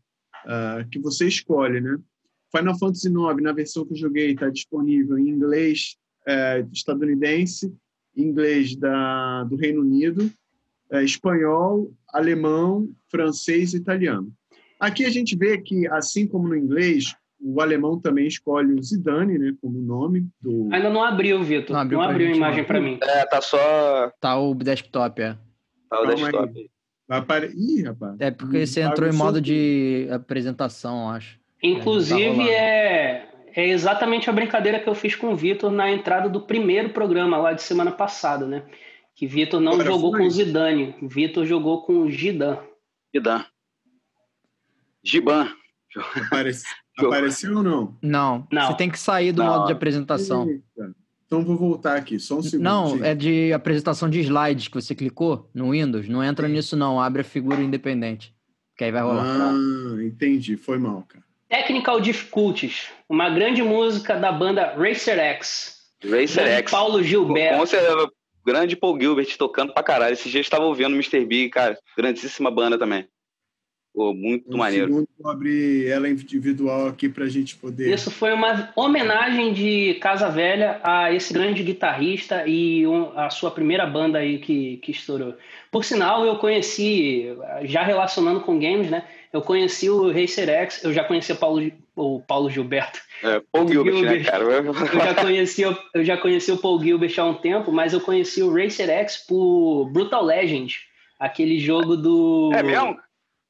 uh, 0.44 0.88
que 0.90 0.98
você 0.98 1.28
escolhe, 1.28 1.80
né? 1.80 1.96
Final 2.56 2.78
Fantasy 2.78 3.08
IX, 3.08 3.42
na 3.42 3.52
versão 3.52 3.84
que 3.84 3.92
eu 3.92 3.98
joguei, 3.98 4.32
está 4.32 4.48
disponível 4.48 5.18
em 5.18 5.28
inglês 5.28 5.96
uh, 6.26 6.68
estadunidense, 6.72 7.72
inglês 8.16 8.74
da, 8.76 9.44
do 9.44 9.56
Reino 9.56 9.82
Unido, 9.82 10.30
uh, 10.92 11.00
espanhol, 11.00 11.92
alemão, 12.16 12.88
francês 13.10 13.74
e 13.74 13.76
italiano. 13.76 14.32
Aqui 14.80 15.04
a 15.04 15.10
gente 15.10 15.36
vê 15.36 15.58
que, 15.58 15.86
assim 15.88 16.26
como 16.26 16.48
no 16.48 16.56
inglês, 16.56 17.14
o 17.40 17.60
alemão 17.60 18.00
também 18.00 18.26
escolhe 18.26 18.72
o 18.72 18.82
Zidane, 18.82 19.38
né, 19.38 19.52
como 19.60 19.78
nome 19.78 20.26
do. 20.40 20.68
Ainda 20.72 20.90
não 20.90 21.02
abriu, 21.02 21.42
Vitor. 21.42 21.74
Não 21.74 21.80
abriu, 21.80 21.98
não 21.98 22.08
abriu 22.08 22.28
a 22.28 22.36
imagem 22.36 22.64
para 22.64 22.80
mim. 22.80 22.98
É, 23.02 23.24
tá 23.26 23.40
só. 23.40 24.10
Tá 24.20 24.38
o 24.38 24.54
desktop, 24.54 25.22
é. 25.22 25.36
Tá 25.88 26.00
o 26.00 26.06
Calma 26.06 26.14
desktop. 26.14 26.58
Aí. 26.58 26.70
Apare... 27.08 27.52
Ih, 27.54 27.82
rapaz. 27.84 28.16
É 28.18 28.30
porque 28.30 28.66
você 28.66 28.82
entrou 28.82 29.08
em 29.08 29.14
modo 29.14 29.40
de 29.40 30.08
apresentação, 30.10 31.08
acho. 31.08 31.38
Inclusive, 31.62 32.44
tá 32.44 32.50
é, 32.50 33.28
é 33.54 33.68
exatamente 33.68 34.28
a 34.28 34.32
brincadeira 34.32 34.80
que 34.80 34.88
eu 34.88 34.94
fiz 34.94 35.14
com 35.14 35.32
o 35.32 35.36
Vitor 35.36 35.70
na 35.70 35.90
entrada 35.90 36.28
do 36.28 36.40
primeiro 36.40 36.90
programa 36.90 37.36
lá 37.38 37.52
de 37.52 37.62
semana 37.62 37.92
passada, 37.92 38.46
né? 38.46 38.64
Que 39.16 39.26
Vitor 39.26 39.60
não 39.60 39.72
Agora 39.72 39.88
jogou 39.90 40.10
foi. 40.10 40.20
com 40.20 40.26
o 40.26 40.30
Zidane, 40.30 40.94
Vitor 41.00 41.46
jogou 41.46 41.82
com 41.82 42.00
o 42.00 42.10
Gidan. 42.10 42.58
Gidan. 43.12 43.44
Giban. 45.02 45.48
Aparece... 46.26 46.64
Apareceu 46.98 47.56
ou 47.58 47.62
não? 47.62 47.96
não? 48.00 48.46
Não. 48.50 48.66
Você 48.68 48.76
tem 48.76 48.90
que 48.90 48.98
sair 48.98 49.30
do 49.30 49.42
não. 49.42 49.50
modo 49.50 49.66
de 49.66 49.72
apresentação. 49.72 50.48
Eita. 50.48 50.94
Então 51.26 51.44
vou 51.44 51.56
voltar 51.56 51.96
aqui, 51.96 52.18
só 52.18 52.38
um 52.38 52.42
segundo. 52.42 52.64
Não, 52.64 53.04
é 53.04 53.14
de 53.14 53.52
apresentação 53.52 54.08
de 54.08 54.20
slides 54.20 54.68
que 54.68 54.74
você 54.74 54.94
clicou 54.94 55.50
no 55.52 55.72
Windows. 55.72 56.08
Não 56.08 56.22
entra 56.22 56.46
Sim. 56.46 56.54
nisso, 56.54 56.76
não. 56.76 57.00
Abre 57.00 57.22
a 57.22 57.24
figura 57.24 57.60
independente. 57.60 58.34
Que 58.76 58.84
aí 58.84 58.92
vai 58.92 59.02
rolar. 59.02 59.24
Ah, 59.24 60.04
entendi. 60.04 60.56
Foi 60.56 60.78
mal, 60.78 61.04
cara. 61.08 61.24
Technical 61.48 62.00
Difficulties, 62.00 62.88
uma 63.08 63.28
grande 63.30 63.62
música 63.62 64.16
da 64.16 64.32
banda 64.32 64.74
Racer 64.74 65.18
X. 65.18 65.76
Racer 66.02 66.46
X. 66.46 66.70
Paulo 66.70 67.02
Gilberto. 67.02 67.58
Com 67.58 67.66
certeza, 67.66 68.10
grande 68.46 68.76
Paul 68.76 68.98
Gilbert 68.98 69.36
tocando 69.36 69.72
pra 69.74 69.82
caralho. 69.82 70.12
Esse 70.12 70.30
dia 70.30 70.38
eu 70.38 70.42
estava 70.42 70.64
ouvindo 70.64 70.92
o 70.92 70.94
Mr. 70.94 71.24
Big, 71.24 71.50
cara. 71.50 71.76
Grandíssima 71.96 72.50
banda 72.50 72.78
também. 72.78 73.08
Pô, 73.92 74.12
muito 74.12 74.54
um 74.54 74.58
maneiro. 74.58 74.88
Segundo, 74.88 75.08
vou 75.18 75.32
abrir 75.32 75.88
ela 75.88 76.06
individual 76.06 76.86
aqui 76.86 77.08
para 77.08 77.24
a 77.24 77.28
gente 77.28 77.56
poder. 77.56 77.92
Isso 77.92 78.10
foi 78.10 78.30
uma 78.30 78.70
homenagem 78.76 79.54
de 79.54 79.94
Casa 79.94 80.28
Velha 80.28 80.78
a 80.84 81.12
esse 81.14 81.32
grande 81.32 81.62
guitarrista 81.62 82.46
e 82.46 82.86
um, 82.86 83.18
a 83.18 83.30
sua 83.30 83.50
primeira 83.50 83.86
banda 83.86 84.18
aí 84.18 84.38
que, 84.38 84.76
que 84.76 84.90
estourou. 84.90 85.34
Por 85.72 85.82
sinal, 85.82 86.26
eu 86.26 86.36
conheci, 86.36 87.34
já 87.62 87.82
relacionando 87.82 88.40
com 88.40 88.60
games, 88.60 88.90
né? 88.90 89.02
Eu 89.32 89.40
conheci 89.40 89.88
o 89.88 90.12
Racer 90.12 90.48
X, 90.50 90.84
eu 90.84 90.92
já 90.92 91.02
conhecia 91.02 91.34
o 91.34 91.38
Paulo, 91.38 91.72
o 91.96 92.20
Paulo 92.20 92.50
Gilberto. 92.50 93.00
É, 93.22 93.40
Paul 93.50 93.66
Gilbert, 93.66 93.94
Gilbert, 93.94 94.18
né, 94.18 94.30
cara? 94.30 94.44
Eu 94.44 94.74
já, 94.74 95.14
conheci, 95.14 95.62
eu 95.62 96.04
já 96.04 96.16
conheci 96.18 96.52
o 96.52 96.58
Paul 96.58 96.80
Gilbert 96.80 97.14
há 97.18 97.24
um 97.24 97.34
tempo, 97.34 97.72
mas 97.72 97.94
eu 97.94 98.00
conheci 98.00 98.42
o 98.42 98.54
Racer 98.54 98.90
X 98.90 99.24
por 99.26 99.86
Brutal 99.90 100.22
Legend, 100.22 100.78
aquele 101.18 101.58
jogo 101.58 101.96
do. 101.96 102.50
É 102.54 102.62
mesmo? 102.62 102.98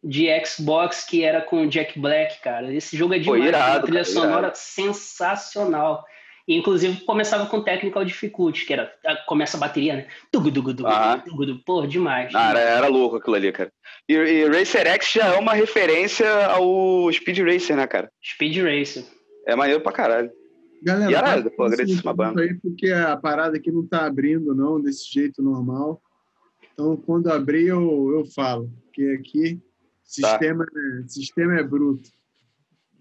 de 0.04 0.28
Xbox 0.44 1.04
que 1.04 1.24
era 1.24 1.40
com 1.40 1.62
o 1.62 1.66
Jack 1.66 1.98
Black, 1.98 2.40
cara. 2.40 2.72
Esse 2.72 2.96
jogo 2.96 3.14
é 3.14 3.18
demais, 3.18 3.42
Pô, 3.42 3.48
irado, 3.48 3.78
uma 3.78 3.82
trilha 3.82 4.04
cara, 4.04 4.12
sonora 4.14 4.38
irado. 4.38 4.58
sensacional. 4.58 6.04
E, 6.46 6.56
inclusive, 6.56 7.00
começava 7.00 7.46
com 7.46 7.62
Technical 7.62 8.04
Difficulty, 8.04 8.64
que 8.64 8.72
era. 8.72 8.92
Começa 9.26 9.56
a 9.56 9.60
bateria, 9.60 9.96
né? 9.96 10.06
Tugu, 10.30 10.50
tugu, 10.50 10.74
tugu, 10.74 10.88
ah. 10.88 11.18
tugu, 11.18 11.58
Pô, 11.64 11.86
demais. 11.86 12.32
Ah, 12.34 12.50
era, 12.50 12.60
era, 12.60 12.88
louco 12.88 13.16
aquilo 13.16 13.36
ali, 13.36 13.50
cara. 13.50 13.72
E, 14.08 14.14
e, 14.14 14.48
Racer 14.48 14.86
X 14.86 15.12
já 15.12 15.34
é 15.34 15.38
uma 15.38 15.54
referência 15.54 16.28
ao 16.46 17.12
Speed 17.12 17.38
Racer, 17.38 17.76
né, 17.76 17.86
cara? 17.86 18.10
Speed 18.24 18.58
Racer. 18.58 19.04
É 19.46 19.56
maneiro 19.56 19.80
pra 19.80 19.92
caralho. 19.92 20.30
Galera, 20.82 21.10
e 21.10 21.14
era, 21.14 21.50
pô, 21.50 21.68
grandíssima 21.68 22.14
banda. 22.14 22.42
Aí 22.42 22.54
porque 22.54 22.90
a 22.90 23.16
parada 23.16 23.56
aqui 23.56 23.72
não 23.72 23.86
tá 23.86 24.06
abrindo, 24.06 24.54
não, 24.54 24.80
desse 24.80 25.12
jeito 25.12 25.42
normal. 25.42 26.00
Então, 26.72 26.96
quando 26.96 27.32
abrir, 27.32 27.66
eu, 27.66 28.12
eu 28.18 28.26
falo. 28.26 28.70
Porque 28.84 29.18
aqui 29.20 29.60
Sistema, 30.06 30.64
tá. 30.64 30.72
é, 30.78 31.08
sistema 31.08 31.58
é 31.58 31.62
bruto. 31.64 32.08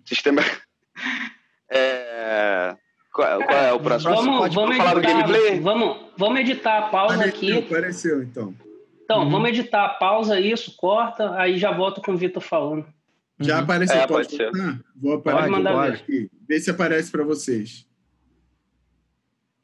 Sistema 0.03 0.41
é. 1.69 2.75
Qual, 3.15 3.41
qual 3.45 3.57
é 3.57 3.71
o 3.71 3.79
próximo? 3.79 4.13
Vamos, 4.13 4.53
vamos, 4.53 4.75
falar 4.75 4.91
editar, 4.91 5.13
do 5.13 5.23
gameplay? 5.23 5.59
Vamos, 5.61 5.97
vamos 6.17 6.39
editar 6.41 6.79
a 6.79 6.81
pausa 6.89 7.15
apareceu, 7.15 7.37
aqui. 7.37 7.65
Apareceu, 7.65 8.23
então. 8.23 8.53
Então, 9.05 9.23
uhum. 9.23 9.29
vamos 9.29 9.49
editar 9.49 9.85
a 9.85 9.89
pausa, 9.89 10.37
isso, 10.37 10.75
corta, 10.75 11.33
aí 11.39 11.57
já 11.57 11.71
volto 11.71 12.01
com 12.01 12.11
o 12.11 12.17
Vitor 12.17 12.43
falando. 12.43 12.85
Já 13.39 13.55
uhum. 13.55 13.63
apareceu, 13.63 13.95
é, 13.95 14.05
pode, 14.05 14.27
pode 14.27 14.35
ser. 14.35 14.51
Vou 14.97 15.13
aparecer 15.13 15.49
pode, 15.49 15.63
pode. 15.63 15.93
aqui. 15.93 16.29
Vê 16.45 16.59
se 16.59 16.69
aparece 16.69 17.09
para 17.09 17.23
vocês. 17.23 17.87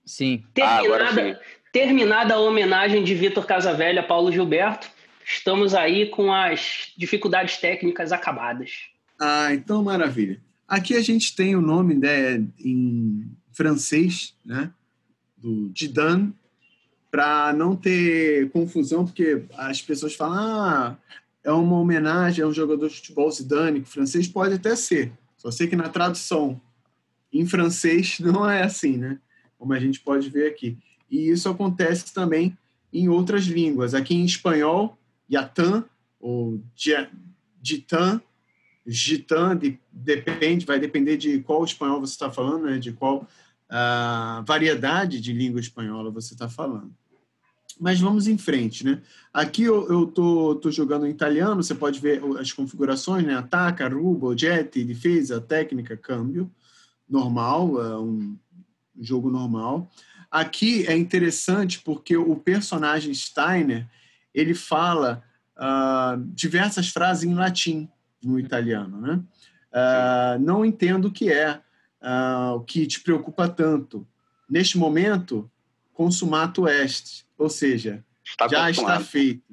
Sim. 0.06 0.46
Terminada, 0.54 1.04
ah, 1.04 1.34
sim. 1.34 1.40
terminada 1.74 2.34
a 2.36 2.40
homenagem 2.40 3.04
de 3.04 3.14
Vitor 3.14 3.46
Casavelha 3.46 4.00
a 4.00 4.06
Paulo 4.06 4.32
Gilberto, 4.32 4.88
estamos 5.26 5.76
aí 5.76 6.06
com 6.06 6.34
as 6.34 6.94
dificuldades 6.98 7.58
técnicas 7.58 8.14
acabadas. 8.14 8.86
Ah, 9.20 9.54
então 9.54 9.84
maravilha. 9.84 10.40
Aqui 10.66 10.96
a 10.96 11.02
gente 11.02 11.36
tem 11.36 11.54
o 11.54 11.62
nome 11.62 11.96
né, 11.96 12.42
em 12.58 13.30
francês, 13.62 14.34
né, 14.44 14.72
do 15.38 15.70
Didan, 15.70 16.34
para 17.12 17.54
não 17.54 17.76
ter 17.76 18.50
confusão, 18.50 19.06
porque 19.06 19.44
as 19.56 19.80
pessoas 19.80 20.16
falam, 20.16 20.40
ah, 20.40 20.98
é 21.44 21.52
uma 21.52 21.78
homenagem 21.78 22.44
a 22.44 22.48
um 22.48 22.54
jogador 22.54 22.88
de 22.88 22.96
futebol 22.96 23.30
que 23.30 23.82
francês 23.86 24.28
pode 24.28 24.56
até 24.56 24.76
ser. 24.76 25.12
Só 25.38 25.52
sei 25.52 25.68
que 25.68 25.76
na 25.76 25.90
tradução 25.90 26.60
em 27.32 27.46
francês 27.46 28.18
não 28.22 28.50
é 28.50 28.64
assim, 28.64 28.98
né? 28.98 29.20
Como 29.60 29.74
a 29.74 29.80
gente 29.80 30.00
pode 30.00 30.28
ver 30.28 30.48
aqui. 30.48 30.76
E 31.10 31.30
isso 31.30 31.48
acontece 31.48 32.12
também 32.12 32.58
em 32.92 33.10
outras 33.10 33.44
línguas. 33.44 33.94
Aqui 33.94 34.16
em 34.16 34.26
espanhol, 34.26 34.98
Yatan 35.32 35.86
ou 36.20 36.60
Gitan, 37.62 38.22
Gitan, 38.88 39.56
de, 39.56 39.80
depende, 39.92 40.66
vai 40.66 40.80
depender 40.80 41.18
de 41.18 41.40
qual 41.42 41.64
espanhol 41.64 42.00
você 42.00 42.14
está 42.14 42.32
falando, 42.32 42.66
né? 42.66 42.80
de 42.80 42.92
qual 42.92 43.28
uh, 43.72 44.44
variedade 44.46 45.22
de 45.22 45.32
língua 45.32 45.60
espanhola 45.60 46.12
você 46.12 46.34
está 46.34 46.50
falando. 46.50 46.94
Mas 47.80 48.00
vamos 48.00 48.28
em 48.28 48.38
frente, 48.38 48.86
né? 48.86 49.02
Aqui 49.34 49.64
eu 49.64 49.82
estou 49.82 50.56
tô, 50.56 50.56
tô 50.56 50.72
jogando 50.72 51.08
em 51.08 51.10
italiano, 51.10 51.64
você 51.64 51.74
pode 51.74 52.00
ver 52.00 52.22
as 52.40 52.52
configurações, 52.52 53.26
né? 53.26 53.36
Ataca, 53.36 53.88
rubo, 53.88 54.38
jet, 54.38 54.84
defesa, 54.84 55.42
técnica, 55.42 55.98
câmbio, 55.98 56.52
normal, 57.10 57.82
é 57.82 57.98
um 57.98 58.38
jogo 59.00 59.32
normal. 59.32 59.90
Aqui 60.30 60.86
é 60.86 60.96
interessante 60.96 61.80
porque 61.80 62.16
o 62.16 62.36
personagem 62.36 63.14
Steiner, 63.14 63.88
ele 64.34 64.54
fala 64.54 65.24
uh, 65.58 66.22
diversas 66.36 66.90
frases 66.90 67.24
em 67.24 67.34
latim 67.34 67.90
no 68.24 68.40
italiano, 68.40 69.02
né? 69.02 69.24
Uh, 69.74 70.40
não 70.40 70.66
entendo 70.66 71.08
o 71.08 71.12
que 71.12 71.32
é, 71.32 71.60
uh, 72.02 72.56
o 72.56 72.62
que 72.62 72.86
te 72.86 73.00
preocupa 73.00 73.48
tanto. 73.48 74.08
Neste 74.50 74.78
momento, 74.78 75.50
consumato 75.94 76.68
est, 76.68 77.26
ou 77.38 77.50
seja, 77.50 78.04
está 78.24 78.48
já 78.48 78.68
consumado. 78.68 79.02
está 79.02 79.10
feito. 79.10 79.44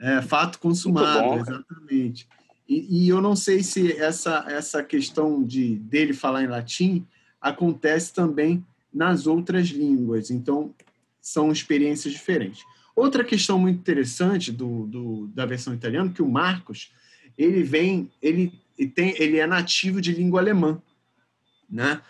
É, 0.00 0.20
fato 0.20 0.58
consumado, 0.58 1.20
bom, 1.20 1.38
exatamente. 1.38 2.28
E, 2.68 3.04
e, 3.04 3.08
eu 3.08 3.20
não 3.20 3.36
sei 3.36 3.62
se 3.62 3.92
essa, 3.96 4.44
essa 4.48 4.82
questão 4.82 5.44
de 5.44 5.76
dele 5.76 6.12
falar 6.12 6.42
em 6.42 6.48
latim 6.48 7.06
acontece 7.40 8.12
também 8.12 8.64
nas 8.92 9.26
outras 9.26 9.68
línguas. 9.68 10.30
Então, 10.30 10.74
são 11.20 11.52
experiências 11.52 12.12
diferentes. 12.12 12.64
Outra 12.96 13.24
questão 13.24 13.58
muito 13.58 13.78
interessante 13.78 14.50
do, 14.50 14.86
do, 14.86 15.26
da 15.28 15.46
versão 15.46 15.72
italiana, 15.72 16.12
que 16.12 16.20
o 16.20 16.28
Marcos, 16.28 16.92
ele 17.38 17.62
vem, 17.62 18.10
ele, 18.20 18.52
tem, 18.94 19.14
ele 19.18 19.38
é 19.38 19.46
nativo 19.46 20.00
de 20.00 20.12
língua 20.12 20.40
alemã, 20.40 20.82
né? 21.72 22.00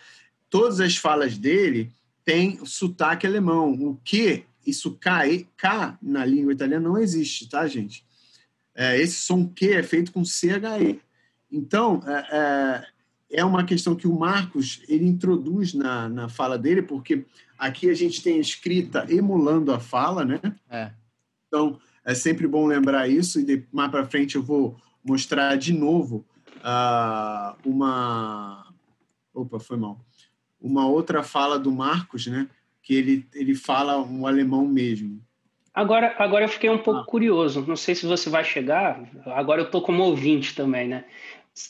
Todas 0.49 0.79
as 0.79 0.97
falas 0.97 1.37
dele 1.37 1.91
têm 2.25 2.63
sotaque 2.65 3.25
alemão, 3.25 3.71
o 3.73 3.99
que 4.03 4.43
isso 4.65 4.91
K, 4.99 5.45
K 5.57 5.97
na 6.01 6.25
língua 6.25 6.53
italiana 6.53 6.87
não 6.87 6.97
existe, 6.97 7.49
tá, 7.49 7.65
gente? 7.67 8.05
É, 8.75 8.99
esse 8.99 9.15
som 9.15 9.47
Q 9.47 9.73
é 9.73 9.83
feito 9.83 10.11
com 10.11 10.23
CHE. 10.23 10.99
Então, 11.51 12.01
é, 12.05 12.27
é, 12.31 13.39
é 13.39 13.45
uma 13.45 13.63
questão 13.63 13.95
que 13.95 14.07
o 14.07 14.17
Marcos 14.17 14.81
ele 14.87 15.05
introduz 15.05 15.73
na, 15.73 16.09
na 16.09 16.29
fala 16.29 16.57
dele, 16.57 16.81
porque 16.81 17.25
Aqui 17.63 17.89
a 17.89 17.93
gente 17.93 18.21
tem 18.21 18.35
a 18.35 18.41
escrita 18.41 19.05
emulando 19.07 19.71
a 19.71 19.79
fala, 19.79 20.25
né? 20.25 20.41
É. 20.69 20.91
Então, 21.47 21.79
é 22.03 22.13
sempre 22.13 22.45
bom 22.45 22.65
lembrar 22.65 23.07
isso 23.07 23.39
e 23.39 23.43
de, 23.45 23.63
mais 23.71 23.89
para 23.89 24.05
frente 24.05 24.35
eu 24.35 24.43
vou 24.43 24.75
mostrar 25.01 25.55
de 25.55 25.71
novo 25.71 26.25
uh, 26.57 27.55
uma... 27.63 28.62
Opa, 29.33 29.59
foi 29.59 29.77
mal. 29.77 29.99
Uma 30.61 30.87
outra 30.87 31.23
fala 31.23 31.57
do 31.57 31.71
Marcos, 31.71 32.27
né? 32.27 32.47
Que 32.81 32.95
ele, 32.95 33.27
ele 33.33 33.55
fala 33.55 33.97
um 33.97 34.27
alemão 34.27 34.65
mesmo. 34.65 35.21
Agora, 35.73 36.15
agora 36.19 36.45
eu 36.45 36.49
fiquei 36.49 36.69
um 36.69 36.77
pouco 36.77 36.99
ah. 36.99 37.05
curioso. 37.05 37.65
Não 37.67 37.75
sei 37.75 37.95
se 37.95 38.05
você 38.05 38.29
vai 38.29 38.43
chegar. 38.43 39.03
Agora 39.25 39.61
eu 39.61 39.71
tô 39.71 39.81
como 39.81 40.03
ouvinte 40.03 40.55
também, 40.55 40.87
né? 40.87 41.05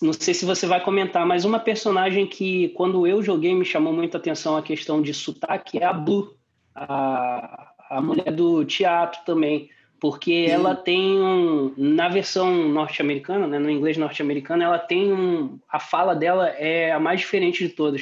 Não 0.01 0.13
sei 0.13 0.33
se 0.33 0.45
você 0.45 0.65
vai 0.65 0.81
comentar, 0.81 1.25
mas 1.25 1.43
uma 1.43 1.59
personagem 1.59 2.25
que, 2.25 2.69
quando 2.69 3.05
eu 3.05 3.21
joguei, 3.21 3.53
me 3.53 3.65
chamou 3.65 3.91
muita 3.91 4.17
atenção 4.17 4.55
a 4.55 4.61
questão 4.61 5.01
de 5.01 5.13
sotaque 5.13 5.77
é 5.77 5.83
a 5.83 5.91
Blue, 5.91 6.35
a, 6.73 7.73
a 7.89 8.01
mulher 8.01 8.31
do 8.31 8.63
teatro 8.63 9.21
também. 9.25 9.69
Porque 10.03 10.47
Sim. 10.47 10.51
ela 10.51 10.75
tem 10.75 11.17
um. 11.17 11.73
Na 11.77 12.09
versão 12.09 12.67
norte-americana, 12.67 13.47
né, 13.47 13.57
no 13.57 13.69
inglês 13.69 13.95
norte-americano, 13.95 14.61
ela 14.61 14.77
tem 14.77 15.13
um. 15.13 15.57
A 15.69 15.79
fala 15.79 16.13
dela 16.13 16.49
é 16.49 16.91
a 16.91 16.99
mais 16.99 17.21
diferente 17.21 17.65
de 17.65 17.73
todas. 17.73 18.01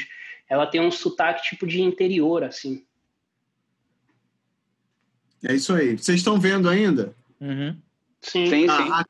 Ela 0.49 0.65
tem 0.65 0.81
um 0.81 0.89
sotaque 0.89 1.43
tipo 1.43 1.67
de 1.67 1.79
interior, 1.79 2.43
assim. 2.43 2.83
É 5.43 5.53
isso 5.53 5.75
aí. 5.75 5.95
Vocês 5.95 6.17
estão 6.17 6.39
vendo 6.39 6.67
ainda? 6.67 7.15
Uhum. 7.39 7.77
Sim, 8.19 8.47
sim. 8.47 8.67
A, 8.67 9.01
a, 9.01 9.05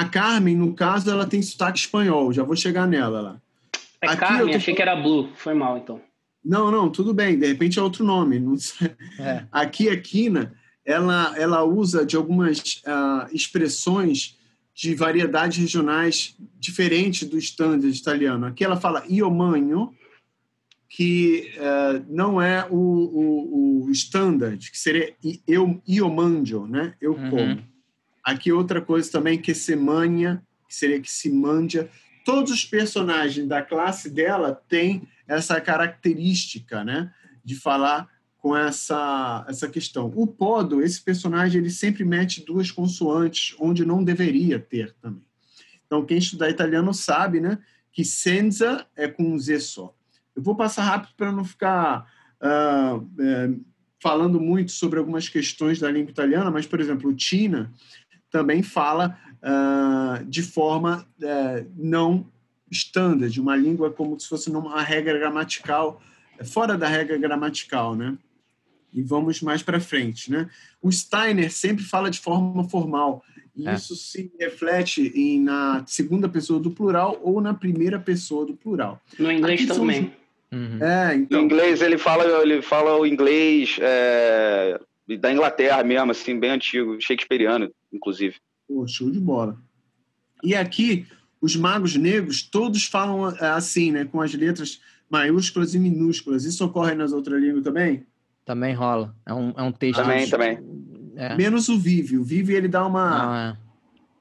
a, 0.00 0.08
Carmen, 0.08 0.56
no 0.56 0.72
caso, 0.72 1.10
ela 1.10 1.26
tem 1.26 1.42
sotaque 1.42 1.80
espanhol. 1.80 2.32
Já 2.32 2.42
vou 2.42 2.56
chegar 2.56 2.88
nela 2.88 3.20
lá. 3.20 3.42
É 4.00 4.06
Aqui 4.06 4.16
Carmen, 4.16 4.52
tô... 4.52 4.56
achei 4.56 4.74
que 4.74 4.80
era 4.80 4.96
Blue. 4.96 5.30
Foi 5.36 5.52
mal, 5.52 5.76
então. 5.76 6.00
Não, 6.42 6.70
não, 6.70 6.88
tudo 6.88 7.12
bem. 7.12 7.38
De 7.38 7.46
repente 7.46 7.78
é 7.78 7.82
outro 7.82 8.02
nome. 8.02 8.40
Não 8.40 8.54
é. 9.18 9.44
Aqui 9.52 9.90
a 9.90 10.00
Kina, 10.00 10.58
ela, 10.90 11.32
ela 11.38 11.64
usa 11.64 12.04
de 12.04 12.16
algumas 12.16 12.82
uh, 12.84 13.32
expressões 13.32 14.36
de 14.74 14.94
variedades 14.94 15.58
regionais 15.58 16.36
diferentes 16.58 17.28
do 17.28 17.38
standard 17.38 17.96
italiano. 17.96 18.46
Aqui 18.46 18.64
ela 18.64 18.80
fala 18.80 19.04
io 19.08 19.30
manho, 19.30 19.94
que 20.88 21.52
uh, 21.56 22.04
não 22.08 22.42
é 22.42 22.66
o, 22.68 22.74
o, 22.76 23.84
o, 23.84 23.90
standard, 23.92 24.70
que 24.70 24.78
seria 24.78 25.14
eu 25.46 25.80
io 25.86 26.10
mangio, 26.10 26.66
né? 26.66 26.94
Eu 27.00 27.12
uhum. 27.12 27.30
como. 27.30 27.70
Aqui 28.24 28.52
outra 28.52 28.80
coisa 28.80 29.10
também 29.10 29.40
que 29.40 29.54
se 29.54 29.76
manha, 29.76 30.42
que 30.68 30.74
seria 30.74 31.00
que 31.00 31.10
se 31.10 31.30
manja. 31.30 31.88
Todos 32.24 32.50
os 32.50 32.64
personagens 32.64 33.46
da 33.46 33.62
classe 33.62 34.10
dela 34.10 34.60
têm 34.68 35.08
essa 35.28 35.60
característica, 35.60 36.82
né? 36.82 37.12
De 37.44 37.54
falar 37.54 38.08
com 38.40 38.56
essa, 38.56 39.44
essa 39.48 39.68
questão. 39.68 40.10
O 40.14 40.26
Podo, 40.26 40.82
esse 40.82 41.02
personagem, 41.02 41.60
ele 41.60 41.70
sempre 41.70 42.04
mete 42.04 42.44
duas 42.44 42.70
consoantes 42.70 43.54
onde 43.58 43.84
não 43.84 44.02
deveria 44.02 44.58
ter 44.58 44.94
também. 45.00 45.22
Então, 45.86 46.04
quem 46.04 46.18
estudar 46.18 46.48
italiano 46.48 46.94
sabe, 46.94 47.40
né? 47.40 47.58
Que 47.92 48.04
senza 48.04 48.86
é 48.96 49.08
com 49.08 49.24
um 49.24 49.38
Z 49.38 49.60
só. 49.60 49.94
Eu 50.34 50.42
vou 50.42 50.54
passar 50.54 50.84
rápido 50.84 51.14
para 51.16 51.32
não 51.32 51.44
ficar 51.44 52.10
uh, 52.40 53.10
é, 53.20 53.50
falando 54.00 54.40
muito 54.40 54.72
sobre 54.72 54.98
algumas 54.98 55.28
questões 55.28 55.78
da 55.78 55.90
língua 55.90 56.10
italiana, 56.10 56.50
mas, 56.50 56.66
por 56.66 56.80
exemplo, 56.80 57.10
o 57.10 57.14
Tina 57.14 57.72
também 58.30 58.62
fala 58.62 59.18
uh, 59.42 60.24
de 60.24 60.42
forma 60.42 61.06
uh, 61.18 61.70
não 61.76 62.26
standard, 62.70 63.38
uma 63.40 63.56
língua 63.56 63.90
como 63.90 64.18
se 64.18 64.28
fosse 64.28 64.48
uma 64.48 64.80
regra 64.80 65.18
gramatical, 65.18 66.00
fora 66.44 66.78
da 66.78 66.86
regra 66.86 67.18
gramatical, 67.18 67.96
né? 67.96 68.16
E 68.92 69.02
vamos 69.02 69.40
mais 69.40 69.62
para 69.62 69.80
frente, 69.80 70.30
né? 70.30 70.48
O 70.82 70.90
Steiner 70.90 71.52
sempre 71.52 71.84
fala 71.84 72.10
de 72.10 72.18
forma 72.18 72.68
formal, 72.68 73.22
e 73.54 73.68
é. 73.68 73.74
isso 73.74 73.94
se 73.94 74.32
reflete 74.38 75.12
em, 75.14 75.40
na 75.42 75.84
segunda 75.86 76.28
pessoa 76.28 76.58
do 76.58 76.70
plural 76.70 77.20
ou 77.22 77.40
na 77.40 77.54
primeira 77.54 77.98
pessoa 77.98 78.46
do 78.46 78.54
plural. 78.54 79.00
No 79.18 79.30
inglês 79.30 79.60
Aqui 79.60 79.78
também. 79.78 80.12
Uhum. 80.52 80.82
É, 80.82 81.14
então... 81.14 81.40
Em 81.40 81.44
inglês 81.44 81.80
ele 81.80 81.98
fala, 81.98 82.42
ele 82.42 82.62
fala 82.62 82.98
o 82.98 83.06
inglês 83.06 83.76
é, 83.80 84.80
da 85.18 85.32
Inglaterra 85.32 85.82
mesmo, 85.84 86.10
assim, 86.10 86.38
bem 86.38 86.50
antigo, 86.50 87.00
shakespeariano, 87.00 87.70
inclusive. 87.92 88.36
Pô, 88.66 88.86
show 88.86 89.10
de 89.10 89.20
bola. 89.20 89.58
E 90.42 90.54
aqui, 90.54 91.06
os 91.40 91.54
magos 91.54 91.94
negros, 91.96 92.42
todos 92.42 92.84
falam 92.84 93.30
é, 93.30 93.46
assim, 93.48 93.92
né? 93.92 94.04
Com 94.04 94.20
as 94.20 94.32
letras 94.34 94.80
maiúsculas 95.08 95.74
e 95.74 95.78
minúsculas. 95.78 96.44
Isso 96.44 96.64
ocorre 96.64 96.94
nas 96.94 97.12
outras 97.12 97.40
línguas 97.42 97.64
também? 97.64 98.06
Também 98.44 98.74
rola. 98.74 99.14
É 99.26 99.34
um, 99.34 99.52
é 99.56 99.62
um 99.62 99.72
texto. 99.72 100.00
Também, 100.00 100.24
de... 100.24 100.30
também. 100.30 100.58
É. 101.16 101.36
Menos 101.36 101.68
o 101.68 101.78
Vive. 101.78 102.18
O 102.18 102.24
Vive, 102.24 102.54
ele 102.54 102.68
dá 102.68 102.86
uma 102.86 103.10
Não, 103.10 103.34
é. 103.34 103.56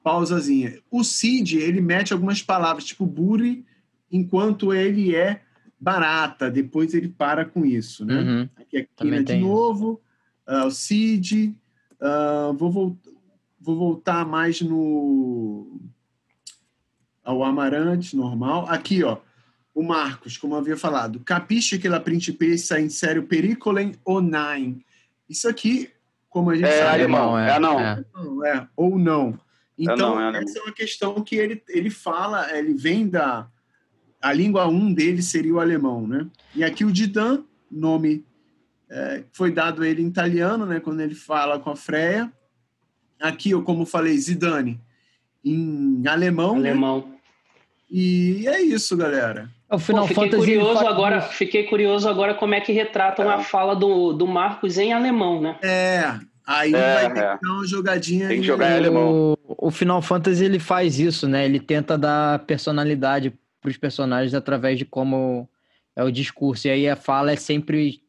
pausazinha. 0.03 0.79
O 0.91 1.03
Cid, 1.03 1.57
ele 1.57 1.81
mete 1.81 2.13
algumas 2.13 2.41
palavras, 2.41 2.85
tipo 2.85 3.05
Buri, 3.05 3.65
enquanto 4.11 4.73
ele 4.73 5.15
é 5.15 5.41
barata, 5.79 6.51
depois 6.51 6.93
ele 6.93 7.07
para 7.07 7.45
com 7.45 7.65
isso, 7.65 8.03
né? 8.03 8.19
Uhum. 8.19 8.49
Aqui 8.57 8.77
a 8.77 8.85
Kina 8.85 9.23
de 9.23 9.37
novo, 9.37 10.01
uh, 10.47 10.65
o 10.65 10.71
Cid, 10.71 11.55
uh, 12.01 12.53
vou, 12.53 12.71
vol 12.71 12.97
vou 13.61 13.77
voltar 13.77 14.25
mais 14.25 14.61
no 14.61 15.79
ao 17.23 17.43
Amarante, 17.43 18.15
normal. 18.15 18.65
Aqui, 18.67 19.03
ó, 19.03 19.17
o 19.73 19.83
Marcos, 19.83 20.37
como 20.37 20.55
eu 20.55 20.59
havia 20.59 20.77
falado, 20.77 21.19
capisce 21.19 21.79
que 21.79 21.87
la 21.87 21.99
principessa 21.99 22.79
in 22.79 22.89
sério 22.89 23.23
pericolem 23.23 23.95
nine. 24.05 24.85
Isso 25.29 25.47
aqui, 25.47 25.89
como 26.29 26.49
a 26.49 26.55
gente 26.55 26.65
é 26.65 26.79
sabe... 26.79 27.03
Alemão, 27.03 27.37
é, 27.37 27.55
é, 27.55 27.59
não. 27.59 27.79
É. 27.79 28.03
é. 28.47 28.67
Ou 28.75 28.97
não. 28.97 29.39
Então, 29.77 30.19
é 30.19 30.31
não, 30.31 30.35
é 30.35 30.43
essa 30.43 30.59
é 30.59 30.61
uma 30.63 30.73
questão 30.73 31.23
que 31.23 31.35
ele, 31.35 31.63
ele 31.69 31.89
fala, 31.89 32.55
ele 32.57 32.73
vem 32.73 33.07
da 33.07 33.47
a 34.21 34.33
língua 34.33 34.67
1 34.67 34.75
um 34.75 34.93
dele 34.93 35.21
seria 35.21 35.53
o 35.53 35.59
alemão, 35.59 36.05
né? 36.05 36.27
E 36.53 36.63
aqui 36.63 36.83
o 36.83 36.91
Didan, 36.91 37.43
nome 37.71 38.25
é, 38.89 39.23
foi 39.31 39.51
dado 39.51 39.81
a 39.81 39.87
ele 39.87 40.01
em 40.01 40.07
italiano, 40.07 40.65
né? 40.65 40.79
Quando 40.79 40.99
ele 40.99 41.15
fala 41.15 41.59
com 41.59 41.69
a 41.69 41.75
Freya. 41.75 42.31
Aqui, 43.19 43.51
eu 43.51 43.63
como 43.63 43.85
falei, 43.85 44.17
Zidane, 44.17 44.79
em 45.43 46.05
alemão. 46.07 46.59
Né? 46.59 46.69
Alemão. 46.69 47.07
Né? 47.07 47.17
E 47.89 48.47
é 48.47 48.61
isso, 48.61 48.95
galera. 48.97 49.49
O 49.71 49.77
Final 49.77 50.01
Pô, 50.01 50.07
fiquei 50.07 50.23
Fantasy 50.31 50.57
curioso 50.57 50.87
agora, 50.87 51.21
fiquei 51.21 51.63
curioso 51.63 52.09
agora 52.09 52.33
como 52.33 52.55
é 52.55 52.61
que 52.61 52.71
retratam 52.71 53.29
é. 53.29 53.35
a 53.35 53.39
fala 53.39 53.75
do, 53.75 54.13
do 54.13 54.25
Marcos 54.25 54.77
em 54.77 54.93
alemão, 54.93 55.39
né? 55.39 55.57
É, 55.61 56.15
aí 56.45 56.73
é, 56.73 56.93
vai 56.93 57.13
ter 57.13 57.19
é. 57.19 57.37
que 57.37 57.45
dar 57.45 57.53
uma 57.53 57.67
jogadinha. 57.67 58.27
Tem 58.27 58.41
que 58.41 58.47
jogar 58.47 58.71
em 58.71 58.77
alemão. 58.77 59.37
O, 59.47 59.67
o 59.67 59.71
Final 59.71 60.01
Fantasy 60.01 60.43
ele 60.43 60.59
faz 60.59 60.99
isso, 60.99 61.27
né? 61.27 61.45
Ele 61.45 61.59
tenta 61.59 61.97
dar 61.97 62.39
personalidade 62.39 63.31
para 63.61 63.69
os 63.69 63.77
personagens 63.77 64.33
através 64.33 64.77
de 64.77 64.85
como 64.85 65.47
é 65.95 66.03
o 66.03 66.11
discurso. 66.11 66.67
E 66.67 66.71
aí 66.71 66.89
a 66.89 66.95
fala 66.95 67.31
é 67.31 67.35
sempre 67.35 68.01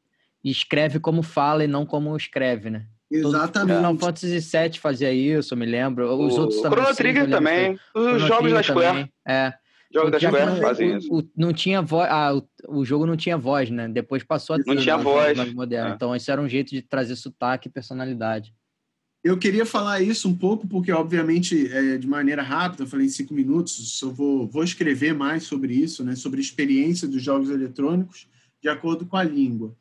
escreve 0.42 0.98
como 0.98 1.22
fala 1.22 1.64
e 1.64 1.66
não 1.66 1.84
como 1.84 2.16
escreve, 2.16 2.70
né? 2.70 2.86
Exatamente. 3.10 3.76
Final 3.76 3.98
Fantasy 3.98 4.38
VII 4.38 4.78
fazia 4.78 5.12
isso, 5.12 5.54
eu 5.54 5.58
me 5.58 5.66
lembro. 5.66 6.10
Os 6.14 6.38
o 6.38 6.42
outros 6.42 6.60
também. 6.62 6.78
Chrono 6.78 6.96
Trigger 6.96 7.28
também. 7.28 7.78
Os 7.94 8.22
jogos 8.22 8.52
da 8.52 8.62
Square. 8.62 9.10
É. 9.26 9.52
Jogos 9.92 10.12
da 10.12 10.20
Square 10.20 10.60
fazem 10.60 10.96
isso. 10.96 11.12
O, 11.12 11.22
não 11.36 11.52
tinha 11.52 11.82
voz. 11.82 12.08
Ah, 12.10 12.34
o, 12.34 12.46
o, 12.68 12.84
jogo 12.84 13.06
não 13.06 13.16
tinha 13.16 13.36
voz, 13.36 13.70
né? 13.70 13.88
Depois 13.88 14.22
passou 14.22 14.54
a 14.54 14.58
ter. 14.62 14.72
Não 14.72 14.80
tinha 14.80 14.96
voz. 14.96 15.36
É. 15.36 15.88
Então, 15.90 16.14
esse 16.14 16.30
era 16.30 16.40
um 16.40 16.48
jeito 16.48 16.70
de 16.70 16.80
trazer 16.80 17.16
sotaque 17.16 17.68
e 17.68 17.72
personalidade. 17.72 18.54
Eu 19.22 19.36
queria 19.36 19.66
falar 19.66 20.00
isso 20.00 20.28
um 20.28 20.34
pouco, 20.34 20.66
porque, 20.66 20.90
obviamente, 20.90 21.70
é, 21.70 21.98
de 21.98 22.06
maneira 22.06 22.42
rápida, 22.42 22.84
eu 22.84 22.86
falei 22.86 23.06
em 23.06 23.10
cinco 23.10 23.34
minutos, 23.34 24.00
eu 24.00 24.10
vou, 24.10 24.48
vou 24.48 24.64
escrever 24.64 25.12
mais 25.12 25.42
sobre 25.42 25.74
isso, 25.74 26.02
né, 26.02 26.16
sobre 26.16 26.40
a 26.40 26.42
experiência 26.42 27.06
dos 27.06 27.22
jogos 27.22 27.50
eletrônicos 27.50 28.26
de 28.62 28.68
acordo 28.68 29.04
com 29.04 29.18
a 29.18 29.22
língua. 29.22 29.74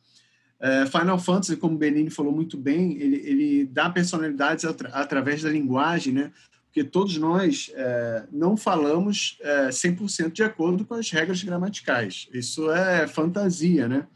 É, 0.59 0.85
Final 0.87 1.17
Fantasy, 1.17 1.55
como 1.55 1.75
o 1.75 1.77
Benini 1.77 2.09
falou 2.09 2.33
muito 2.33 2.57
bem, 2.57 2.97
ele, 2.97 3.15
ele 3.25 3.65
dá 3.65 3.89
personalidades 3.89 4.65
atra, 4.65 4.89
através 4.89 5.41
da 5.41 5.49
linguagem, 5.49 6.13
né? 6.13 6.33
Porque 6.69 6.83
todos 6.83 7.17
nós 7.17 7.71
é, 7.73 8.23
não 8.31 8.55
falamos 8.55 9.37
é, 9.41 9.69
100% 9.69 10.31
de 10.31 10.43
acordo 10.43 10.85
com 10.85 10.93
as 10.93 11.09
regras 11.09 11.43
gramaticais. 11.43 12.29
Isso 12.31 12.71
é 12.71 13.07
fantasia, 13.07 13.87
né? 13.87 14.07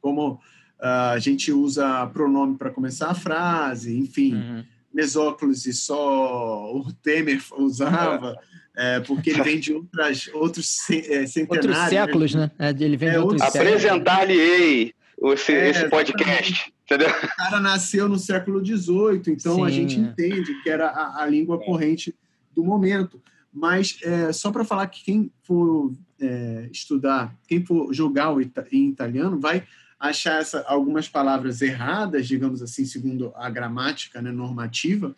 Como 0.00 0.40
Uh, 0.80 1.12
a 1.12 1.18
gente 1.18 1.52
usa 1.52 2.06
pronome 2.06 2.56
para 2.56 2.70
começar 2.70 3.10
a 3.10 3.14
frase, 3.14 3.94
enfim. 3.98 4.34
Uhum. 4.34 4.64
Mesóclise 4.92 5.70
e 5.70 5.74
só 5.74 6.74
o 6.74 6.90
Temer 7.02 7.40
usava, 7.52 8.34
é. 8.74 8.96
É, 8.96 9.00
porque 9.00 9.30
ele 9.30 9.42
vem 9.42 9.60
de 9.60 9.74
outras, 9.74 10.30
outros 10.32 10.90
é, 10.90 11.26
centenários. 11.26 11.50
Outros 11.50 11.76
né? 11.76 11.88
séculos, 11.88 12.34
né? 12.34 12.50
né? 12.58 12.70
Ele 12.70 12.96
vem 12.96 13.10
de 13.10 13.16
é, 13.16 13.20
outros 13.20 13.42
Apresentar-lhe-ei 13.42 14.94
esse, 15.22 15.52
é, 15.52 15.68
esse 15.68 15.88
podcast. 15.90 16.72
Entendeu? 16.90 17.08
O 17.08 17.36
cara 17.36 17.60
nasceu 17.60 18.08
no 18.08 18.18
século 18.18 18.64
XVIII, 18.64 19.22
então 19.28 19.54
Sim, 19.56 19.64
a 19.64 19.70
gente 19.70 19.96
entende 19.96 20.60
que 20.60 20.68
era 20.68 20.88
a, 20.88 21.22
a 21.22 21.26
língua 21.26 21.56
corrente 21.56 22.12
do 22.52 22.64
momento. 22.64 23.22
Mas 23.52 23.98
é, 24.02 24.32
só 24.32 24.50
para 24.50 24.64
falar 24.64 24.88
que 24.88 25.04
quem 25.04 25.32
for 25.44 25.92
é, 26.20 26.68
estudar, 26.72 27.32
quem 27.46 27.64
for 27.64 27.92
jogar 27.94 28.34
em 28.72 28.88
italiano, 28.88 29.38
vai 29.38 29.62
achar 30.00 30.40
essa, 30.40 30.62
algumas 30.66 31.08
palavras 31.08 31.62
erradas, 31.62 32.26
digamos 32.26 32.60
assim, 32.60 32.84
segundo 32.84 33.32
a 33.36 33.48
gramática 33.48 34.20
né, 34.20 34.32
normativa, 34.32 35.14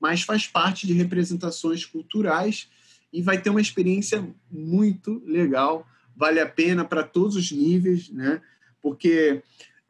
mas 0.00 0.22
faz 0.22 0.48
parte 0.48 0.88
de 0.88 0.92
representações 0.92 1.84
culturais 1.84 2.68
e 3.12 3.22
vai 3.22 3.40
ter 3.40 3.50
uma 3.50 3.60
experiência 3.60 4.26
muito 4.50 5.22
legal, 5.24 5.86
vale 6.16 6.40
a 6.40 6.48
pena 6.48 6.84
para 6.84 7.04
todos 7.04 7.36
os 7.36 7.52
níveis, 7.52 8.08
né? 8.10 8.40
Porque 8.80 9.42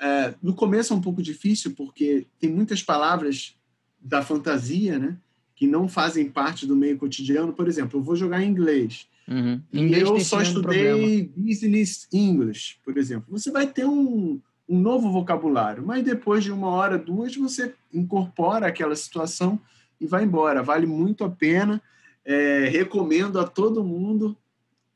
é, 0.02 0.34
no 0.42 0.52
começo 0.52 0.92
é 0.92 0.96
um 0.96 1.00
pouco 1.00 1.22
difícil, 1.22 1.74
porque 1.76 2.26
tem 2.40 2.50
muitas 2.50 2.82
palavras 2.82 3.54
da 4.00 4.20
fantasia, 4.20 4.98
né? 4.98 5.16
Que 5.54 5.64
não 5.64 5.88
fazem 5.88 6.28
parte 6.28 6.66
do 6.66 6.74
meio 6.74 6.98
cotidiano. 6.98 7.52
Por 7.52 7.68
exemplo, 7.68 8.00
eu 8.00 8.02
vou 8.02 8.16
jogar 8.16 8.42
em 8.42 8.48
inglês. 8.48 9.06
Uhum. 9.28 9.62
inglês 9.72 10.02
eu 10.02 10.18
só 10.18 10.42
estudei 10.42 11.30
business 11.36 12.08
English, 12.12 12.78
por 12.84 12.98
exemplo. 12.98 13.26
Você 13.30 13.52
vai 13.52 13.68
ter 13.68 13.86
um, 13.86 14.40
um 14.68 14.80
novo 14.80 15.12
vocabulário, 15.12 15.86
mas 15.86 16.02
depois 16.02 16.42
de 16.42 16.50
uma 16.50 16.66
hora, 16.66 16.98
duas, 16.98 17.36
você 17.36 17.72
incorpora 17.94 18.66
aquela 18.66 18.96
situação 18.96 19.60
e 20.00 20.06
vai 20.06 20.24
embora. 20.24 20.64
Vale 20.64 20.86
muito 20.86 21.22
a 21.22 21.30
pena. 21.30 21.80
É, 22.24 22.68
recomendo 22.68 23.38
a 23.38 23.44
todo 23.44 23.84
mundo 23.84 24.36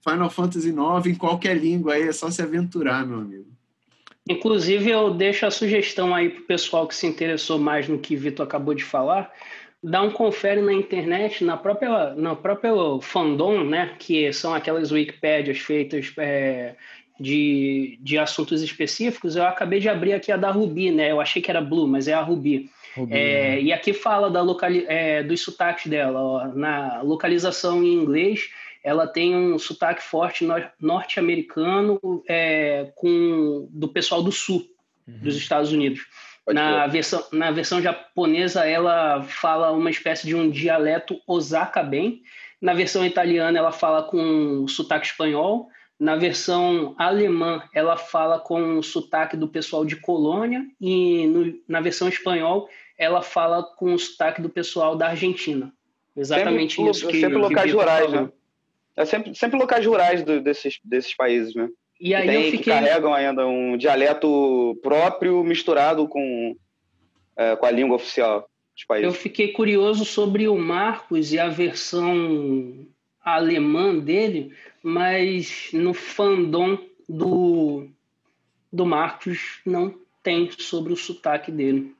Final 0.02 0.30
Fantasy 0.30 0.70
IX 0.70 1.06
em 1.06 1.14
qualquer 1.14 1.56
língua 1.56 1.94
aí, 1.94 2.02
é 2.02 2.12
só 2.12 2.28
se 2.28 2.42
aventurar, 2.42 3.06
meu 3.06 3.20
amigo. 3.20 3.55
Inclusive, 4.28 4.90
eu 4.90 5.10
deixo 5.10 5.46
a 5.46 5.50
sugestão 5.50 6.14
aí 6.14 6.28
para 6.28 6.42
o 6.42 6.46
pessoal 6.46 6.86
que 6.86 6.94
se 6.94 7.06
interessou 7.06 7.58
mais 7.58 7.88
no 7.88 7.98
que 7.98 8.16
Vitor 8.16 8.44
acabou 8.44 8.74
de 8.74 8.82
falar, 8.82 9.32
dá 9.82 10.02
um 10.02 10.10
confere 10.10 10.60
na 10.60 10.72
internet, 10.72 11.44
na 11.44 11.56
própria, 11.56 12.12
na 12.14 12.34
própria 12.34 12.72
fandom, 13.00 13.62
né, 13.62 13.94
que 13.98 14.32
são 14.32 14.52
aquelas 14.52 14.90
Wikipédias 14.90 15.58
feitas 15.58 16.12
é, 16.18 16.74
de, 17.20 17.98
de 18.02 18.18
assuntos 18.18 18.62
específicos. 18.62 19.36
Eu 19.36 19.44
acabei 19.44 19.78
de 19.78 19.88
abrir 19.88 20.12
aqui 20.12 20.32
a 20.32 20.36
da 20.36 20.50
Ruby, 20.50 20.90
né? 20.90 21.10
Eu 21.10 21.20
achei 21.20 21.40
que 21.40 21.50
era 21.50 21.60
Blue, 21.60 21.86
mas 21.86 22.08
é 22.08 22.14
a 22.14 22.20
Ruby. 22.20 22.70
Ruby 22.96 23.14
é, 23.14 23.50
né? 23.52 23.62
E 23.62 23.72
aqui 23.72 23.92
fala 23.92 24.30
da 24.30 24.42
locali 24.42 24.84
é, 24.88 25.22
dos 25.22 25.40
sotaques 25.40 25.86
dela. 25.86 26.20
Ó, 26.20 26.48
na 26.48 27.00
localização 27.02 27.82
em 27.82 27.94
inglês, 27.94 28.50
ela 28.86 29.04
tem 29.04 29.34
um 29.34 29.58
sotaque 29.58 30.00
forte 30.00 30.46
norte-americano 30.80 32.00
é, 32.28 32.92
com 32.94 33.68
do 33.68 33.88
pessoal 33.88 34.22
do 34.22 34.30
sul 34.30 34.64
uhum. 35.08 35.18
dos 35.18 35.34
Estados 35.34 35.72
Unidos. 35.72 36.06
na 36.46 36.86
versão, 36.86 37.24
na 37.32 37.50
versão 37.50 37.82
japonesa, 37.82 38.64
ela 38.64 39.24
fala 39.24 39.72
uma 39.72 39.90
espécie 39.90 40.24
de 40.24 40.36
um 40.36 40.48
dialeto 40.48 41.20
Osaka 41.26 41.82
bem. 41.82 42.22
Na 42.62 42.74
versão 42.74 43.04
italiana, 43.04 43.58
ela 43.58 43.72
fala 43.72 44.04
com 44.04 44.68
sotaque 44.68 45.06
espanhol. 45.06 45.68
Na 45.98 46.14
versão 46.14 46.94
alemã, 46.96 47.64
ela 47.74 47.96
fala 47.96 48.38
com 48.38 48.78
o 48.78 48.84
sotaque 48.84 49.36
do 49.36 49.48
pessoal 49.48 49.84
de 49.84 49.96
Colônia. 49.96 50.64
E 50.80 51.26
no, 51.26 51.58
na 51.66 51.80
versão 51.80 52.08
espanhol, 52.08 52.68
ela 52.96 53.20
fala 53.20 53.64
com 53.64 53.94
o 53.94 53.98
sotaque 53.98 54.40
do 54.40 54.48
pessoal 54.48 54.94
da 54.94 55.08
Argentina. 55.08 55.72
Exatamente 56.16 56.76
sempre, 56.76 56.90
isso 56.92 57.08
que 57.08 57.20
Sempre 57.20 57.38
locais 57.38 57.72
rurais, 57.72 58.12
né? 58.12 58.30
É 58.96 59.04
sempre, 59.04 59.34
sempre 59.34 59.58
locais 59.58 59.84
rurais 59.84 60.22
do, 60.22 60.40
desses, 60.40 60.78
desses 60.82 61.14
países, 61.14 61.54
né? 61.54 61.68
E 62.00 62.14
aí 62.14 62.26
tem, 62.26 62.36
eu 62.36 62.42
fiquei... 62.44 62.58
que 62.58 62.70
carregam 62.70 63.12
ainda 63.12 63.46
um 63.46 63.76
dialeto 63.76 64.78
próprio 64.82 65.42
misturado 65.44 66.08
com, 66.08 66.56
é, 67.36 67.56
com 67.56 67.66
a 67.66 67.70
língua 67.70 67.96
oficial 67.96 68.48
dos 68.74 68.84
países. 68.84 69.06
Eu 69.06 69.12
fiquei 69.12 69.52
curioso 69.52 70.04
sobre 70.04 70.48
o 70.48 70.56
Marcos 70.56 71.32
e 71.32 71.38
a 71.38 71.48
versão 71.48 72.86
alemã 73.22 73.98
dele, 73.98 74.52
mas 74.82 75.70
no 75.72 75.92
fandom 75.92 76.78
do, 77.08 77.88
do 78.72 78.86
Marcos 78.86 79.60
não 79.64 79.94
tem 80.22 80.50
sobre 80.50 80.92
o 80.92 80.96
sotaque 80.96 81.50
dele. 81.50 81.94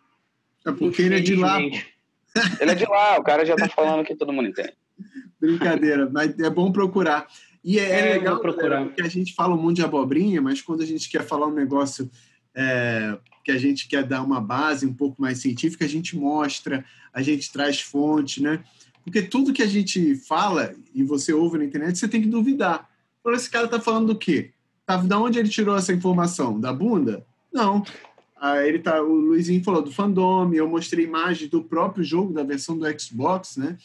É 0.65 0.73
porque 0.73 1.03
ele 1.03 1.17
é 1.17 1.21
de 1.21 1.35
lá. 1.35 1.61
Ele 1.61 2.71
é 2.71 2.75
de 2.75 2.85
lá, 2.85 3.19
o 3.19 3.23
cara 3.23 3.47
já 3.47 3.57
tá 3.57 3.69
falando 3.69 4.05
que 4.05 4.15
todo 4.15 4.33
mundo 4.33 4.49
entende. 4.49 4.75
Brincadeira, 5.47 6.09
mas 6.11 6.39
é 6.39 6.51
bom 6.51 6.73
procurar. 6.73 7.27
E 7.65 7.79
é, 7.79 7.99
é 7.99 8.15
legal 8.15 8.39
procurar. 8.41 8.85
porque 8.85 9.03
a 9.03 9.09
gente 9.09 9.35
fala 9.35 9.55
um 9.55 9.61
monte 9.61 9.77
de 9.77 9.85
abobrinha, 9.85 10.41
mas 10.41 10.63
quando 10.63 10.83
a 10.83 10.87
gente 10.87 11.09
quer 11.09 11.25
falar 11.25 11.47
um 11.47 11.55
negócio 11.55 12.11
é, 12.55 13.19
que 13.45 13.51
a 13.51 13.59
gente 13.59 13.89
quer 13.89 14.05
dar 14.05 14.23
uma 14.23 14.41
base 14.41 14.87
um 14.87 14.95
pouco 14.95 15.21
mais 15.21 15.39
científica, 15.39 15.85
a 15.85 15.89
gente 15.89 16.17
mostra, 16.17 16.85
a 17.13 17.23
gente 17.23 17.53
traz 17.53 17.81
fonte, 17.81 18.43
né? 18.43 18.63
Porque 19.05 19.23
tudo 19.23 19.53
que 19.53 19.63
a 19.63 19.69
gente 19.69 20.17
fala 20.17 20.75
e 20.93 21.05
você 21.05 21.33
ouve 21.33 21.59
na 21.59 21.65
internet, 21.65 21.99
você 21.99 22.09
tem 22.09 22.23
que 22.23 22.29
duvidar. 22.29 22.89
Fala, 23.23 23.37
esse 23.37 23.51
cara 23.51 23.69
tá 23.69 23.81
falando 23.81 24.09
do 24.09 24.19
quê? 24.19 24.51
Tá, 24.85 24.97
da 24.97 25.19
onde 25.19 25.39
ele 25.39 25.49
tirou 25.49 25.77
essa 25.77 25.93
informação? 25.93 26.59
Da 26.59 26.73
bunda? 26.73 27.25
Não. 27.53 27.85
Aí 28.41 28.69
ele 28.69 28.79
tá, 28.79 29.03
o 29.03 29.15
Luizinho 29.15 29.65
falou 29.65 29.83
do 29.83 29.91
fandom, 29.91 30.53
eu 30.53 30.69
mostrei 30.69 31.05
imagens 31.05 31.51
do 31.51 31.65
próprio 31.65 32.05
jogo, 32.05 32.33
da 32.33 32.43
versão 32.43 32.79
do 32.79 33.01
Xbox, 33.01 33.57
né? 33.57 33.77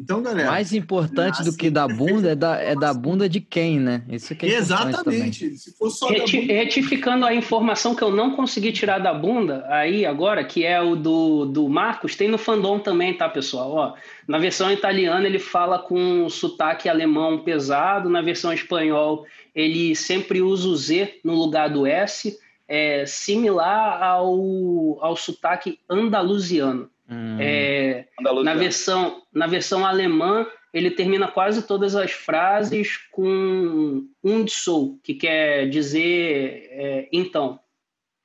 Então, 0.00 0.22
galera. 0.22 0.50
Mais 0.50 0.72
importante 0.72 1.44
do 1.44 1.54
que 1.54 1.68
da 1.68 1.86
bunda 1.88 2.30
é 2.30 2.34
da, 2.34 2.56
é 2.62 2.74
da 2.74 2.94
bunda 2.94 3.28
de 3.28 3.40
quem, 3.40 3.78
né? 3.78 4.02
Isso 4.08 4.34
que 4.34 4.46
é 4.46 4.54
Exatamente. 4.54 5.58
Se 5.58 5.76
for 5.76 5.90
só 5.90 6.08
Reti 6.08 6.40
bunda... 6.40 6.52
Retificando 6.54 7.26
a 7.26 7.34
informação 7.34 7.94
que 7.94 8.02
eu 8.02 8.10
não 8.10 8.34
consegui 8.34 8.72
tirar 8.72 8.98
da 8.98 9.12
bunda, 9.12 9.66
aí 9.68 10.06
agora, 10.06 10.42
que 10.42 10.64
é 10.64 10.80
o 10.80 10.96
do, 10.96 11.44
do 11.44 11.68
Marcos, 11.68 12.16
tem 12.16 12.28
no 12.28 12.38
fandom 12.38 12.78
também, 12.78 13.14
tá, 13.14 13.28
pessoal? 13.28 13.70
Ó, 13.72 13.94
na 14.26 14.38
versão 14.38 14.72
italiana 14.72 15.26
ele 15.26 15.38
fala 15.38 15.78
com 15.78 16.28
sotaque 16.30 16.88
alemão 16.88 17.40
pesado, 17.40 18.08
na 18.08 18.22
versão 18.22 18.52
espanhol 18.52 19.26
ele 19.54 19.94
sempre 19.94 20.40
usa 20.40 20.68
o 20.68 20.76
Z 20.76 21.20
no 21.24 21.34
lugar 21.34 21.68
do 21.68 21.86
S, 21.86 22.38
é, 22.68 23.04
similar 23.04 24.02
ao, 24.02 24.98
ao 25.00 25.16
sotaque 25.16 25.78
andaluziano. 25.88 26.88
Hum. 27.10 27.36
É, 27.40 28.06
na, 28.20 28.54
versão, 28.54 29.22
na 29.34 29.46
versão 29.46 29.84
alemã, 29.84 30.46
ele 30.72 30.90
termina 30.90 31.26
quase 31.26 31.66
todas 31.66 31.96
as 31.96 32.12
frases 32.12 32.96
com 33.10 34.06
und 34.22 34.50
so, 34.50 34.98
que 35.02 35.14
quer 35.14 35.68
dizer 35.68 36.68
é, 36.70 37.08
então. 37.12 37.58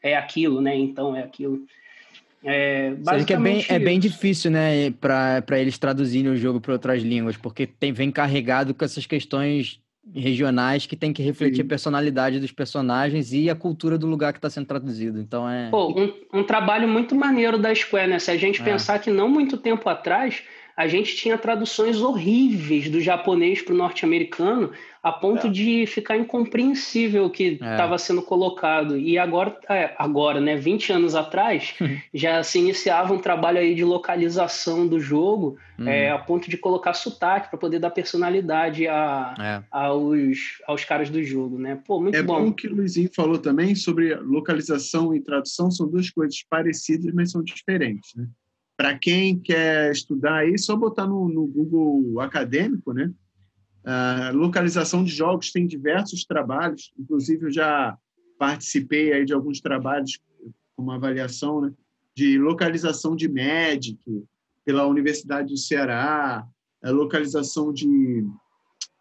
É 0.03 0.15
aquilo, 0.15 0.61
né? 0.61 0.75
Então 0.75 1.15
é 1.15 1.23
aquilo. 1.23 1.65
É, 2.43 2.91
basicamente 2.91 3.65
que 3.65 3.73
é 3.73 3.79
bem, 3.79 3.81
é 3.81 3.85
bem 3.85 3.99
difícil, 3.99 4.51
né, 4.51 4.91
para 4.91 5.59
eles 5.59 5.79
traduzirem 5.79 6.31
o 6.31 6.37
jogo 6.37 6.61
para 6.61 6.73
outras 6.73 7.01
línguas, 7.01 7.35
porque 7.35 7.65
tem, 7.65 7.91
vem 7.91 8.11
carregado 8.11 8.75
com 8.75 8.85
essas 8.85 9.07
questões 9.07 9.81
regionais 10.13 10.85
que 10.85 10.95
tem 10.95 11.11
que 11.11 11.23
refletir 11.23 11.57
Sim. 11.57 11.63
a 11.63 11.65
personalidade 11.65 12.39
dos 12.39 12.51
personagens 12.51 13.33
e 13.33 13.49
a 13.49 13.55
cultura 13.55 13.97
do 13.97 14.05
lugar 14.05 14.33
que 14.33 14.37
está 14.37 14.49
sendo 14.49 14.67
traduzido. 14.67 15.19
Então 15.19 15.49
é. 15.49 15.69
Pô, 15.69 15.89
um, 15.89 16.13
um, 16.39 16.43
trabalho 16.43 16.87
muito 16.87 17.15
maneiro 17.15 17.57
da 17.57 17.73
Square, 17.73 18.09
né? 18.09 18.19
Se 18.19 18.29
a 18.29 18.37
gente 18.37 18.61
é. 18.61 18.65
pensar 18.65 18.99
que 18.99 19.09
não 19.09 19.27
muito 19.27 19.57
tempo 19.57 19.89
atrás 19.89 20.43
a 20.75 20.87
gente 20.87 21.15
tinha 21.15 21.37
traduções 21.37 22.01
horríveis 22.01 22.89
do 22.89 22.99
japonês 22.99 23.61
para 23.61 23.73
o 23.73 23.77
norte-americano, 23.77 24.71
a 25.01 25.11
ponto 25.11 25.47
é. 25.47 25.49
de 25.49 25.85
ficar 25.85 26.17
incompreensível 26.17 27.25
o 27.25 27.29
que 27.29 27.53
estava 27.53 27.95
é. 27.95 27.97
sendo 27.97 28.21
colocado. 28.21 28.97
E 28.97 29.17
agora, 29.17 29.55
é, 29.69 29.93
agora, 29.97 30.41
né, 30.41 30.57
20 30.57 30.91
anos 30.91 31.15
atrás, 31.15 31.75
já 32.13 32.43
se 32.43 32.59
iniciava 32.59 33.13
um 33.13 33.19
trabalho 33.19 33.59
aí 33.59 33.73
de 33.73 33.85
localização 33.85 34.85
do 34.85 34.99
jogo, 34.99 35.57
hum. 35.79 35.87
é, 35.87 36.09
a 36.09 36.17
ponto 36.17 36.49
de 36.49 36.57
colocar 36.57 36.93
sotaque 36.93 37.49
para 37.49 37.59
poder 37.59 37.79
dar 37.79 37.91
personalidade 37.91 38.87
a, 38.87 39.33
é. 39.39 39.63
aos, 39.71 40.39
aos 40.67 40.83
caras 40.83 41.09
do 41.09 41.23
jogo, 41.23 41.57
né? 41.57 41.79
Pô, 41.85 42.01
muito 42.01 42.15
é 42.17 42.23
bom. 42.23 42.37
É 42.37 42.41
bom 42.41 42.51
que 42.51 42.67
o 42.67 42.75
Luizinho 42.75 43.09
falou 43.15 43.37
também 43.37 43.75
sobre 43.75 44.13
localização 44.15 45.15
e 45.15 45.21
tradução, 45.21 45.71
são 45.71 45.87
duas 45.87 46.09
coisas 46.09 46.43
parecidas, 46.49 47.13
mas 47.13 47.31
são 47.31 47.41
diferentes, 47.41 48.13
né? 48.15 48.27
Para 48.77 48.97
quem 48.97 49.39
quer 49.39 49.91
estudar 49.91 50.39
aí, 50.39 50.57
só 50.57 50.75
botar 50.75 51.07
no, 51.07 51.29
no 51.29 51.47
Google 51.47 52.19
acadêmico, 52.19 52.91
né? 52.91 53.11
Uh, 53.85 54.35
localização 54.35 55.03
de 55.03 55.11
jogos 55.11 55.51
tem 55.51 55.65
diversos 55.65 56.25
trabalhos, 56.25 56.91
inclusive 56.97 57.45
eu 57.45 57.51
já 57.51 57.95
participei 58.37 59.13
aí 59.13 59.23
de 59.23 59.33
alguns 59.33 59.61
trabalhos 59.61 60.19
como 60.75 60.91
avaliação, 60.91 61.61
né? 61.61 61.71
De 62.15 62.37
localização 62.37 63.15
de 63.15 63.29
Magic 63.29 63.97
pela 64.65 64.87
Universidade 64.87 65.49
do 65.49 65.57
Ceará, 65.57 66.45
a 66.83 66.89
localização 66.89 67.71
de 67.71 68.25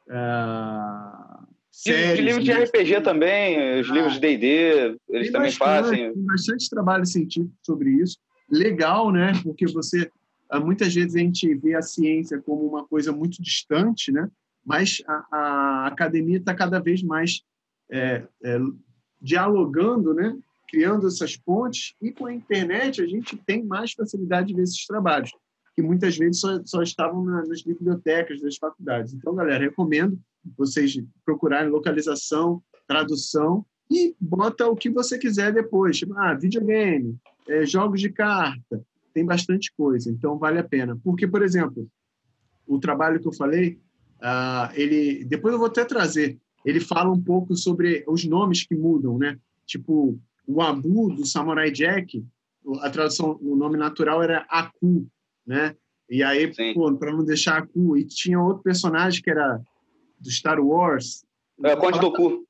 uh, 0.09 1.47
séries, 1.71 2.17
de 2.17 2.23
livros 2.23 2.45
de 2.45 2.53
RPG 2.53 3.01
também, 3.01 3.81
os 3.81 3.91
ah, 3.91 3.93
livros 3.93 4.15
de 4.15 4.21
D&D, 4.21 4.99
eles 5.09 5.33
também 5.33 5.51
bastante, 5.51 5.59
fazem. 5.59 6.13
Tem 6.13 6.23
bastante 6.23 6.71
trabalho 6.71 7.07
científico 7.07 7.57
sobre 7.63 7.91
isso 7.91 8.19
legal, 8.49 9.11
né? 9.11 9.33
Porque 9.43 9.67
você 9.67 10.11
ah, 10.51 10.61
muitas 10.61 10.95
vezes 10.95 11.15
a 11.17 11.19
gente 11.19 11.55
vê 11.55 11.75
a 11.75 11.83
ciência 11.83 12.41
como 12.41 12.67
uma 12.67 12.85
coisa 12.87 13.13
muito 13.13 13.43
distante, 13.43 14.13
né? 14.13 14.31
Mas 14.65 15.03
a, 15.07 15.27
a 15.31 15.87
academia 15.87 16.39
está 16.39 16.55
cada 16.55 16.79
vez 16.79 17.03
mais 17.03 17.43
é, 17.91 18.27
é, 18.43 18.59
dialogando, 19.21 20.15
né? 20.15 20.37
Criando 20.69 21.07
essas 21.07 21.37
pontes 21.37 21.95
e 22.01 22.13
com 22.13 22.27
a 22.27 22.35
internet 22.35 23.03
a 23.03 23.07
gente 23.07 23.37
tem 23.37 23.65
mais 23.65 23.93
facilidade 23.93 24.49
de 24.49 24.55
ver 24.55 24.63
esses 24.63 24.87
trabalhos 24.87 25.31
que 25.75 25.83
muitas 25.83 26.17
vezes 26.17 26.41
só, 26.41 26.61
só 26.65 26.83
estavam 26.83 27.25
nas 27.25 27.63
bibliotecas 27.63 28.41
das 28.41 28.57
faculdades. 28.57 29.13
Então, 29.13 29.35
galera, 29.35 29.65
recomendo 29.65 30.19
vocês 30.57 30.97
procurarem 31.25 31.71
localização, 31.71 32.63
tradução 32.87 33.67
e 33.91 34.15
bota 34.21 34.69
o 34.69 34.77
que 34.77 34.89
você 34.89 35.19
quiser 35.19 35.53
depois. 35.53 35.99
Tipo, 35.99 36.15
ah, 36.17 36.35
videogame, 36.35 37.19
é, 37.49 37.65
jogos 37.67 38.01
de 38.01 38.11
carta, 38.11 38.83
tem 39.13 39.25
bastante 39.25 39.73
coisa, 39.77 40.11
então 40.11 40.39
vale 40.39 40.59
a 40.59 40.65
pena. 40.65 40.99
Porque, 41.03 41.27
por 41.27 41.43
exemplo, 41.43 41.89
o 42.67 42.79
trabalho 42.79 43.21
que 43.21 43.29
eu 43.29 43.33
falei, 43.33 43.79
uh, 44.21 44.73
ele 44.75 45.25
depois 45.25 45.53
eu 45.53 45.59
vou 45.59 45.69
até 45.69 45.85
trazer, 45.85 46.39
ele 46.65 46.81
fala 46.81 47.11
um 47.11 47.21
pouco 47.21 47.55
sobre 47.57 48.05
os 48.09 48.25
nomes 48.25 48.67
que 48.67 48.75
mudam, 48.75 49.19
né? 49.19 49.39
Tipo, 49.67 50.19
o 50.47 50.61
Abu 50.61 51.13
do 51.15 51.27
Samurai 51.27 51.71
Jack, 51.71 52.25
a 52.81 52.91
tradução, 52.91 53.39
o 53.41 53.55
nome 53.55 53.77
natural 53.77 54.23
era 54.23 54.47
Aku, 54.49 55.07
né? 55.47 55.77
E 56.09 56.23
aí, 56.23 56.53
para 56.99 57.13
não 57.13 57.25
deixar 57.25 57.59
a 57.59 57.67
cu, 57.67 57.97
e 57.97 58.05
tinha 58.05 58.41
outro 58.41 58.63
personagem 58.63 59.23
que 59.23 59.31
era 59.31 59.61
do 60.19 60.31
Star 60.31 60.61
Wars. 60.61 61.25
É, 61.63 61.77
Conde 61.77 62.01
Doku. 62.01 62.47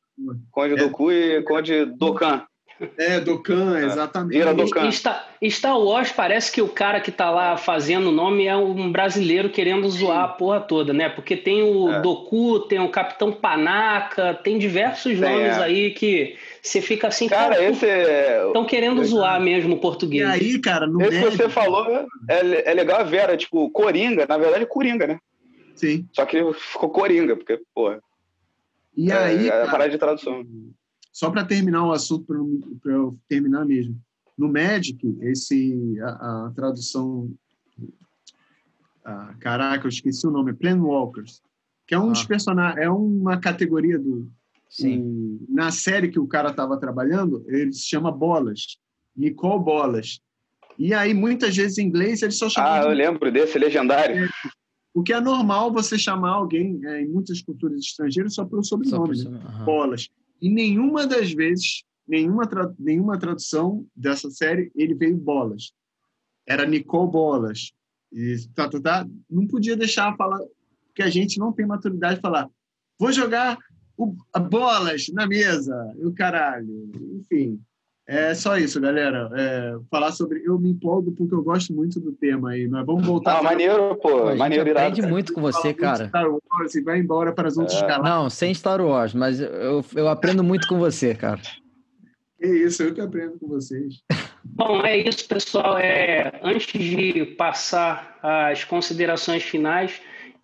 Conde 0.50 0.74
é. 0.74 0.76
Doku 0.76 1.12
e 1.12 1.42
Conde 1.42 1.84
Dokan. 1.84 2.44
É, 2.96 3.20
Dokkan, 3.20 3.78
é. 3.78 3.84
exatamente. 3.84 4.36
Vira 4.36 4.52
Dokkan. 4.52 4.90
Star, 4.90 5.28
Star 5.44 5.78
Wars 5.78 6.10
parece 6.10 6.50
que 6.50 6.60
o 6.60 6.68
cara 6.68 7.00
que 7.00 7.12
tá 7.12 7.30
lá 7.30 7.56
fazendo 7.56 8.08
o 8.08 8.12
nome 8.12 8.46
é 8.46 8.56
um 8.56 8.90
brasileiro 8.90 9.48
querendo 9.48 9.88
zoar 9.88 10.24
a 10.24 10.28
porra 10.28 10.60
toda, 10.60 10.92
né? 10.92 11.08
Porque 11.08 11.36
tem 11.36 11.62
o 11.62 11.90
é. 11.90 12.00
Doku, 12.00 12.60
tem 12.60 12.80
o 12.80 12.88
Capitão 12.88 13.30
Panaca, 13.30 14.34
tem 14.34 14.58
diversos 14.58 15.18
tem, 15.18 15.20
nomes 15.20 15.56
é. 15.56 15.62
aí 15.62 15.90
que 15.92 16.36
você 16.60 16.80
fica 16.80 17.08
assim, 17.08 17.28
cara, 17.28 17.54
cara 17.54 17.70
esse 17.70 17.86
estão 18.46 18.64
querendo 18.64 19.02
é. 19.02 19.04
zoar 19.04 19.40
mesmo 19.40 19.76
o 19.76 19.80
português. 19.80 20.28
E 20.28 20.32
aí, 20.32 20.58
cara, 20.60 20.86
no 20.86 21.00
Esse 21.00 21.22
que 21.22 21.36
você 21.36 21.48
falou 21.48 21.86
é, 22.28 22.70
é 22.70 22.74
legal 22.74 23.04
ver, 23.06 23.18
era 23.18 23.36
tipo 23.36 23.70
Coringa, 23.70 24.26
na 24.26 24.36
verdade 24.36 24.66
Coringa, 24.66 25.06
né? 25.06 25.18
Sim. 25.76 26.08
Só 26.12 26.24
que 26.24 26.38
ficou 26.54 26.90
Coringa, 26.90 27.36
porque, 27.36 27.60
porra. 27.74 28.00
E 28.96 29.10
aí, 29.10 29.48
é, 29.48 29.62
é 29.62 29.66
parar 29.66 29.88
de 29.88 29.98
tradução. 29.98 30.44
Só 31.14 31.30
para 31.30 31.44
terminar 31.44 31.86
o 31.86 31.92
assunto, 31.92 32.26
para 32.82 32.92
eu 32.92 33.16
terminar 33.28 33.64
mesmo. 33.64 33.96
No 34.36 34.52
Magic, 34.52 34.98
esse, 35.20 35.96
a, 36.00 36.46
a 36.46 36.52
tradução. 36.56 37.32
A, 39.04 39.32
caraca, 39.38 39.86
eu 39.86 39.88
esqueci 39.88 40.26
o 40.26 40.32
nome, 40.32 40.50
é 40.50 40.54
Planewalkers, 40.54 41.40
que 41.86 41.94
é 41.94 41.98
um 41.98 42.08
ah. 42.08 42.12
dos 42.12 42.24
personagens, 42.24 42.84
é 42.84 42.90
uma 42.90 43.38
categoria 43.38 43.96
do. 43.96 44.28
Sim. 44.68 45.38
na 45.48 45.70
série 45.70 46.08
que 46.08 46.18
o 46.18 46.26
cara 46.26 46.50
estava 46.50 46.76
trabalhando, 46.76 47.44
ele 47.46 47.72
se 47.72 47.86
chama 47.86 48.10
Bolas, 48.10 48.76
Nicole 49.16 49.62
Bolas. 49.62 50.20
E 50.76 50.92
aí, 50.92 51.14
muitas 51.14 51.54
vezes 51.54 51.78
em 51.78 51.86
inglês, 51.86 52.22
eles 52.22 52.36
só 52.36 52.50
chamam. 52.50 52.72
Ah, 52.72 52.82
eu 52.82 52.88
lembro 52.88 53.30
desse 53.30 53.56
legendário. 53.56 54.28
O 54.92 55.04
que 55.04 55.12
é 55.12 55.20
normal 55.20 55.72
você 55.72 55.96
chamar 55.96 56.30
alguém, 56.30 56.80
é, 56.86 57.02
em 57.02 57.08
muitas 57.08 57.40
culturas 57.40 57.78
estrangeiras, 57.78 58.34
só 58.34 58.44
pelo 58.44 58.64
sobrenome, 58.64 59.14
só 59.14 59.30
por... 59.30 59.36
uhum. 59.38 59.64
Bolas. 59.64 60.10
E 60.44 60.50
nenhuma 60.50 61.06
das 61.06 61.32
vezes, 61.32 61.84
nenhuma, 62.06 62.46
tra 62.46 62.70
nenhuma 62.78 63.18
tradução 63.18 63.86
dessa 63.96 64.30
série, 64.30 64.70
ele 64.76 64.94
veio 64.94 65.16
bolas. 65.16 65.72
Era 66.46 66.66
Nicole 66.66 67.10
Bolas. 67.10 67.72
E 68.12 68.36
tá, 68.54 68.68
tá, 68.68 68.78
tá. 68.78 69.08
Não 69.30 69.46
podia 69.46 69.74
deixar 69.74 70.14
falar, 70.18 70.38
porque 70.88 71.02
a 71.02 71.08
gente 71.08 71.38
não 71.38 71.50
tem 71.50 71.64
maturidade 71.64 72.16
de 72.16 72.20
falar, 72.20 72.50
vou 72.98 73.10
jogar 73.10 73.56
o, 73.96 74.14
bolas 74.50 75.08
na 75.14 75.26
mesa, 75.26 75.74
o 75.96 76.12
caralho. 76.12 76.90
Enfim, 77.20 77.58
é 78.06 78.34
só 78.34 78.58
isso, 78.58 78.80
galera. 78.80 79.30
É, 79.34 79.76
falar 79.90 80.12
sobre. 80.12 80.42
Eu 80.44 80.58
me 80.58 80.70
empolgo 80.70 81.12
porque 81.12 81.34
eu 81.34 81.42
gosto 81.42 81.72
muito 81.72 81.98
do 81.98 82.12
tema 82.12 82.50
aí. 82.50 82.68
Mas 82.68 82.84
vamos 82.84 83.06
voltar. 83.06 83.38
Ah, 83.38 83.42
maneiro, 83.42 83.96
pô. 83.96 84.28
A 84.28 84.36
maneiro 84.36 84.68
irado. 84.68 84.88
aprende 84.88 85.08
muito 85.08 85.32
com 85.32 85.40
você, 85.40 85.72
cara. 85.72 86.08
Star 86.08 86.26
Wars 86.28 86.74
e 86.74 86.82
vai 86.82 86.98
embora 86.98 87.32
para 87.32 87.48
as 87.48 87.56
outras 87.56 87.78
é. 87.78 87.86
galáxias. 87.86 88.04
Não, 88.04 88.30
sem 88.30 88.52
Star 88.52 88.80
Wars, 88.80 89.14
mas 89.14 89.40
eu, 89.40 89.84
eu 89.94 90.08
aprendo 90.08 90.44
muito 90.44 90.68
com 90.68 90.78
você, 90.78 91.14
cara. 91.14 91.40
É 92.40 92.48
isso, 92.48 92.82
eu 92.82 92.92
que 92.92 93.00
aprendo 93.00 93.38
com 93.38 93.48
vocês. 93.48 94.02
Bom, 94.44 94.84
é 94.84 94.98
isso, 94.98 95.26
pessoal. 95.26 95.78
É, 95.78 96.40
antes 96.42 96.78
de 96.78 97.24
passar 97.38 98.18
as 98.22 98.64
considerações 98.64 99.42
finais, 99.42 100.00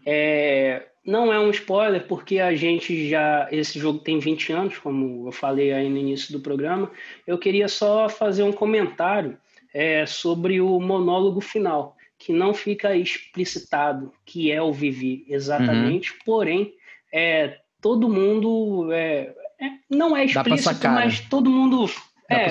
é, 0.06 0.86
não 1.11 1.32
é 1.32 1.40
um 1.40 1.50
spoiler, 1.50 2.06
porque 2.06 2.38
a 2.38 2.54
gente 2.54 3.08
já. 3.08 3.48
Esse 3.50 3.78
jogo 3.78 3.98
tem 3.98 4.20
20 4.20 4.52
anos, 4.52 4.78
como 4.78 5.26
eu 5.26 5.32
falei 5.32 5.72
aí 5.72 5.88
no 5.88 5.98
início 5.98 6.32
do 6.32 6.38
programa. 6.38 6.88
Eu 7.26 7.36
queria 7.36 7.66
só 7.66 8.08
fazer 8.08 8.44
um 8.44 8.52
comentário 8.52 9.36
é, 9.74 10.06
sobre 10.06 10.61
o 10.61 10.78
monólogo 10.78 11.40
final, 11.40 11.96
que 12.16 12.32
não 12.32 12.54
fica 12.54 12.94
explicitado 12.94 14.12
que 14.24 14.52
é 14.52 14.62
o 14.62 14.72
Vivi 14.72 15.24
exatamente, 15.28 16.12
uhum. 16.12 16.18
porém, 16.24 16.74
é, 17.12 17.58
todo 17.82 18.08
mundo. 18.08 18.92
É, 18.92 19.34
é 19.61 19.70
não 19.90 20.16
é 20.16 20.24
explícito, 20.24 20.62
sacar, 20.62 20.94
mas 20.94 21.20
né? 21.20 21.26
todo 21.28 21.50
mundo. 21.50 21.90
Dá 22.28 22.36
é, 22.36 22.48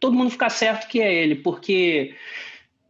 todo 0.00 0.16
mundo 0.16 0.30
fica 0.30 0.48
certo 0.48 0.88
que 0.88 1.02
é 1.02 1.14
ele, 1.14 1.34
porque 1.34 2.14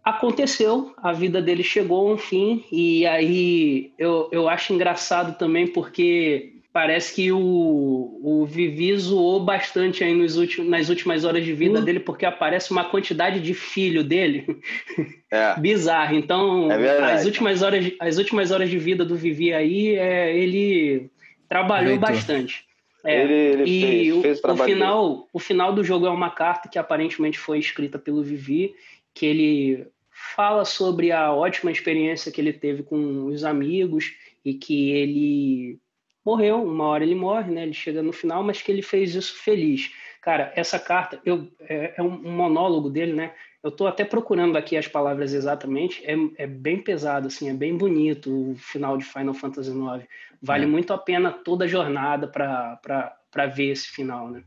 aconteceu, 0.09 0.95
a 0.97 1.13
vida 1.13 1.41
dele 1.41 1.63
chegou 1.63 2.09
a 2.09 2.13
um 2.15 2.19
fim, 2.19 2.65
e 2.71 3.07
aí 3.07 3.93
eu, 3.99 4.29
eu 4.33 4.49
acho 4.49 4.73
engraçado 4.73 5.39
também 5.39 5.67
porque 5.67 6.55
parece 6.73 7.15
que 7.15 7.33
o, 7.33 8.21
o 8.23 8.47
Vivi 8.47 8.97
zoou 8.97 9.45
bastante 9.45 10.05
aí 10.05 10.15
nos 10.15 10.37
últimos, 10.37 10.71
nas 10.71 10.89
últimas 10.89 11.25
horas 11.25 11.45
de 11.45 11.53
vida 11.53 11.79
uhum. 11.79 11.85
dele, 11.85 12.01
porque 12.01 12.25
aparece 12.25 12.71
uma 12.71 12.85
quantidade 12.85 13.41
de 13.41 13.53
filho 13.55 14.05
dele 14.05 14.47
é. 15.31 15.55
bizarro. 15.59 16.15
Então, 16.15 16.71
é 16.71 17.13
as, 17.13 17.25
últimas 17.25 17.63
horas, 17.63 17.93
as 17.99 18.19
últimas 18.19 18.51
horas 18.51 18.71
de 18.71 18.79
vida 18.79 19.05
do 19.05 19.17
Vivi 19.17 19.53
aí, 19.53 19.97
é, 19.97 20.37
ele 20.37 21.11
trabalhou 21.49 21.99
bastante. 21.99 22.65
É, 23.05 23.23
ele, 23.23 23.33
ele 23.33 23.65
e 23.65 23.81
fez, 24.23 24.41
fez 24.41 24.45
o, 24.45 24.53
o, 24.53 24.57
final, 24.57 25.29
o 25.33 25.39
final 25.39 25.73
do 25.73 25.83
jogo 25.83 26.07
é 26.07 26.11
uma 26.11 26.31
carta 26.31 26.69
que 26.69 26.79
aparentemente 26.79 27.39
foi 27.39 27.59
escrita 27.59 27.99
pelo 27.99 28.23
Vivi, 28.23 28.75
que 29.15 29.27
ele 29.27 29.87
fala 30.35 30.65
sobre 30.65 31.13
a 31.13 31.33
ótima 31.33 31.71
experiência 31.71 32.31
que 32.31 32.41
ele 32.41 32.53
teve 32.53 32.83
com 32.83 33.27
os 33.27 33.45
amigos 33.45 34.15
e 34.45 34.55
que 34.55 34.93
ele 34.93 35.81
morreu, 36.25 36.63
uma 36.63 36.85
hora 36.85 37.05
ele 37.05 37.15
morre, 37.15 37.51
né? 37.51 37.63
Ele 37.63 37.73
chega 37.73 38.03
no 38.03 38.13
final, 38.13 38.43
mas 38.43 38.61
que 38.61 38.71
ele 38.71 38.83
fez 38.83 39.15
isso 39.15 39.35
feliz. 39.43 39.91
Cara, 40.21 40.53
essa 40.55 40.79
carta 40.79 41.21
eu, 41.25 41.49
é, 41.61 41.95
é 41.97 42.03
um 42.03 42.11
monólogo 42.11 42.91
dele, 42.91 43.13
né? 43.13 43.33
Eu 43.63 43.71
estou 43.71 43.87
até 43.87 44.05
procurando 44.05 44.57
aqui 44.57 44.77
as 44.77 44.87
palavras 44.87 45.33
exatamente. 45.33 46.05
É, 46.05 46.15
é, 46.37 46.47
bem 46.47 46.81
pesado, 46.81 47.27
assim, 47.27 47.49
é 47.49 47.55
bem 47.55 47.77
bonito 47.77 48.53
o 48.53 48.55
final 48.57 48.97
de 48.97 49.05
Final 49.05 49.35
Fantasy 49.35 49.71
IX. 49.71 50.07
Vale 50.41 50.65
é. 50.65 50.67
muito 50.67 50.93
a 50.93 50.99
pena 50.99 51.33
toda 51.33 51.65
a 51.65 51.69
jornada 51.69 52.29
para 52.29 53.47
ver 53.47 53.71
esse 53.71 53.89
final, 53.89 54.31
né? 54.31 54.43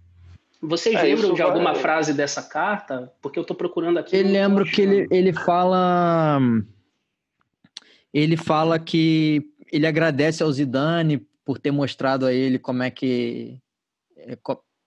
Vocês 0.61 0.95
é, 0.95 1.01
lembram 1.01 1.33
de 1.33 1.41
alguma 1.41 1.73
frase 1.73 2.13
dessa 2.13 2.43
carta? 2.43 3.11
Porque 3.19 3.39
eu 3.39 3.41
estou 3.41 3.57
procurando 3.57 3.97
aqui. 3.97 4.15
Eu 4.15 4.23
lembro 4.23 4.63
que 4.63 4.81
ele, 4.81 5.07
ele 5.09 5.33
fala. 5.33 6.39
Ele 8.13 8.37
fala 8.37 8.77
que 8.77 9.41
ele 9.71 9.87
agradece 9.87 10.43
ao 10.43 10.51
Zidane 10.51 11.25
por 11.43 11.57
ter 11.57 11.71
mostrado 11.71 12.27
a 12.27 12.33
ele 12.33 12.59
como 12.59 12.83
é 12.83 12.91
que. 12.91 13.57
É, 14.15 14.37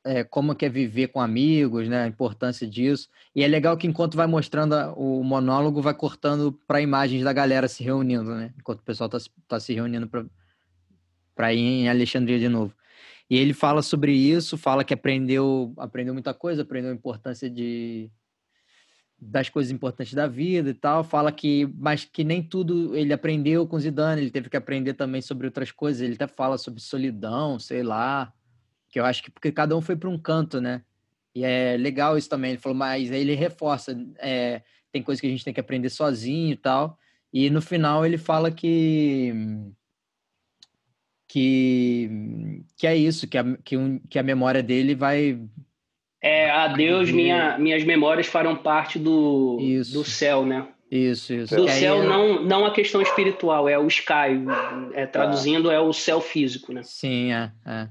é, 0.06 0.22
como 0.22 0.54
que 0.54 0.66
é 0.66 0.68
viver 0.68 1.08
com 1.08 1.20
amigos, 1.20 1.88
né? 1.88 2.04
A 2.04 2.06
importância 2.06 2.66
disso. 2.68 3.08
E 3.34 3.42
é 3.42 3.48
legal 3.48 3.76
que 3.76 3.86
enquanto 3.86 4.16
vai 4.16 4.28
mostrando 4.28 4.74
o 4.96 5.24
monólogo, 5.24 5.82
vai 5.82 5.94
cortando 5.94 6.52
para 6.68 6.80
imagens 6.80 7.24
da 7.24 7.32
galera 7.32 7.66
se 7.66 7.82
reunindo, 7.82 8.32
né? 8.34 8.52
Enquanto 8.56 8.78
o 8.80 8.84
pessoal 8.84 9.10
está 9.12 9.30
tá 9.48 9.58
se 9.58 9.72
reunindo 9.72 10.08
para 11.34 11.52
ir 11.52 11.58
em 11.58 11.88
Alexandria 11.88 12.38
de 12.38 12.48
novo. 12.48 12.72
E 13.28 13.36
ele 13.36 13.54
fala 13.54 13.82
sobre 13.82 14.12
isso, 14.12 14.58
fala 14.58 14.84
que 14.84 14.92
aprendeu, 14.92 15.72
aprendeu 15.78 16.12
muita 16.12 16.34
coisa, 16.34 16.62
aprendeu 16.62 16.90
a 16.90 16.94
importância 16.94 17.48
de 17.48 18.10
das 19.26 19.48
coisas 19.48 19.72
importantes 19.72 20.12
da 20.12 20.26
vida 20.26 20.70
e 20.70 20.74
tal, 20.74 21.02
fala 21.02 21.32
que 21.32 21.66
mas 21.76 22.04
que 22.04 22.22
nem 22.22 22.42
tudo 22.42 22.94
ele 22.94 23.12
aprendeu 23.12 23.66
com 23.66 23.78
Zidane, 23.78 24.20
ele 24.20 24.30
teve 24.30 24.50
que 24.50 24.56
aprender 24.56 24.94
também 24.94 25.22
sobre 25.22 25.46
outras 25.46 25.72
coisas, 25.72 26.02
ele 26.02 26.14
até 26.14 26.26
fala 26.26 26.58
sobre 26.58 26.80
solidão, 26.80 27.58
sei 27.58 27.82
lá, 27.82 28.32
que 28.90 29.00
eu 29.00 29.04
acho 29.04 29.22
que 29.22 29.30
porque 29.30 29.50
cada 29.50 29.76
um 29.76 29.80
foi 29.80 29.96
para 29.96 30.10
um 30.10 30.18
canto, 30.18 30.60
né? 30.60 30.82
E 31.34 31.42
é 31.44 31.76
legal 31.76 32.18
isso 32.18 32.28
também, 32.28 32.52
ele 32.52 32.60
falou, 32.60 32.76
mas 32.76 33.10
aí 33.10 33.20
ele 33.20 33.34
reforça, 33.34 33.96
é, 34.18 34.62
tem 34.92 35.02
coisas 35.02 35.20
que 35.20 35.26
a 35.26 35.30
gente 35.30 35.44
tem 35.44 35.54
que 35.54 35.60
aprender 35.60 35.88
sozinho 35.88 36.52
e 36.52 36.56
tal, 36.56 36.98
e 37.32 37.48
no 37.50 37.62
final 37.62 38.04
ele 38.04 38.18
fala 38.18 38.50
que 38.50 39.32
que, 41.34 42.62
que 42.76 42.86
é 42.86 42.96
isso, 42.96 43.26
que 43.26 43.36
a, 43.36 43.44
que, 43.64 43.76
um, 43.76 43.98
que 44.08 44.20
a 44.20 44.22
memória 44.22 44.62
dele 44.62 44.94
vai. 44.94 45.36
É, 46.22 46.48
adeus, 46.48 47.10
minha, 47.10 47.58
minhas 47.58 47.82
memórias 47.82 48.28
farão 48.28 48.54
parte 48.54 49.00
do, 49.00 49.58
isso. 49.60 49.94
do 49.94 50.04
céu, 50.04 50.46
né? 50.46 50.68
Isso, 50.88 51.34
isso. 51.34 51.56
Do 51.56 51.68
céu, 51.68 52.00
aí, 52.00 52.06
não, 52.06 52.40
não 52.44 52.64
a 52.64 52.70
questão 52.70 53.02
espiritual, 53.02 53.68
é 53.68 53.76
o 53.76 53.88
sky. 53.88 54.44
É, 54.92 55.06
traduzindo, 55.06 55.72
é 55.72 55.80
o 55.80 55.92
céu 55.92 56.20
físico, 56.20 56.72
né? 56.72 56.82
Sim, 56.84 57.32
é. 57.32 57.50
É, 57.66 57.88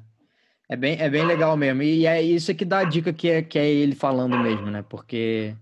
é, 0.69 0.75
bem, 0.77 0.97
é 0.97 1.09
bem 1.09 1.25
legal 1.25 1.57
mesmo. 1.57 1.83
E 1.83 2.07
é 2.07 2.21
isso 2.21 2.55
que 2.55 2.63
dá 2.63 2.79
a 2.79 2.85
dica 2.85 3.11
que 3.11 3.29
é, 3.29 3.41
que 3.41 3.59
é 3.59 3.69
ele 3.69 3.93
falando 3.93 4.39
mesmo, 4.39 4.71
né? 4.71 4.85
Porque 4.87 5.53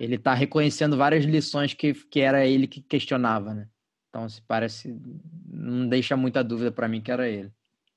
ele 0.00 0.16
tá 0.16 0.32
reconhecendo 0.32 0.96
várias 0.96 1.26
lições 1.26 1.74
que, 1.74 1.92
que 1.92 2.20
era 2.20 2.46
ele 2.46 2.66
que 2.66 2.80
questionava, 2.80 3.52
né? 3.52 3.66
Então, 4.12 4.28
se 4.28 4.42
parece, 4.42 4.94
não 5.50 5.88
deixa 5.88 6.14
muita 6.18 6.44
dúvida 6.44 6.70
para 6.70 6.86
mim 6.86 7.00
que 7.00 7.10
era 7.10 7.26
ele. 7.26 7.50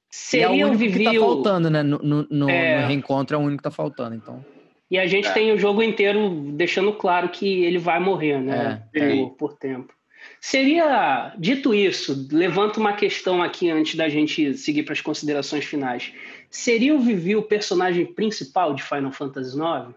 Seria 0.09 0.55
e 0.55 0.61
é 0.61 0.65
o 0.65 0.69
único 0.69 0.97
que 0.97 1.03
tá 1.03 1.13
faltando, 1.13 1.69
né? 1.69 1.83
No, 1.83 1.99
no, 1.99 2.27
no, 2.31 2.49
é... 2.49 2.81
no, 2.81 2.87
reencontro 2.87 3.35
é 3.35 3.37
o 3.37 3.41
único 3.41 3.57
que 3.57 3.63
tá 3.63 3.71
faltando, 3.71 4.15
então. 4.15 4.43
E 4.89 4.97
a 4.97 5.05
gente 5.07 5.27
é. 5.27 5.31
tem 5.33 5.51
o 5.51 5.59
jogo 5.59 5.83
inteiro 5.83 6.53
deixando 6.53 6.93
claro 6.93 7.27
que 7.27 7.65
ele 7.65 7.77
vai 7.77 7.99
morrer, 7.99 8.39
né? 8.39 8.81
É, 8.93 9.09
por, 9.17 9.31
por, 9.31 9.53
tempo. 9.57 9.93
Seria, 10.39 11.35
dito 11.37 11.73
isso, 11.73 12.29
levanto 12.31 12.79
uma 12.79 12.93
questão 12.93 13.43
aqui 13.43 13.69
antes 13.69 13.95
da 13.95 14.07
gente 14.07 14.53
seguir 14.53 14.83
para 14.83 14.93
as 14.93 15.01
considerações 15.01 15.65
finais. 15.65 16.13
Seria 16.49 16.95
o 16.95 16.99
Vivi 16.99 17.35
o 17.35 17.43
personagem 17.43 18.05
principal 18.05 18.73
de 18.73 18.81
Final 18.81 19.11
Fantasy 19.11 19.57
IX? 19.57 19.93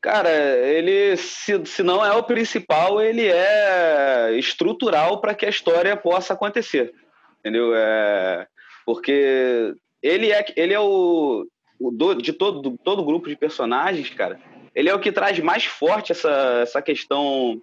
Cara, 0.00 0.30
ele, 0.30 1.16
se, 1.16 1.64
se 1.66 1.82
não 1.82 2.04
é 2.04 2.12
o 2.12 2.22
principal, 2.22 3.02
ele 3.02 3.26
é 3.26 4.32
estrutural 4.38 5.20
para 5.20 5.34
que 5.34 5.44
a 5.44 5.50
história 5.50 5.94
possa 5.96 6.32
acontecer. 6.32 6.94
Entendeu? 7.38 7.74
É, 7.74 8.46
porque 8.86 9.74
ele 10.02 10.32
é, 10.32 10.44
ele 10.56 10.72
é 10.72 10.80
o, 10.80 11.46
o 11.78 11.90
do, 11.90 12.14
de 12.14 12.32
todo, 12.32 12.62
do, 12.62 12.78
todo 12.78 13.04
grupo 13.04 13.28
de 13.28 13.36
personagens, 13.36 14.08
cara. 14.10 14.40
Ele 14.74 14.88
é 14.88 14.94
o 14.94 15.00
que 15.00 15.12
traz 15.12 15.38
mais 15.40 15.64
forte 15.64 16.12
essa, 16.12 16.60
essa 16.62 16.80
questão 16.80 17.60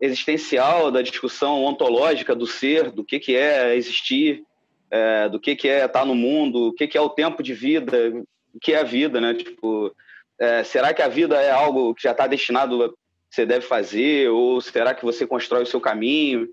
existencial 0.00 0.90
da 0.90 1.02
discussão 1.02 1.64
ontológica 1.64 2.34
do 2.34 2.46
ser, 2.46 2.90
do 2.90 3.04
que, 3.04 3.18
que 3.18 3.36
é 3.36 3.74
existir, 3.74 4.44
é, 4.90 5.28
do 5.28 5.40
que, 5.40 5.56
que 5.56 5.68
é 5.68 5.84
estar 5.84 6.04
no 6.04 6.14
mundo, 6.14 6.68
o 6.68 6.72
que, 6.72 6.86
que 6.86 6.96
é 6.96 7.00
o 7.00 7.10
tempo 7.10 7.42
de 7.42 7.52
vida, 7.52 8.12
o 8.54 8.58
que 8.60 8.72
é 8.72 8.80
a 8.80 8.84
vida, 8.84 9.20
né? 9.20 9.34
Tipo, 9.34 9.94
é, 10.38 10.64
será 10.64 10.92
que 10.92 11.02
a 11.02 11.08
vida 11.08 11.40
é 11.40 11.50
algo 11.50 11.94
que 11.94 12.02
já 12.02 12.12
está 12.12 12.26
destinado 12.26 12.84
a 12.84 12.90
você 13.30 13.44
deve 13.44 13.66
fazer 13.66 14.30
ou 14.30 14.60
será 14.60 14.94
que 14.94 15.04
você 15.04 15.26
constrói 15.26 15.62
o 15.62 15.66
seu 15.66 15.80
caminho? 15.80 16.48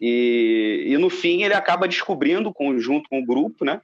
E, 0.00 0.84
e 0.86 0.96
no 0.96 1.10
fim 1.10 1.42
ele 1.42 1.54
acaba 1.54 1.88
descobrindo, 1.88 2.54
junto 2.78 3.08
com 3.08 3.20
o 3.20 3.26
grupo, 3.26 3.64
né, 3.64 3.80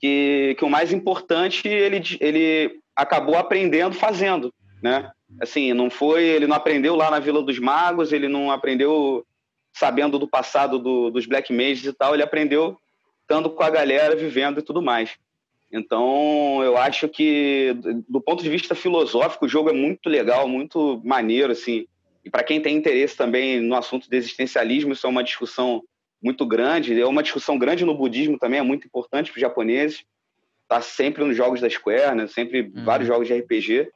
que, 0.00 0.56
que 0.58 0.64
o 0.64 0.70
mais 0.70 0.92
importante 0.92 1.68
ele, 1.68 2.02
ele 2.20 2.80
acabou 2.94 3.36
aprendendo 3.36 3.94
fazendo, 3.94 4.52
né? 4.82 5.10
Assim, 5.40 5.72
não 5.72 5.90
foi, 5.90 6.24
ele 6.24 6.46
não 6.46 6.56
aprendeu 6.56 6.94
lá 6.94 7.10
na 7.10 7.18
Vila 7.18 7.42
dos 7.42 7.58
Magos, 7.58 8.12
ele 8.12 8.28
não 8.28 8.50
aprendeu 8.50 9.26
sabendo 9.72 10.18
do 10.18 10.28
passado 10.28 10.78
do, 10.78 11.10
dos 11.10 11.26
Black 11.26 11.52
Mages 11.52 11.84
e 11.84 11.92
tal, 11.92 12.14
ele 12.14 12.22
aprendeu 12.22 12.78
estando 13.20 13.50
com 13.50 13.62
a 13.62 13.68
galera, 13.68 14.14
vivendo 14.14 14.60
e 14.60 14.62
tudo 14.62 14.80
mais. 14.80 15.18
Então, 15.76 16.62
eu 16.64 16.76
acho 16.76 17.08
que, 17.08 17.76
do 18.08 18.20
ponto 18.20 18.42
de 18.42 18.48
vista 18.48 18.74
filosófico, 18.74 19.44
o 19.44 19.48
jogo 19.48 19.68
é 19.68 19.72
muito 19.72 20.08
legal, 20.08 20.48
muito 20.48 21.00
maneiro, 21.04 21.52
assim. 21.52 21.86
E 22.24 22.30
para 22.30 22.42
quem 22.42 22.60
tem 22.60 22.76
interesse 22.76 23.16
também 23.16 23.60
no 23.60 23.76
assunto 23.76 24.08
de 24.08 24.16
existencialismo, 24.16 24.92
isso 24.92 25.06
é 25.06 25.10
uma 25.10 25.22
discussão 25.22 25.82
muito 26.22 26.46
grande. 26.46 26.98
É 26.98 27.06
uma 27.06 27.22
discussão 27.22 27.58
grande 27.58 27.84
no 27.84 27.96
budismo 27.96 28.38
também, 28.38 28.58
é 28.58 28.62
muito 28.62 28.86
importante 28.86 29.30
para 29.30 29.36
os 29.36 29.40
japoneses. 29.40 30.04
Está 30.62 30.80
sempre 30.80 31.22
nos 31.22 31.36
jogos 31.36 31.60
da 31.60 31.68
Square, 31.68 32.16
né? 32.16 32.26
sempre 32.26 32.62
uhum. 32.62 32.84
vários 32.84 33.06
jogos 33.06 33.28
de 33.28 33.34
RPG. 33.34 33.88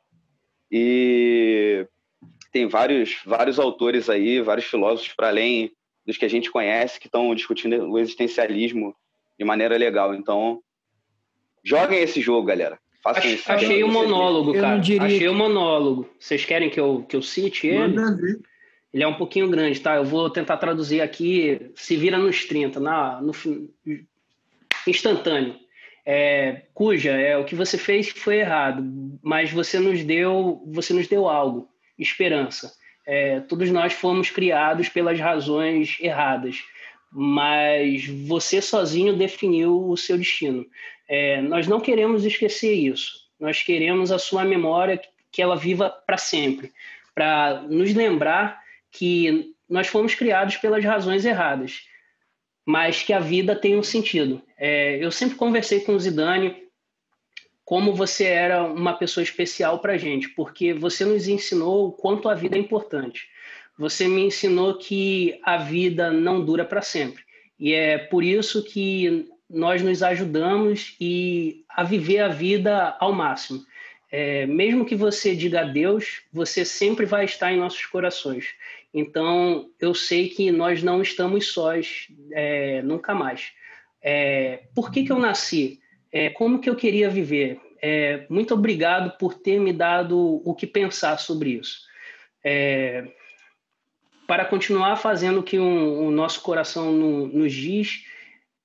E 0.70 1.86
tem 2.52 2.68
vários, 2.68 3.20
vários 3.24 3.58
autores 3.58 4.08
aí, 4.08 4.40
vários 4.40 4.66
filósofos 4.66 5.12
para 5.14 5.28
além 5.28 5.72
dos 6.06 6.16
que 6.16 6.24
a 6.24 6.30
gente 6.30 6.50
conhece, 6.50 7.00
que 7.00 7.06
estão 7.06 7.34
discutindo 7.34 7.90
o 7.90 7.98
existencialismo 7.98 8.94
de 9.38 9.44
maneira 9.44 9.76
legal. 9.76 10.14
Então, 10.14 10.62
Joguem 11.64 12.00
esse 12.00 12.20
jogo, 12.20 12.46
galera. 12.46 12.78
Façam 13.02 13.22
Ach, 13.22 13.34
isso. 13.34 13.50
Achei 13.50 13.82
o 13.82 13.86
um 13.86 13.92
monólogo, 13.92 14.52
cara. 14.54 14.78
Diria... 14.78 15.06
Achei 15.06 15.28
o 15.28 15.32
um 15.32 15.36
monólogo. 15.36 16.08
Vocês 16.18 16.44
querem 16.44 16.70
que 16.70 16.78
eu, 16.78 17.04
que 17.08 17.16
eu 17.16 17.22
cite 17.22 17.66
ele? 17.66 17.96
Ele 18.92 19.04
é 19.04 19.06
um 19.06 19.14
pouquinho 19.14 19.48
grande, 19.48 19.80
tá? 19.80 19.96
Eu 19.96 20.04
vou 20.04 20.28
tentar 20.28 20.56
traduzir 20.56 21.00
aqui. 21.00 21.70
Se 21.74 21.96
vira 21.96 22.18
nos 22.18 22.44
30, 22.44 22.80
na, 22.80 23.20
no 23.20 23.32
instantâneo. 24.86 25.56
É, 26.04 26.62
cuja 26.74 27.12
é 27.12 27.36
o 27.36 27.44
que 27.44 27.54
você 27.54 27.78
fez 27.78 28.08
foi 28.08 28.38
errado, 28.38 28.82
mas 29.22 29.52
você 29.52 29.78
nos 29.78 30.02
deu, 30.02 30.62
você 30.66 30.92
nos 30.92 31.06
deu 31.06 31.28
algo, 31.28 31.68
esperança. 31.98 32.72
É, 33.06 33.40
todos 33.40 33.70
nós 33.70 33.92
fomos 33.92 34.30
criados 34.30 34.88
pelas 34.88 35.20
razões 35.20 35.98
erradas, 36.00 36.64
mas 37.12 38.06
você 38.06 38.62
sozinho 38.62 39.16
definiu 39.16 39.88
o 39.88 39.96
seu 39.96 40.16
destino. 40.16 40.66
É, 41.12 41.42
nós 41.42 41.66
não 41.66 41.80
queremos 41.80 42.24
esquecer 42.24 42.72
isso. 42.72 43.28
Nós 43.38 43.64
queremos 43.64 44.12
a 44.12 44.18
sua 44.18 44.44
memória 44.44 45.02
que 45.32 45.42
ela 45.42 45.56
viva 45.56 45.90
para 45.90 46.16
sempre, 46.16 46.72
para 47.12 47.62
nos 47.62 47.92
lembrar 47.92 48.62
que 48.92 49.52
nós 49.68 49.88
fomos 49.88 50.14
criados 50.14 50.56
pelas 50.56 50.84
razões 50.84 51.24
erradas, 51.24 51.80
mas 52.64 53.02
que 53.02 53.12
a 53.12 53.18
vida 53.18 53.56
tem 53.56 53.76
um 53.76 53.82
sentido. 53.82 54.40
É, 54.56 55.04
eu 55.04 55.10
sempre 55.10 55.36
conversei 55.36 55.80
com 55.80 55.94
o 55.94 55.98
Zidane 55.98 56.68
como 57.64 57.92
você 57.92 58.26
era 58.26 58.62
uma 58.62 58.92
pessoa 58.94 59.24
especial 59.24 59.80
para 59.80 59.94
a 59.94 59.98
gente, 59.98 60.28
porque 60.28 60.72
você 60.72 61.04
nos 61.04 61.26
ensinou 61.26 61.88
o 61.88 61.92
quanto 61.92 62.28
a 62.28 62.34
vida 62.34 62.56
é 62.56 62.60
importante. 62.60 63.28
Você 63.76 64.06
me 64.06 64.22
ensinou 64.22 64.78
que 64.78 65.40
a 65.42 65.56
vida 65.56 66.12
não 66.12 66.44
dura 66.44 66.64
para 66.64 66.82
sempre. 66.82 67.24
E 67.58 67.72
é 67.72 67.98
por 67.98 68.22
isso 68.22 68.62
que 68.62 69.28
nós 69.50 69.82
nos 69.82 70.02
ajudamos 70.02 70.96
e 71.00 71.64
a 71.68 71.82
viver 71.82 72.20
a 72.20 72.28
vida 72.28 72.96
ao 73.00 73.12
máximo. 73.12 73.60
É, 74.12 74.46
mesmo 74.46 74.84
que 74.84 74.94
você 74.94 75.34
diga 75.34 75.60
adeus, 75.60 76.22
você 76.32 76.64
sempre 76.64 77.04
vai 77.04 77.24
estar 77.24 77.52
em 77.52 77.58
nossos 77.58 77.84
corações. 77.86 78.54
Então, 78.92 79.70
eu 79.78 79.94
sei 79.94 80.28
que 80.28 80.50
nós 80.50 80.82
não 80.82 81.02
estamos 81.02 81.52
sós 81.52 82.08
é, 82.32 82.82
nunca 82.82 83.14
mais. 83.14 83.52
É, 84.02 84.64
por 84.74 84.90
que, 84.90 85.04
que 85.04 85.12
eu 85.12 85.18
nasci? 85.18 85.80
É, 86.12 86.30
como 86.30 86.60
que 86.60 86.68
eu 86.68 86.74
queria 86.74 87.08
viver? 87.08 87.60
É, 87.82 88.26
muito 88.28 88.54
obrigado 88.54 89.16
por 89.16 89.34
ter 89.34 89.60
me 89.60 89.72
dado 89.72 90.42
o 90.44 90.54
que 90.54 90.66
pensar 90.66 91.18
sobre 91.18 91.50
isso. 91.50 91.82
É, 92.42 93.06
para 94.26 94.44
continuar 94.44 94.96
fazendo 94.96 95.40
o 95.40 95.42
que 95.42 95.58
um, 95.58 96.06
o 96.06 96.10
nosso 96.10 96.40
coração 96.42 96.92
no, 96.92 97.26
nos 97.26 97.52
diz, 97.52 98.04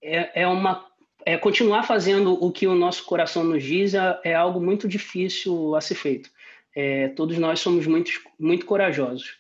é, 0.06 0.44
é 0.44 0.48
uma 0.48 0.86
é, 1.26 1.38
continuar 1.38 1.84
fazendo 1.84 2.34
o 2.34 2.52
que 2.52 2.68
o 2.68 2.76
nosso 2.76 3.04
coração 3.06 3.44
nos 3.44 3.64
diz 3.64 3.96
é, 3.96 4.20
é 4.24 4.36
algo 4.36 4.62
muito 4.62 4.88
difícil 4.88 5.76
a 5.76 5.82
ser 5.82 5.96
feito. 5.96 6.30
É, 6.76 7.08
todos 7.10 7.38
nós 7.38 7.60
somos 7.60 7.88
muito, 7.88 8.12
muito 8.40 8.66
corajosos. 8.66 9.38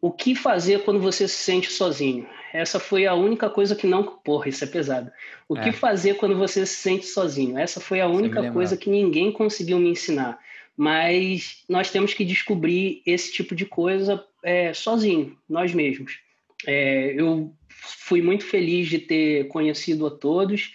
O 0.00 0.10
que 0.10 0.34
fazer 0.34 0.82
quando 0.82 1.00
você 1.00 1.26
se 1.26 1.36
sente 1.36 1.70
sozinho? 1.70 2.28
Essa 2.52 2.78
foi 2.78 3.06
a 3.06 3.14
única 3.14 3.48
coisa 3.48 3.74
que 3.74 3.86
não. 3.86 4.02
Porra, 4.02 4.50
isso 4.50 4.62
é 4.62 4.66
pesado. 4.66 5.10
O 5.48 5.56
é. 5.56 5.62
que 5.62 5.72
fazer 5.72 6.16
quando 6.16 6.36
você 6.36 6.66
se 6.66 6.74
sente 6.74 7.06
sozinho? 7.06 7.56
Essa 7.56 7.80
foi 7.80 8.02
a 8.02 8.06
única 8.06 8.52
coisa 8.52 8.76
que 8.76 8.90
ninguém 8.90 9.32
conseguiu 9.32 9.78
me 9.78 9.88
ensinar. 9.88 10.38
Mas 10.76 11.64
nós 11.68 11.90
temos 11.90 12.12
que 12.12 12.24
descobrir 12.24 13.00
esse 13.06 13.32
tipo 13.32 13.54
de 13.54 13.64
coisa 13.64 14.22
é, 14.42 14.74
sozinho, 14.74 15.38
nós 15.48 15.72
mesmos. 15.72 16.18
É, 16.66 17.14
eu 17.18 17.54
fui 17.68 18.22
muito 18.22 18.44
feliz 18.44 18.88
de 18.88 18.98
ter 18.98 19.48
conhecido 19.48 20.06
a 20.06 20.10
todos 20.10 20.72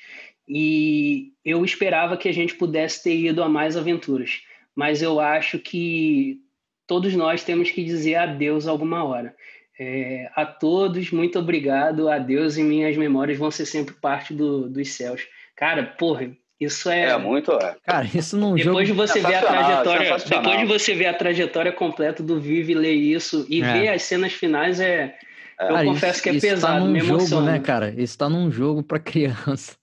e 0.48 1.34
eu 1.46 1.64
esperava 1.64 2.18
que 2.18 2.28
a 2.28 2.34
gente 2.34 2.56
pudesse 2.56 3.04
ter 3.04 3.16
ido 3.16 3.44
a 3.44 3.50
mais 3.50 3.78
aventuras, 3.78 4.42
mas 4.76 5.02
eu 5.02 5.20
acho 5.20 5.60
que 5.60 6.40
todos 6.88 7.14
nós 7.14 7.44
temos 7.44 7.70
que 7.70 7.84
dizer 7.84 8.16
adeus 8.16 8.68
alguma 8.68 9.04
hora. 9.04 9.36
É, 9.80 10.30
a 10.36 10.46
todos, 10.46 11.10
muito 11.12 11.40
obrigado. 11.40 12.10
Adeus 12.10 12.58
e 12.58 12.64
minhas 12.64 12.98
memórias 12.98 13.38
vão 13.38 13.50
ser 13.50 13.66
sempre 13.66 13.94
parte 13.94 14.34
do, 14.34 14.68
dos 14.68 14.90
céus. 14.90 15.26
Cara, 15.56 15.84
porra, 15.84 16.32
isso 16.60 16.90
é. 16.90 17.06
É 17.06 17.18
muito. 17.18 17.54
É. 17.54 17.78
Cara, 17.86 18.06
isso 18.14 18.36
não 18.36 18.56
depois 18.56 18.88
jogo... 18.88 19.06
de 19.06 19.08
você 19.08 19.22
ver 19.22 19.36
a 19.36 19.42
trajetória, 19.42 20.18
depois 20.18 20.60
de 20.60 20.66
você 20.66 20.94
ver 20.96 21.06
a 21.06 21.14
trajetória 21.14 21.72
completa 21.72 22.22
do 22.22 22.42
Vive 22.42 22.74
ler 22.74 22.94
isso 22.94 23.46
e 23.48 23.62
é. 23.62 23.74
ver 23.74 23.88
as 23.88 24.02
cenas 24.02 24.34
finais 24.34 24.82
é 24.82 25.16
eu 25.60 25.68
cara, 25.68 25.86
confesso 25.86 26.14
isso, 26.14 26.24
que 26.24 26.30
é 26.30 26.34
isso 26.34 26.48
pesado, 26.48 26.74
tá 26.74 26.80
num 26.80 26.92
me 26.92 27.00
jogo, 27.00 27.42
né, 27.42 27.60
cara? 27.60 27.94
Isso 27.98 28.18
tá 28.18 28.30
num 28.30 28.52
jogo 28.52 28.82
para 28.82 29.00
criança. 29.00 29.76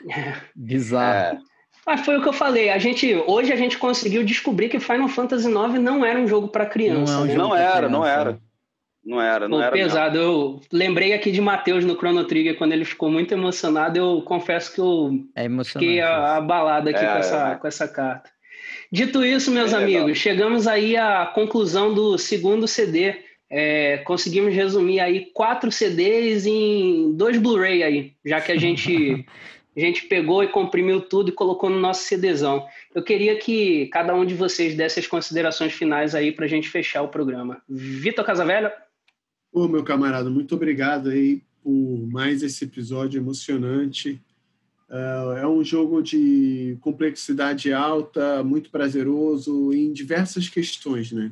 Bizarro. 0.56 1.36
É. 1.36 1.38
Mas 1.86 2.00
foi 2.00 2.18
o 2.18 2.22
que 2.22 2.28
eu 2.28 2.32
falei. 2.32 2.70
A 2.70 2.78
gente 2.78 3.14
hoje 3.26 3.52
a 3.52 3.56
gente 3.56 3.78
conseguiu 3.78 4.24
descobrir 4.24 4.68
que 4.68 4.78
Final 4.78 5.08
Fantasy 5.08 5.48
IX 5.48 5.80
não 5.80 6.04
era 6.04 6.18
um 6.18 6.26
jogo 6.26 6.48
para 6.48 6.66
criança. 6.66 7.12
Não, 7.12 7.20
é 7.20 7.24
um 7.24 7.26
né? 7.26 7.34
não 7.34 7.56
era, 7.56 7.76
criança. 7.76 7.88
não 7.88 8.06
era. 8.06 8.38
Não 9.04 9.22
era, 9.22 9.48
não 9.48 9.58
Pô, 9.58 9.64
era. 9.64 9.72
Pesado. 9.72 10.18
Mesmo. 10.18 10.32
Eu 10.32 10.60
lembrei 10.70 11.14
aqui 11.14 11.30
de 11.30 11.40
Matheus 11.40 11.84
no 11.84 11.96
Chrono 11.96 12.24
Trigger 12.24 12.58
quando 12.58 12.72
ele 12.72 12.84
ficou 12.84 13.10
muito 13.10 13.32
emocionado. 13.32 13.98
Eu 13.98 14.22
confesso 14.22 14.74
que 14.74 14.80
eu 14.80 15.24
é 15.34 15.48
fiquei 15.64 16.00
abalado 16.00 16.90
aqui 16.90 17.02
é, 17.02 17.06
com, 17.06 17.18
essa, 17.18 17.48
é. 17.48 17.54
com 17.54 17.66
essa 17.66 17.88
carta. 17.88 18.30
Dito 18.92 19.24
isso, 19.24 19.50
meus 19.50 19.72
é, 19.72 19.76
amigos, 19.76 20.18
chegamos 20.18 20.66
aí 20.66 20.96
à 20.96 21.26
conclusão 21.26 21.92
do 21.92 22.18
segundo 22.18 22.66
CD 22.68 23.27
é, 23.50 23.98
conseguimos 23.98 24.54
resumir 24.54 25.00
aí 25.00 25.26
quatro 25.32 25.72
CDs 25.72 26.46
em 26.46 27.12
dois 27.14 27.38
Blu-ray 27.38 27.82
aí, 27.82 28.12
já 28.24 28.40
que 28.40 28.52
a 28.52 28.56
gente, 28.56 29.24
a 29.76 29.80
gente 29.80 30.06
pegou 30.06 30.44
e 30.44 30.48
comprimiu 30.48 31.00
tudo 31.00 31.30
e 31.30 31.32
colocou 31.32 31.70
no 31.70 31.80
nosso 31.80 32.04
CDzão. 32.04 32.66
Eu 32.94 33.02
queria 33.02 33.36
que 33.38 33.86
cada 33.86 34.14
um 34.14 34.24
de 34.24 34.34
vocês 34.34 34.74
desse 34.74 35.00
as 35.00 35.06
considerações 35.06 35.72
finais 35.72 36.14
aí 36.14 36.32
para 36.32 36.44
a 36.44 36.48
gente 36.48 36.68
fechar 36.68 37.02
o 37.02 37.08
programa. 37.08 37.62
Vitor 37.68 38.24
Casavelha? 38.24 38.72
Ô, 39.50 39.66
meu 39.66 39.82
camarada, 39.82 40.28
muito 40.28 40.54
obrigado 40.54 41.08
aí 41.08 41.42
por 41.62 42.06
mais 42.10 42.42
esse 42.42 42.64
episódio 42.64 43.18
emocionante. 43.18 44.20
Uh, 44.90 45.36
é 45.36 45.46
um 45.46 45.62
jogo 45.62 46.02
de 46.02 46.78
complexidade 46.80 47.72
alta, 47.72 48.42
muito 48.42 48.70
prazeroso 48.70 49.72
em 49.72 49.92
diversas 49.92 50.48
questões, 50.48 51.12
né? 51.12 51.30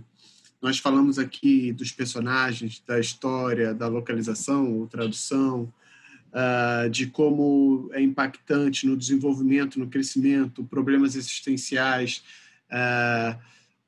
Nós 0.60 0.78
falamos 0.78 1.18
aqui 1.18 1.72
dos 1.72 1.92
personagens, 1.92 2.82
da 2.86 2.98
história, 2.98 3.74
da 3.74 3.88
localização 3.88 4.78
ou 4.78 4.86
tradução, 4.86 5.72
uh, 6.32 6.88
de 6.88 7.06
como 7.06 7.90
é 7.92 8.00
impactante 8.00 8.86
no 8.86 8.96
desenvolvimento, 8.96 9.78
no 9.78 9.88
crescimento, 9.88 10.64
problemas 10.64 11.14
existenciais, 11.14 12.22
uh, 12.70 13.38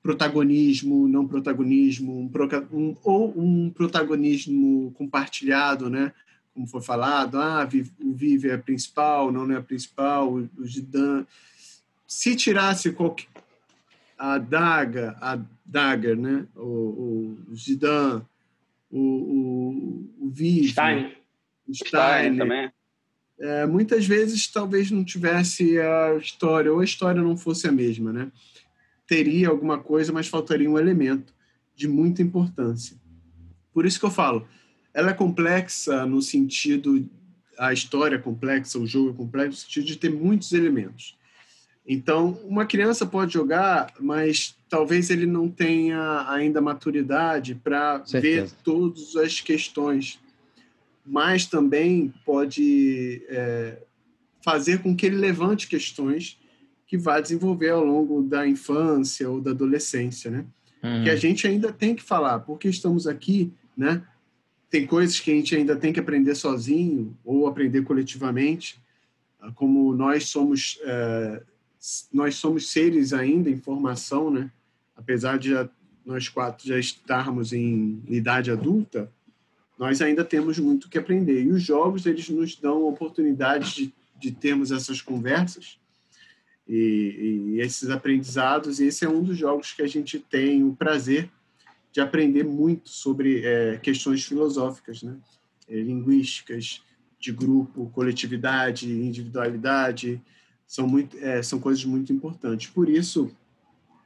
protagonismo, 0.03 1.09
não 1.09 1.27
protagonismo, 1.27 2.13
um, 2.13 2.79
um, 2.79 2.97
ou 3.03 3.35
um 3.39 3.71
protagonismo 3.71 4.93
compartilhado, 4.93 5.91
né? 5.91 6.13
Como 6.55 6.67
foi 6.67 6.81
falado, 6.81 7.39
ah, 7.39 7.69
o 8.03 8.15
Vive 8.15 8.49
é 8.49 8.55
a 8.55 8.59
principal, 8.59 9.31
não 9.31 9.51
é 9.53 9.57
a 9.57 9.63
principal, 9.63 10.33
o, 10.33 10.51
o 10.59 10.67
Zidane. 10.67 11.27
Se 12.07 12.35
tirasse 12.35 12.91
qualquer, 12.93 13.27
a 14.19 14.39
Daga, 14.39 15.17
a 15.21 15.39
Dagger, 15.65 16.17
né? 16.17 16.47
O, 16.57 17.39
o 17.49 17.55
Zidane, 17.55 18.23
o, 18.91 19.01
o, 19.01 20.27
o 20.27 20.31
Vive, 20.31 20.69
Stein, 20.69 21.13
Stein, 21.73 21.89
Stein 21.89 22.37
também. 22.37 22.71
É, 23.41 23.67
muitas 23.67 24.05
vezes 24.05 24.49
talvez 24.49 24.91
não 24.91 25.05
tivesse 25.05 25.79
a 25.79 26.17
história, 26.17 26.73
ou 26.73 26.81
a 26.81 26.85
história 26.85 27.23
não 27.23 27.37
fosse 27.37 27.69
a 27.69 27.73
mesma, 27.73 28.13
né? 28.13 28.33
Teria 29.07 29.49
alguma 29.49 29.79
coisa, 29.79 30.13
mas 30.13 30.27
faltaria 30.27 30.69
um 30.69 30.79
elemento 30.79 31.33
de 31.77 31.87
muita 31.87 32.21
importância. 32.21 32.97
Por 33.73 33.87
isso 33.87 34.01
que 34.01 34.05
eu 34.05 34.11
falo, 34.11 34.49
ela 34.93 35.11
é 35.11 35.15
complexa 35.15 36.05
no 36.05 36.21
sentido, 36.21 37.09
a 37.57 37.73
história 37.73 38.17
é 38.17 38.19
complexa, 38.19 38.79
o 38.79 38.87
jogo 38.87 39.11
é 39.11 39.15
complexo, 39.15 39.51
no 39.51 39.57
sentido 39.57 39.87
de 39.87 39.97
ter 39.97 40.11
muitos 40.11 40.53
elementos. 40.53 41.17
Então, 41.91 42.39
uma 42.45 42.67
criança 42.67 43.07
pode 43.07 43.33
jogar, 43.33 43.95
mas 43.99 44.55
talvez 44.69 45.09
ele 45.09 45.25
não 45.25 45.49
tenha 45.49 46.27
ainda 46.29 46.61
maturidade 46.61 47.55
para 47.55 47.99
ver 47.99 48.51
todas 48.63 49.17
as 49.17 49.41
questões 49.41 50.21
mas 51.09 51.47
também 51.47 52.13
pode 52.25 53.23
é, 53.29 53.79
fazer 54.45 54.83
com 54.83 54.95
que 54.95 55.07
ele 55.07 55.17
levante 55.17 55.67
questões 55.67 56.39
que 56.87 56.99
vai 56.99 57.23
desenvolver 57.23 57.71
ao 57.71 57.85
longo 57.85 58.23
da 58.23 58.47
infância 58.47 59.29
ou 59.29 59.41
da 59.41 59.51
adolescência, 59.51 60.31
né? 60.31 60.45
Uhum. 60.83 61.05
Que 61.05 61.11
a 61.11 61.17
gente 61.17 61.47
ainda 61.47 61.73
tem 61.73 61.95
que 61.95 62.03
falar, 62.03 62.41
porque 62.41 62.69
estamos 62.69 63.07
aqui, 63.07 63.53
né? 63.77 64.03
Tem 64.71 64.87
coisas 64.87 65.19
que 65.19 65.31
a 65.31 65.35
gente 65.35 65.57
ainda 65.57 65.75
tem 65.75 65.93
que 65.93 66.01
aprender 66.01 66.35
sozinho 66.35 67.17
ou 67.25 67.47
aprender 67.47 67.83
coletivamente, 67.83 68.79
como 69.55 69.95
nós 69.95 70.29
somos 70.29 70.79
é, 70.83 71.43
nós 72.13 72.37
somos 72.37 72.71
seres 72.71 73.13
ainda 73.13 73.49
em 73.49 73.57
formação, 73.57 74.31
né? 74.31 74.51
Apesar 74.97 75.39
de 75.39 75.51
já, 75.51 75.69
nós 76.05 76.29
quatro 76.29 76.67
já 76.67 76.79
estarmos 76.79 77.53
em 77.53 78.03
idade 78.09 78.51
adulta, 78.51 79.11
nós 79.79 80.03
ainda 80.03 80.25
temos 80.25 80.59
muito 80.59 80.89
que 80.89 80.99
aprender. 80.99 81.45
E 81.45 81.53
os 81.53 81.63
jogos, 81.63 82.05
eles 82.05 82.29
nos 82.29 82.57
dão 82.57 82.85
oportunidades 82.85 83.73
de, 83.73 83.95
de 84.19 84.33
termos 84.33 84.73
essas 84.73 85.01
conversas 85.01 85.79
e, 86.67 87.55
e, 87.57 87.61
esses 87.61 87.89
aprendizados. 87.89 88.81
E 88.81 88.87
esse 88.87 89.05
é 89.05 89.09
um 89.09 89.23
dos 89.23 89.39
jogos 89.39 89.73
que 89.73 89.83
a 89.83 89.87
gente 89.87 90.19
tem 90.19 90.65
o 90.65 90.75
prazer 90.75 91.31
de 91.93 92.01
aprender 92.01 92.45
muito 92.45 92.89
sobre 92.89 93.45
é, 93.45 93.79
questões 93.79 94.25
filosóficas, 94.25 95.03
né? 95.03 95.17
É, 95.69 95.81
linguísticas, 95.81 96.83
de 97.21 97.33
grupo, 97.33 97.91
coletividade, 97.91 98.91
individualidade. 98.91 100.21
São, 100.69 100.87
muito, 100.87 101.17
é, 101.19 101.43
são 101.43 101.59
coisas 101.59 101.85
muito 101.85 102.13
importantes. 102.13 102.69
Por 102.69 102.89
isso, 102.89 103.29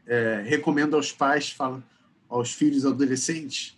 é, 0.06 0.42
recomendo 0.46 0.96
aos 0.96 1.12
pais, 1.12 1.50
falo, 1.50 1.84
aos 2.26 2.54
filhos 2.54 2.86
adolescentes, 2.86 3.76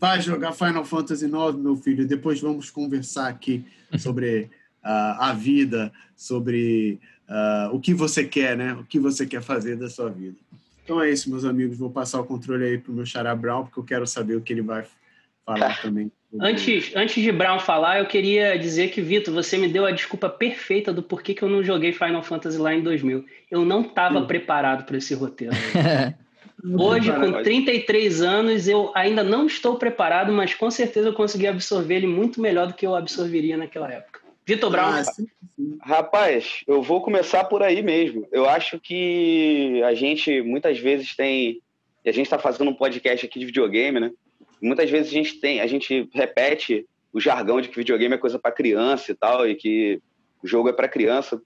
Vai 0.00 0.20
jogar 0.20 0.52
Final 0.52 0.84
Fantasy 0.84 1.24
IX, 1.24 1.56
meu 1.56 1.76
filho. 1.76 2.06
Depois 2.06 2.40
vamos 2.40 2.70
conversar 2.70 3.28
aqui 3.28 3.64
sobre 3.98 4.44
uh, 4.84 5.18
a 5.18 5.32
vida, 5.32 5.92
sobre 6.16 7.00
uh, 7.28 7.74
o 7.74 7.80
que 7.80 7.92
você 7.92 8.24
quer, 8.24 8.56
né? 8.56 8.74
O 8.74 8.84
que 8.84 9.00
você 9.00 9.26
quer 9.26 9.42
fazer 9.42 9.76
da 9.76 9.90
sua 9.90 10.08
vida. 10.08 10.36
Então 10.84 11.02
é 11.02 11.10
isso, 11.10 11.28
meus 11.28 11.44
amigos. 11.44 11.76
Vou 11.76 11.90
passar 11.90 12.20
o 12.20 12.24
controle 12.24 12.64
aí 12.64 12.78
para 12.78 12.92
o 12.92 12.94
meu 12.94 13.04
Xará 13.04 13.34
Brown, 13.34 13.64
porque 13.64 13.80
eu 13.80 13.84
quero 13.84 14.06
saber 14.06 14.36
o 14.36 14.40
que 14.40 14.52
ele 14.52 14.62
vai 14.62 14.86
falar 15.44 15.82
também. 15.82 16.12
Antes, 16.40 16.94
antes 16.94 17.22
de 17.22 17.32
Brown 17.32 17.58
falar, 17.58 18.00
eu 18.00 18.06
queria 18.06 18.58
dizer 18.58 18.90
que, 18.90 19.00
Vitor, 19.00 19.32
você 19.32 19.56
me 19.56 19.66
deu 19.66 19.86
a 19.86 19.90
desculpa 19.90 20.28
perfeita 20.28 20.92
do 20.92 21.02
porquê 21.02 21.32
que 21.32 21.42
eu 21.42 21.48
não 21.48 21.64
joguei 21.64 21.92
Final 21.92 22.22
Fantasy 22.22 22.58
lá 22.58 22.74
em 22.74 22.82
2000. 22.82 23.24
Eu 23.50 23.64
não 23.64 23.80
estava 23.80 24.20
preparado 24.26 24.84
para 24.84 24.98
esse 24.98 25.14
roteiro. 25.14 25.54
Hoje, 26.78 27.10
com 27.12 27.42
33 27.42 28.20
anos, 28.20 28.68
eu 28.68 28.90
ainda 28.94 29.22
não 29.22 29.46
estou 29.46 29.76
preparado, 29.76 30.32
mas 30.32 30.54
com 30.54 30.70
certeza 30.70 31.08
eu 31.08 31.12
consegui 31.14 31.46
absorver 31.46 31.94
ele 31.94 32.06
muito 32.06 32.40
melhor 32.40 32.66
do 32.66 32.74
que 32.74 32.86
eu 32.86 32.94
absorveria 32.94 33.56
naquela 33.56 33.90
época. 33.90 34.20
Vitor 34.44 34.70
Brown. 34.70 34.88
Ah, 34.88 35.04
sim, 35.04 35.26
sim. 35.54 35.78
Rapaz, 35.80 36.64
eu 36.66 36.82
vou 36.82 37.00
começar 37.00 37.44
por 37.44 37.62
aí 37.62 37.82
mesmo. 37.82 38.26
Eu 38.32 38.48
acho 38.48 38.80
que 38.80 39.82
a 39.84 39.94
gente 39.94 40.42
muitas 40.42 40.78
vezes 40.78 41.14
tem. 41.14 41.60
A 42.04 42.10
gente 42.10 42.24
está 42.24 42.38
fazendo 42.38 42.70
um 42.70 42.74
podcast 42.74 43.24
aqui 43.24 43.38
de 43.38 43.46
videogame, 43.46 44.00
né? 44.00 44.10
Muitas 44.60 44.90
vezes 44.90 45.10
a 45.10 45.14
gente 45.14 45.40
tem, 45.40 45.60
a 45.60 45.66
gente 45.66 46.08
repete 46.12 46.86
o 47.12 47.20
jargão 47.20 47.60
de 47.60 47.68
que 47.68 47.76
videogame 47.76 48.14
é 48.14 48.18
coisa 48.18 48.38
para 48.38 48.52
criança 48.52 49.12
e 49.12 49.14
tal, 49.14 49.48
e 49.48 49.54
que 49.54 50.00
o 50.42 50.46
jogo 50.46 50.68
é 50.68 50.72
para 50.72 50.88
criança. 50.88 51.40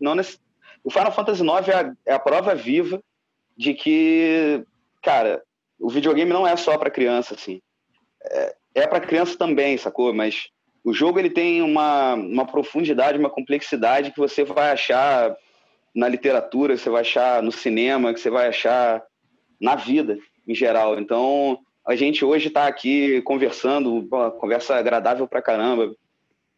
Não 0.00 0.14
nesse... 0.14 0.38
O 0.84 0.90
Final 0.90 1.12
Fantasy 1.12 1.42
IX 1.42 1.68
é 1.68 1.74
a, 1.74 1.92
é 2.06 2.12
a 2.14 2.18
prova 2.18 2.54
viva 2.54 3.02
de 3.56 3.74
que, 3.74 4.64
cara, 5.02 5.42
o 5.78 5.88
videogame 5.90 6.32
não 6.32 6.46
é 6.46 6.56
só 6.56 6.78
para 6.78 6.90
criança, 6.90 7.34
assim. 7.34 7.60
É, 8.24 8.56
é 8.76 8.86
para 8.86 9.00
criança 9.00 9.36
também, 9.36 9.76
sacou? 9.76 10.14
Mas 10.14 10.48
o 10.84 10.92
jogo 10.92 11.18
ele 11.18 11.30
tem 11.30 11.62
uma, 11.62 12.14
uma 12.14 12.46
profundidade, 12.46 13.18
uma 13.18 13.30
complexidade 13.30 14.12
que 14.12 14.18
você 14.18 14.44
vai 14.44 14.70
achar 14.70 15.36
na 15.94 16.08
literatura, 16.08 16.76
você 16.76 16.88
vai 16.88 17.00
achar 17.00 17.42
no 17.42 17.50
cinema, 17.50 18.12
que 18.12 18.20
você 18.20 18.30
vai 18.30 18.48
achar 18.48 19.02
na 19.60 19.74
vida 19.74 20.18
em 20.46 20.54
geral. 20.54 20.98
Então, 21.00 21.58
a 21.86 21.94
gente 21.94 22.24
hoje 22.24 22.48
está 22.48 22.66
aqui 22.66 23.22
conversando, 23.22 24.06
uma 24.10 24.30
conversa 24.30 24.76
agradável 24.76 25.26
pra 25.26 25.42
caramba, 25.42 25.94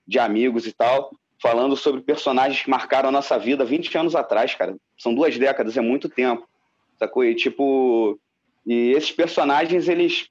de 0.06 0.18
amigos 0.18 0.66
e 0.66 0.72
tal, 0.72 1.10
falando 1.40 1.76
sobre 1.76 2.00
personagens 2.00 2.62
que 2.62 2.70
marcaram 2.70 3.10
a 3.10 3.12
nossa 3.12 3.38
vida 3.38 3.64
20 3.64 3.96
anos 3.98 4.14
atrás, 4.14 4.54
cara. 4.54 4.76
São 4.96 5.14
duas 5.14 5.36
décadas, 5.36 5.76
é 5.76 5.80
muito 5.80 6.08
tempo 6.08 6.48
sacou? 6.98 7.24
E, 7.24 7.34
tipo, 7.34 8.18
e 8.66 8.90
esses 8.90 9.12
personagens, 9.12 9.88
eles, 9.88 10.28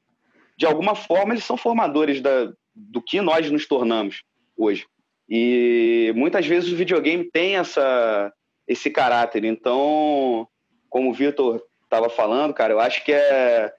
de 0.58 0.66
alguma 0.66 0.94
forma, 0.94 1.34
eles 1.34 1.46
são 1.46 1.56
formadores 1.56 2.22
da, 2.22 2.52
do 2.76 3.02
que 3.02 3.22
nós 3.22 3.50
nos 3.50 3.66
tornamos 3.66 4.24
hoje. 4.56 4.86
E 5.30 6.12
muitas 6.16 6.46
vezes 6.46 6.72
o 6.72 6.76
videogame 6.76 7.24
tem 7.32 7.58
essa, 7.58 8.32
esse 8.68 8.90
caráter. 8.90 9.44
Então, 9.46 10.48
como 10.90 11.10
o 11.10 11.14
Vitor 11.14 11.62
estava 11.84 12.10
falando, 12.10 12.54
cara, 12.54 12.74
eu 12.74 12.80
acho 12.80 13.04
que 13.04 13.12
é 13.12 13.74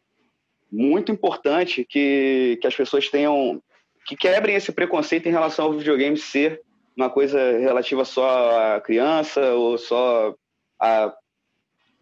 muito 0.70 1.10
importante 1.12 1.84
que, 1.84 2.58
que 2.60 2.66
as 2.66 2.74
pessoas 2.74 3.08
tenham. 3.08 3.62
que 4.06 4.16
quebrem 4.16 4.56
esse 4.56 4.72
preconceito 4.72 5.26
em 5.26 5.32
relação 5.32 5.66
ao 5.66 5.72
videogame 5.72 6.16
ser 6.16 6.62
uma 6.96 7.08
coisa 7.08 7.58
relativa 7.58 8.04
só 8.04 8.76
à 8.76 8.80
criança 8.80 9.54
ou 9.54 9.78
só 9.78 10.34
a 10.80 11.12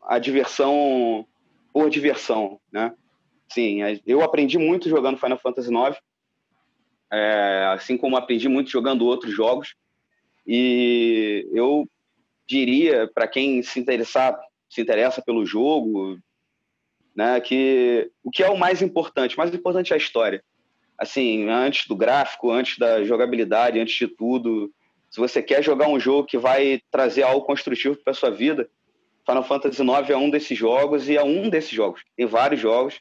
a 0.07 0.19
diversão 0.19 1.27
por 1.73 1.91
diversão, 1.91 2.61
né? 2.73 2.95
Sim, 3.53 3.81
eu 4.07 4.23
aprendi 4.23 4.57
muito 4.57 4.89
jogando 4.89 5.19
Final 5.19 5.39
Fantasy 5.39 5.69
IX, 5.69 5.99
é, 7.13 7.71
assim 7.73 7.97
como 7.97 8.17
aprendi 8.17 8.49
muito 8.49 8.71
jogando 8.71 9.05
outros 9.05 9.35
jogos. 9.35 9.75
E 10.47 11.49
eu 11.53 11.89
diria 12.47 13.11
para 13.13 13.29
quem 13.29 13.63
se 13.63 13.79
interessar, 13.81 14.39
se 14.71 14.81
interessa 14.81 15.21
pelo 15.21 15.45
jogo, 15.45 16.19
né, 17.17 17.41
que 17.41 18.11
o 18.23 18.31
que 18.31 18.43
é 18.43 18.51
o 18.51 18.59
mais 18.59 18.83
importante? 18.83 19.35
O 19.35 19.39
mais 19.39 19.53
importante 19.53 19.93
é 19.93 19.95
a 19.95 19.99
história. 19.99 20.45
Assim, 20.99 21.49
antes 21.49 21.89
do 21.89 21.97
gráfico, 21.97 22.51
antes 22.51 22.79
da 22.79 23.03
jogabilidade, 23.05 23.81
antes 23.81 23.95
de 23.95 24.07
tudo, 24.07 24.71
se 25.11 25.19
você 25.19 25.43
quer 25.43 25.63
jogar 25.63 25.89
um 25.89 25.99
jogo 25.99 26.29
que 26.29 26.37
vai 26.37 26.83
trazer 26.91 27.23
algo 27.23 27.47
construtivo 27.47 27.97
para 27.97 28.13
sua 28.13 28.31
vida, 28.31 28.69
Final 29.27 29.43
Fantasy 29.43 29.83
IX 29.83 30.11
é 30.11 30.17
um 30.17 30.31
desses 30.31 30.57
jogos 30.57 31.09
e 31.09 31.17
é 31.17 31.25
um 31.25 31.49
desses 31.49 31.71
jogos. 31.71 32.03
Tem 32.17 32.27
vários 32.27 32.61
jogos 32.61 33.01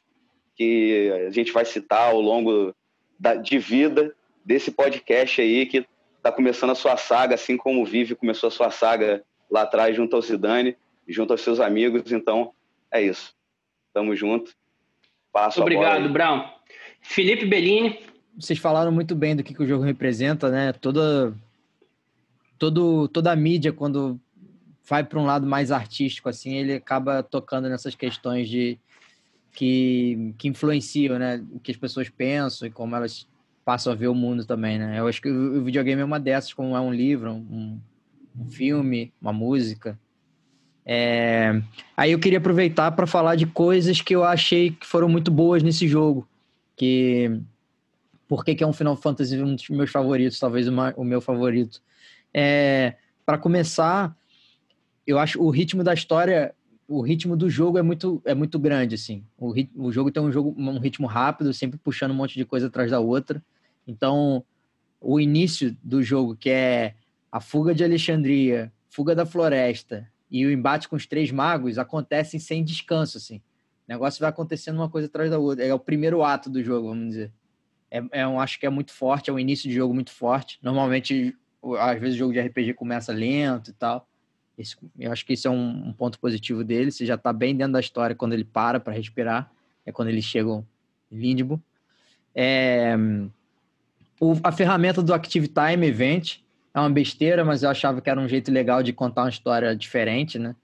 que 0.56 1.12
a 1.26 1.30
gente 1.30 1.52
vai 1.52 1.64
citar 1.64 2.10
ao 2.10 2.20
longo 2.20 2.74
da, 3.18 3.34
de 3.34 3.58
vida 3.58 4.14
desse 4.44 4.70
podcast 4.70 5.40
aí 5.40 5.66
que 5.66 5.86
está 6.16 6.32
começando 6.32 6.70
a 6.70 6.74
sua 6.74 6.96
saga, 6.96 7.34
assim 7.34 7.56
como 7.56 7.82
o 7.82 7.84
Vive 7.84 8.14
começou 8.14 8.48
a 8.48 8.50
sua 8.50 8.70
saga 8.70 9.22
lá 9.50 9.62
atrás 9.62 9.94
junto 9.94 10.16
ao 10.16 10.22
Zidane, 10.22 10.76
junto 11.06 11.32
aos 11.32 11.42
seus 11.42 11.60
amigos. 11.60 12.10
Então, 12.10 12.52
é 12.90 13.02
isso. 13.02 13.35
Tamo 13.96 14.14
junto. 14.14 14.52
Passo 15.32 15.62
Obrigado, 15.62 16.10
Brown. 16.10 16.44
Felipe 17.00 17.46
Bellini. 17.46 17.98
Vocês 18.38 18.58
falaram 18.58 18.92
muito 18.92 19.14
bem 19.14 19.34
do 19.34 19.42
que, 19.42 19.54
que 19.54 19.62
o 19.62 19.66
jogo 19.66 19.84
representa, 19.84 20.50
né? 20.50 20.74
Toda, 20.74 21.34
todo, 22.58 23.08
toda 23.08 23.32
a 23.32 23.36
mídia, 23.36 23.72
quando 23.72 24.20
vai 24.86 25.02
para 25.02 25.18
um 25.18 25.24
lado 25.24 25.46
mais 25.46 25.72
artístico, 25.72 26.28
assim, 26.28 26.56
ele 26.56 26.74
acaba 26.74 27.22
tocando 27.22 27.70
nessas 27.70 27.94
questões 27.94 28.50
de 28.50 28.78
que, 29.50 30.34
que 30.36 30.48
influenciam, 30.48 31.18
né, 31.18 31.42
o 31.50 31.58
que 31.58 31.70
as 31.70 31.78
pessoas 31.78 32.10
pensam 32.10 32.68
e 32.68 32.70
como 32.70 32.94
elas 32.94 33.26
passam 33.64 33.94
a 33.94 33.96
ver 33.96 34.08
o 34.08 34.14
mundo 34.14 34.44
também, 34.44 34.78
né? 34.78 35.00
Eu 35.00 35.08
acho 35.08 35.22
que 35.22 35.30
o 35.30 35.64
videogame 35.64 36.02
é 36.02 36.04
uma 36.04 36.20
dessas, 36.20 36.52
como 36.52 36.76
é 36.76 36.80
um 36.80 36.92
livro, 36.92 37.32
um, 37.32 37.80
um 38.38 38.50
filme, 38.50 39.10
uma 39.22 39.32
música. 39.32 39.98
É... 40.88 41.60
Aí 41.96 42.12
eu 42.12 42.18
queria 42.20 42.38
aproveitar 42.38 42.92
para 42.92 43.08
falar 43.08 43.34
de 43.34 43.44
coisas 43.44 44.00
que 44.00 44.14
eu 44.14 44.22
achei 44.22 44.70
que 44.70 44.86
foram 44.86 45.08
muito 45.08 45.32
boas 45.32 45.62
nesse 45.62 45.88
jogo. 45.88 46.26
Que 46.76 47.40
por 48.28 48.44
que, 48.44 48.54
que 48.54 48.62
é 48.62 48.66
um 48.66 48.72
Final 48.72 48.96
Fantasy 48.96 49.36
um 49.42 49.56
dos 49.56 49.68
meus 49.68 49.90
favoritos, 49.90 50.38
talvez 50.38 50.68
uma, 50.68 50.94
o 50.96 51.04
meu 51.04 51.20
favorito. 51.20 51.82
É... 52.32 52.94
Para 53.24 53.36
começar, 53.36 54.16
eu 55.04 55.18
acho 55.18 55.42
o 55.42 55.50
ritmo 55.50 55.82
da 55.82 55.92
história, 55.92 56.54
o 56.86 57.00
ritmo 57.00 57.36
do 57.36 57.50
jogo 57.50 57.76
é 57.76 57.82
muito, 57.82 58.22
é 58.24 58.34
muito 58.34 58.56
grande, 58.56 58.94
assim. 58.94 59.24
O, 59.36 59.50
rit, 59.50 59.68
o 59.74 59.90
jogo 59.90 60.12
tem 60.12 60.22
um, 60.22 60.30
jogo, 60.30 60.54
um 60.56 60.78
ritmo 60.78 61.08
rápido, 61.08 61.52
sempre 61.52 61.76
puxando 61.78 62.12
um 62.12 62.14
monte 62.14 62.36
de 62.36 62.44
coisa 62.44 62.68
atrás 62.68 62.92
da 62.92 63.00
outra. 63.00 63.42
Então, 63.84 64.44
o 65.00 65.18
início 65.18 65.76
do 65.82 66.00
jogo, 66.00 66.36
que 66.36 66.50
é 66.50 66.94
a 67.32 67.40
fuga 67.40 67.74
de 67.74 67.82
Alexandria, 67.82 68.72
fuga 68.88 69.12
da 69.12 69.26
floresta 69.26 70.08
e 70.30 70.44
o 70.44 70.50
embate 70.50 70.88
com 70.88 70.96
os 70.96 71.06
três 71.06 71.30
magos, 71.30 71.78
acontecem 71.78 72.40
sem 72.40 72.64
descanso, 72.64 73.18
assim. 73.18 73.36
O 73.36 73.92
negócio 73.92 74.20
vai 74.20 74.28
acontecendo 74.28 74.76
uma 74.76 74.88
coisa 74.88 75.06
atrás 75.06 75.30
da 75.30 75.38
outra. 75.38 75.64
É 75.64 75.72
o 75.72 75.78
primeiro 75.78 76.24
ato 76.24 76.50
do 76.50 76.62
jogo, 76.62 76.88
vamos 76.88 77.08
dizer. 77.08 77.32
É, 77.90 78.02
é 78.10 78.26
um, 78.26 78.40
acho 78.40 78.58
que 78.58 78.66
é 78.66 78.70
muito 78.70 78.92
forte, 78.92 79.30
é 79.30 79.32
um 79.32 79.38
início 79.38 79.68
de 79.68 79.74
jogo 79.76 79.94
muito 79.94 80.10
forte. 80.10 80.58
Normalmente, 80.60 81.36
às 81.78 82.00
vezes 82.00 82.16
o 82.16 82.18
jogo 82.18 82.32
de 82.32 82.40
RPG 82.40 82.74
começa 82.74 83.12
lento 83.12 83.70
e 83.70 83.74
tal. 83.74 84.08
Isso, 84.58 84.76
eu 84.98 85.12
acho 85.12 85.24
que 85.24 85.34
isso 85.34 85.46
é 85.46 85.50
um, 85.50 85.88
um 85.88 85.92
ponto 85.92 86.18
positivo 86.18 86.64
dele. 86.64 86.90
Você 86.90 87.06
já 87.06 87.14
está 87.14 87.32
bem 87.32 87.54
dentro 87.54 87.74
da 87.74 87.80
história 87.80 88.16
quando 88.16 88.32
ele 88.32 88.44
para 88.44 88.80
para 88.80 88.92
respirar. 88.92 89.50
É 89.84 89.92
quando 89.92 90.08
eles 90.08 90.24
chegam 90.24 90.66
em. 91.12 91.62
É, 92.34 92.96
o, 94.20 94.34
a 94.42 94.50
ferramenta 94.50 95.02
do 95.02 95.14
Active 95.14 95.48
Time 95.48 95.86
Event 95.86 96.40
é 96.76 96.80
uma 96.80 96.90
besteira, 96.90 97.42
mas 97.42 97.62
eu 97.62 97.70
achava 97.70 98.02
que 98.02 98.10
era 98.10 98.20
um 98.20 98.28
jeito 98.28 98.52
legal 98.52 98.82
de 98.82 98.92
contar 98.92 99.22
uma 99.22 99.30
história 99.30 99.74
diferente, 99.74 100.38
né? 100.38 100.54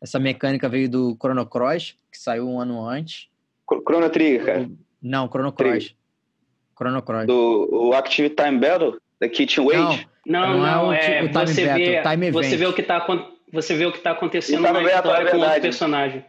Essa 0.00 0.16
mecânica 0.16 0.68
veio 0.68 0.88
do 0.88 1.16
Chrono 1.20 1.44
Cross, 1.44 1.96
que 2.10 2.16
saiu 2.16 2.48
um 2.48 2.60
ano 2.60 2.86
antes. 2.86 3.26
Chrono 3.84 4.08
Trigger, 4.08 4.44
cara? 4.44 4.70
Não, 5.02 5.28
Chrono 5.28 5.50
Cross. 5.50 5.92
Chrono 6.78 7.02
Cross. 7.02 7.26
Do 7.26 7.68
o 7.72 7.94
Active 7.94 8.30
Time 8.30 8.58
Battle? 8.58 8.96
Da 9.20 9.28
Kitchen 9.28 9.64
Wait? 9.64 10.06
Não, 10.24 10.52
não, 10.52 10.58
não, 10.60 10.92
é, 10.92 11.22
o, 11.22 11.24
o 11.24 11.28
Time 11.30 11.46
você 11.46 11.66
Battle, 11.66 11.84
vê, 11.84 12.02
time 12.02 12.30
Você 12.30 12.56
vê 12.56 12.66
o 12.66 12.72
que 12.72 12.82
está 12.82 13.06
você 13.52 13.74
vê 13.74 13.86
o 13.86 13.92
que 13.92 13.98
está 13.98 14.10
acontecendo 14.12 14.60
na 14.62 14.82
história 14.82 15.28
é 15.28 15.30
com 15.32 15.38
outro 15.38 15.60
personagem. 15.62 16.24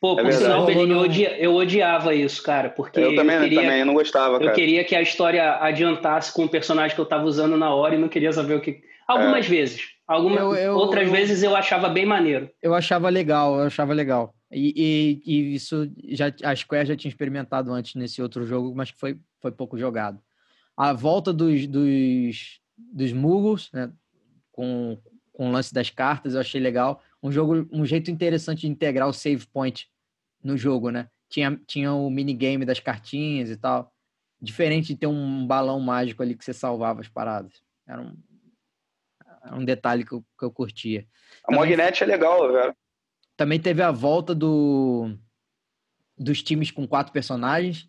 Pô, 0.00 0.18
é 0.18 0.22
por 0.22 0.32
sinal, 0.32 0.64
Belinho, 0.64 0.94
eu, 0.94 1.00
odia, 1.00 1.38
eu 1.38 1.54
odiava 1.54 2.14
isso, 2.14 2.42
cara, 2.42 2.70
porque 2.70 2.98
eu 2.98 3.14
também, 3.14 3.36
eu 3.36 3.42
queria, 3.42 3.60
também, 3.60 3.80
eu 3.80 3.86
não 3.86 3.92
gostava, 3.92 4.38
cara. 4.38 4.50
Eu 4.50 4.54
queria 4.54 4.82
que 4.82 4.96
a 4.96 5.02
história 5.02 5.58
adiantasse 5.60 6.32
com 6.32 6.44
o 6.44 6.48
personagem 6.48 6.94
que 6.94 7.00
eu 7.00 7.04
estava 7.04 7.24
usando 7.24 7.54
na 7.56 7.74
hora 7.74 7.94
e 7.94 7.98
não 7.98 8.08
queria 8.08 8.32
saber 8.32 8.54
o 8.54 8.60
que... 8.60 8.80
Algumas 9.06 9.44
é. 9.44 9.48
vezes. 9.48 9.88
Algumas, 10.08 10.40
eu, 10.40 10.54
eu, 10.54 10.74
outras 10.74 11.06
eu, 11.06 11.12
vezes 11.12 11.42
eu 11.42 11.54
achava 11.54 11.88
bem 11.90 12.06
maneiro. 12.06 12.48
Eu 12.62 12.74
achava 12.74 13.10
legal, 13.10 13.58
eu 13.60 13.66
achava 13.66 13.92
legal. 13.92 14.34
E, 14.50 15.20
e, 15.26 15.32
e, 15.32 15.54
isso, 15.54 15.90
já, 16.08 16.32
a 16.42 16.56
Square 16.56 16.88
já 16.88 16.96
tinha 16.96 17.10
experimentado 17.10 17.70
antes 17.70 17.94
nesse 17.94 18.22
outro 18.22 18.46
jogo, 18.46 18.72
mas 18.74 18.90
que 18.90 18.98
foi, 18.98 19.18
foi 19.38 19.52
pouco 19.52 19.76
jogado. 19.76 20.18
A 20.76 20.94
volta 20.94 21.32
dos, 21.32 21.66
dos, 21.66 22.58
dos 22.76 23.12
Muggles, 23.12 23.68
né, 23.72 23.90
com, 24.50 24.98
com 25.32 25.50
o 25.50 25.52
lance 25.52 25.74
das 25.74 25.90
cartas, 25.90 26.34
eu 26.34 26.40
achei 26.40 26.60
legal. 26.60 27.02
Um 27.22 27.30
jogo, 27.30 27.68
um 27.70 27.84
jeito 27.84 28.10
interessante 28.10 28.62
de 28.62 28.68
integrar 28.68 29.08
o 29.08 29.12
save 29.12 29.46
point 29.46 29.88
no 30.42 30.56
jogo, 30.56 30.90
né? 30.90 31.08
Tinha, 31.28 31.60
tinha 31.66 31.92
o 31.92 32.10
minigame 32.10 32.64
das 32.64 32.80
cartinhas 32.80 33.50
e 33.50 33.56
tal. 33.56 33.92
Diferente 34.40 34.88
de 34.88 34.96
ter 34.96 35.06
um 35.06 35.46
balão 35.46 35.78
mágico 35.80 36.22
ali 36.22 36.34
que 36.34 36.44
você 36.44 36.52
salvava 36.52 37.00
as 37.00 37.08
paradas. 37.08 37.62
Era 37.86 38.00
um, 38.00 38.16
era 39.44 39.56
um 39.56 39.64
detalhe 39.64 40.04
que 40.04 40.12
eu, 40.12 40.24
que 40.38 40.44
eu 40.44 40.50
curtia. 40.50 41.06
A 41.46 41.54
Mognete 41.54 42.02
é 42.02 42.06
legal, 42.06 42.50
velho. 42.50 42.74
Também 43.36 43.60
teve 43.60 43.82
a 43.82 43.90
volta 43.90 44.34
do, 44.34 45.14
dos 46.16 46.42
times 46.42 46.70
com 46.70 46.86
quatro 46.88 47.12
personagens. 47.12 47.88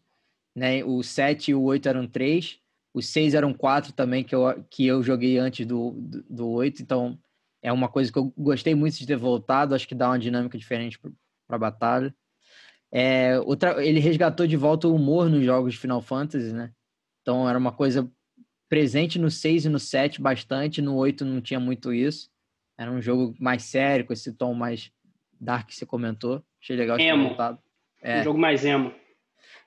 Né? 0.55 0.83
O 0.83 1.01
7 1.01 1.51
e 1.51 1.55
o 1.55 1.63
8 1.63 1.87
eram 1.87 2.07
três. 2.07 2.61
Os 2.93 3.07
seis 3.07 3.33
eram 3.33 3.53
quatro 3.53 3.93
também, 3.93 4.23
que 4.23 4.35
eu, 4.35 4.63
que 4.69 4.85
eu 4.85 5.01
joguei 5.01 5.37
antes 5.37 5.65
do, 5.65 5.91
do, 5.91 6.23
do 6.23 6.49
8. 6.49 6.81
Então, 6.81 7.17
é 7.61 7.71
uma 7.71 7.87
coisa 7.87 8.11
que 8.11 8.17
eu 8.17 8.33
gostei 8.37 8.73
muito 8.73 8.97
de 8.97 9.05
ter 9.05 9.15
voltado, 9.15 9.75
acho 9.75 9.87
que 9.87 9.95
dá 9.95 10.09
uma 10.09 10.19
dinâmica 10.19 10.57
diferente 10.57 10.99
para 10.99 11.55
a 11.55 11.59
batalha. 11.59 12.15
É, 12.91 13.39
outra, 13.41 13.83
ele 13.85 13.99
resgatou 13.99 14.47
de 14.47 14.57
volta 14.57 14.87
o 14.87 14.95
humor 14.95 15.29
nos 15.29 15.45
jogos 15.45 15.73
de 15.73 15.79
Final 15.79 16.01
Fantasy, 16.01 16.51
né? 16.51 16.71
Então 17.21 17.47
era 17.47 17.57
uma 17.57 17.71
coisa 17.71 18.11
presente 18.67 19.19
no 19.19 19.29
6 19.29 19.65
e 19.65 19.69
no 19.69 19.79
7 19.79 20.21
bastante, 20.21 20.81
no 20.81 20.95
8 20.95 21.23
não 21.23 21.39
tinha 21.39 21.59
muito 21.59 21.93
isso. 21.93 22.29
Era 22.77 22.91
um 22.91 23.01
jogo 23.01 23.35
mais 23.39 23.63
sério, 23.63 24.05
com 24.05 24.13
esse 24.13 24.33
tom 24.33 24.53
mais 24.53 24.91
dark 25.39 25.67
que 25.67 25.75
você 25.75 25.85
comentou. 25.85 26.43
Achei 26.61 26.75
legal 26.75 26.97
de 26.97 27.03
ter 27.03 27.17
voltado. 27.17 27.59
É. 28.01 28.21
Um 28.21 28.23
jogo 28.23 28.39
mais 28.39 28.65
emo. 28.65 28.93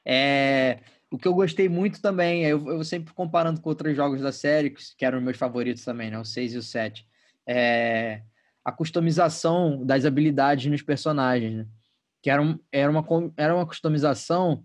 É, 0.05 0.81
o 1.11 1.17
que 1.17 1.29
eu 1.29 1.35
gostei 1.35 1.69
muito 1.69 2.03
também, 2.03 2.45
eu, 2.45 2.67
eu 2.67 2.83
sempre 2.83 3.15
comparando 3.15 3.61
com 3.61 3.69
outros 3.69 3.95
jogos 3.95 4.21
da 4.21 4.33
série, 4.33 4.71
que 4.71 5.05
eram 5.05 5.21
meus 5.21 5.37
favoritos 5.37 5.85
também, 5.85 6.11
né? 6.11 6.19
O 6.19 6.25
6 6.25 6.55
e 6.55 6.59
o 6.59 6.63
7 6.63 7.07
é, 7.47 8.23
a 8.65 8.73
customização 8.73 9.85
das 9.85 10.05
habilidades 10.05 10.71
nos 10.71 10.83
personagens, 10.83 11.55
né? 11.55 11.67
que 12.23 12.31
era, 12.31 12.41
um, 12.41 12.59
era, 12.73 12.91
uma, 12.91 13.05
era 13.37 13.55
uma 13.55 13.67
customização 13.67 14.65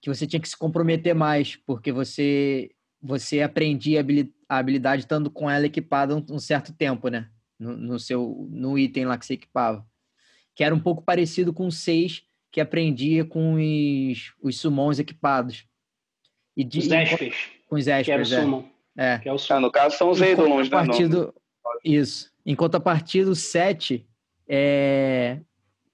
que 0.00 0.08
você 0.08 0.26
tinha 0.26 0.40
que 0.40 0.48
se 0.48 0.56
comprometer 0.56 1.14
mais, 1.14 1.56
porque 1.56 1.90
você 1.90 2.70
você 3.04 3.42
aprendia 3.42 4.04
a 4.48 4.56
habilidade 4.56 5.02
estando 5.02 5.30
com 5.30 5.50
ela 5.50 5.66
equipada 5.66 6.16
um, 6.16 6.24
um 6.30 6.38
certo 6.38 6.72
tempo, 6.72 7.08
né? 7.08 7.28
No, 7.58 7.76
no, 7.76 7.98
seu 7.98 8.48
no 8.50 8.78
item 8.78 9.04
lá 9.04 9.18
que 9.18 9.26
você 9.26 9.34
equipava. 9.34 9.86
Que 10.54 10.64
era 10.64 10.74
um 10.74 10.80
pouco 10.80 11.02
parecido 11.02 11.52
com 11.52 11.66
o 11.66 11.72
6, 11.72 12.22
que 12.50 12.60
aprendia 12.62 13.24
com 13.24 13.54
os, 13.54 14.32
os 14.42 14.58
summons 14.58 14.98
equipados. 14.98 15.66
E 16.56 16.64
de, 16.64 16.78
os 16.78 16.86
Espers. 16.86 17.50
Com 17.66 17.76
os 17.76 17.86
Espers, 17.86 18.06
que 18.06 18.12
era 18.12 18.22
o 18.22 18.24
é. 18.24 18.26
summon. 18.26 18.64
É. 18.96 19.18
Que 19.18 19.28
é 19.28 19.32
o 19.32 19.38
summon. 19.38 19.58
Ah, 19.58 19.60
no 19.60 19.70
caso 19.70 19.98
são 19.98 20.10
os 20.10 20.20
Eidolons, 20.22 20.70
né? 20.70 20.76
Partido, 20.76 21.34
isso. 21.84 22.32
Enquanto 22.44 22.74
a 22.74 22.80
partir 22.80 23.24
do 23.24 23.34
7, 23.34 24.06
é... 24.48 25.40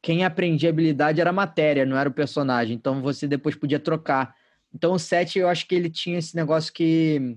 quem 0.02 0.24
aprendia 0.24 0.70
habilidade 0.70 1.20
era 1.20 1.30
a 1.30 1.32
matéria, 1.32 1.86
não 1.86 1.96
era 1.96 2.08
o 2.08 2.12
personagem. 2.12 2.74
Então 2.74 3.02
você 3.02 3.26
depois 3.26 3.54
podia 3.54 3.78
trocar. 3.78 4.34
Então 4.74 4.92
o 4.92 4.98
7 4.98 5.38
eu 5.38 5.48
acho 5.48 5.66
que 5.66 5.74
ele 5.74 5.90
tinha 5.90 6.18
esse 6.18 6.34
negócio 6.36 6.72
que 6.72 7.36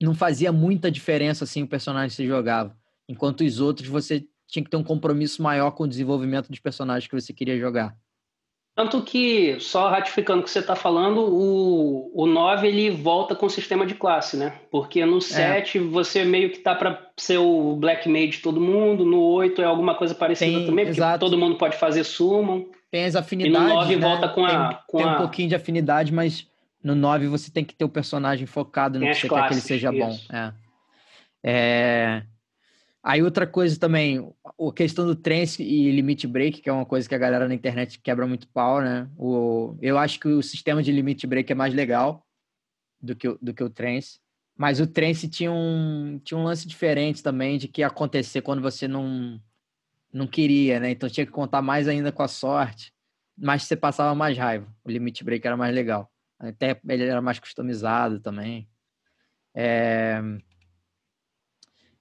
não 0.00 0.14
fazia 0.14 0.52
muita 0.52 0.90
diferença 0.90 1.44
assim 1.44 1.62
o 1.62 1.68
personagem 1.68 2.10
se 2.10 2.26
jogava. 2.26 2.76
Enquanto 3.08 3.42
os 3.44 3.60
outros 3.60 3.88
você 3.88 4.26
tinha 4.46 4.64
que 4.64 4.70
ter 4.70 4.76
um 4.76 4.84
compromisso 4.84 5.42
maior 5.42 5.70
com 5.72 5.84
o 5.84 5.88
desenvolvimento 5.88 6.48
dos 6.48 6.58
personagens 6.58 7.08
que 7.08 7.20
você 7.20 7.32
queria 7.32 7.58
jogar. 7.58 7.96
Tanto 8.80 9.02
que, 9.02 9.60
só 9.60 9.90
ratificando 9.90 10.40
o 10.40 10.42
que 10.42 10.50
você 10.50 10.60
está 10.60 10.74
falando, 10.74 11.20
o, 11.20 12.10
o 12.14 12.26
9 12.26 12.66
ele 12.66 12.88
volta 12.88 13.34
com 13.34 13.44
o 13.44 13.50
sistema 13.50 13.84
de 13.84 13.94
classe, 13.94 14.38
né? 14.38 14.54
Porque 14.70 15.04
no 15.04 15.20
7 15.20 15.76
é. 15.76 15.80
você 15.82 16.24
meio 16.24 16.48
que 16.48 16.60
tá 16.60 16.74
para 16.74 16.98
ser 17.14 17.36
o 17.36 17.76
Black 17.76 18.08
Mage 18.08 18.28
de 18.28 18.38
todo 18.38 18.58
mundo, 18.58 19.04
no 19.04 19.20
8 19.20 19.60
é 19.60 19.66
alguma 19.66 19.94
coisa 19.94 20.14
parecida 20.14 20.56
tem, 20.56 20.66
também, 20.66 20.86
porque 20.86 20.98
exato. 20.98 21.18
todo 21.18 21.36
mundo 21.36 21.56
pode 21.56 21.76
fazer 21.76 22.04
summon. 22.04 22.64
Tem 22.90 23.04
as 23.04 23.14
afinidades. 23.14 23.66
E 23.66 23.68
no 23.68 23.74
9 23.74 23.96
né? 23.96 24.08
volta 24.08 24.28
com 24.30 24.46
tem, 24.46 24.56
a. 24.56 24.80
Com 24.86 24.96
tem 24.96 25.06
a... 25.06 25.12
um 25.12 25.16
pouquinho 25.18 25.50
de 25.50 25.54
afinidade, 25.54 26.10
mas 26.10 26.46
no 26.82 26.94
9 26.94 27.26
você 27.26 27.50
tem 27.50 27.62
que 27.62 27.74
ter 27.74 27.84
o 27.84 27.88
personagem 27.90 28.46
focado 28.46 28.98
no 28.98 29.04
tem 29.04 29.12
que 29.12 29.20
você 29.20 29.28
classes, 29.28 29.42
quer 29.44 29.48
que 29.48 29.54
ele 29.54 29.60
seja 29.60 29.92
isso. 29.92 30.26
bom. 30.30 30.34
É. 30.34 30.52
é... 31.44 32.22
Aí 33.02 33.22
outra 33.22 33.46
coisa 33.46 33.78
também, 33.78 34.18
a 34.44 34.72
questão 34.74 35.06
do 35.06 35.16
trance 35.16 35.62
e 35.62 35.90
limit 35.90 36.26
break, 36.26 36.60
que 36.60 36.68
é 36.68 36.72
uma 36.72 36.84
coisa 36.84 37.08
que 37.08 37.14
a 37.14 37.18
galera 37.18 37.48
na 37.48 37.54
internet 37.54 37.98
quebra 37.98 38.26
muito 38.26 38.46
pau, 38.48 38.82
né? 38.82 39.08
O, 39.16 39.74
eu 39.80 39.96
acho 39.96 40.20
que 40.20 40.28
o 40.28 40.42
sistema 40.42 40.82
de 40.82 40.92
limit 40.92 41.26
break 41.26 41.50
é 41.50 41.54
mais 41.54 41.72
legal 41.72 42.26
do 43.00 43.16
que, 43.16 43.28
do 43.40 43.54
que 43.54 43.64
o 43.64 43.70
trance. 43.70 44.20
Mas 44.54 44.78
o 44.80 44.86
trance 44.86 45.28
tinha 45.28 45.50
um, 45.50 46.20
tinha 46.22 46.36
um 46.36 46.44
lance 46.44 46.68
diferente 46.68 47.22
também 47.22 47.56
de 47.56 47.68
que 47.68 47.80
ia 47.80 47.86
acontecer 47.86 48.42
quando 48.42 48.60
você 48.60 48.86
não, 48.86 49.40
não 50.12 50.26
queria, 50.26 50.78
né? 50.78 50.90
Então 50.90 51.08
tinha 51.08 51.24
que 51.24 51.32
contar 51.32 51.62
mais 51.62 51.88
ainda 51.88 52.12
com 52.12 52.22
a 52.22 52.28
sorte, 52.28 52.92
mas 53.34 53.62
você 53.62 53.74
passava 53.74 54.14
mais 54.14 54.36
raiva. 54.36 54.66
O 54.84 54.90
limit 54.90 55.24
break 55.24 55.46
era 55.46 55.56
mais 55.56 55.74
legal. 55.74 56.12
Até 56.38 56.78
ele 56.86 57.04
era 57.04 57.22
mais 57.22 57.38
customizado 57.38 58.20
também. 58.20 58.68
É... 59.54 60.20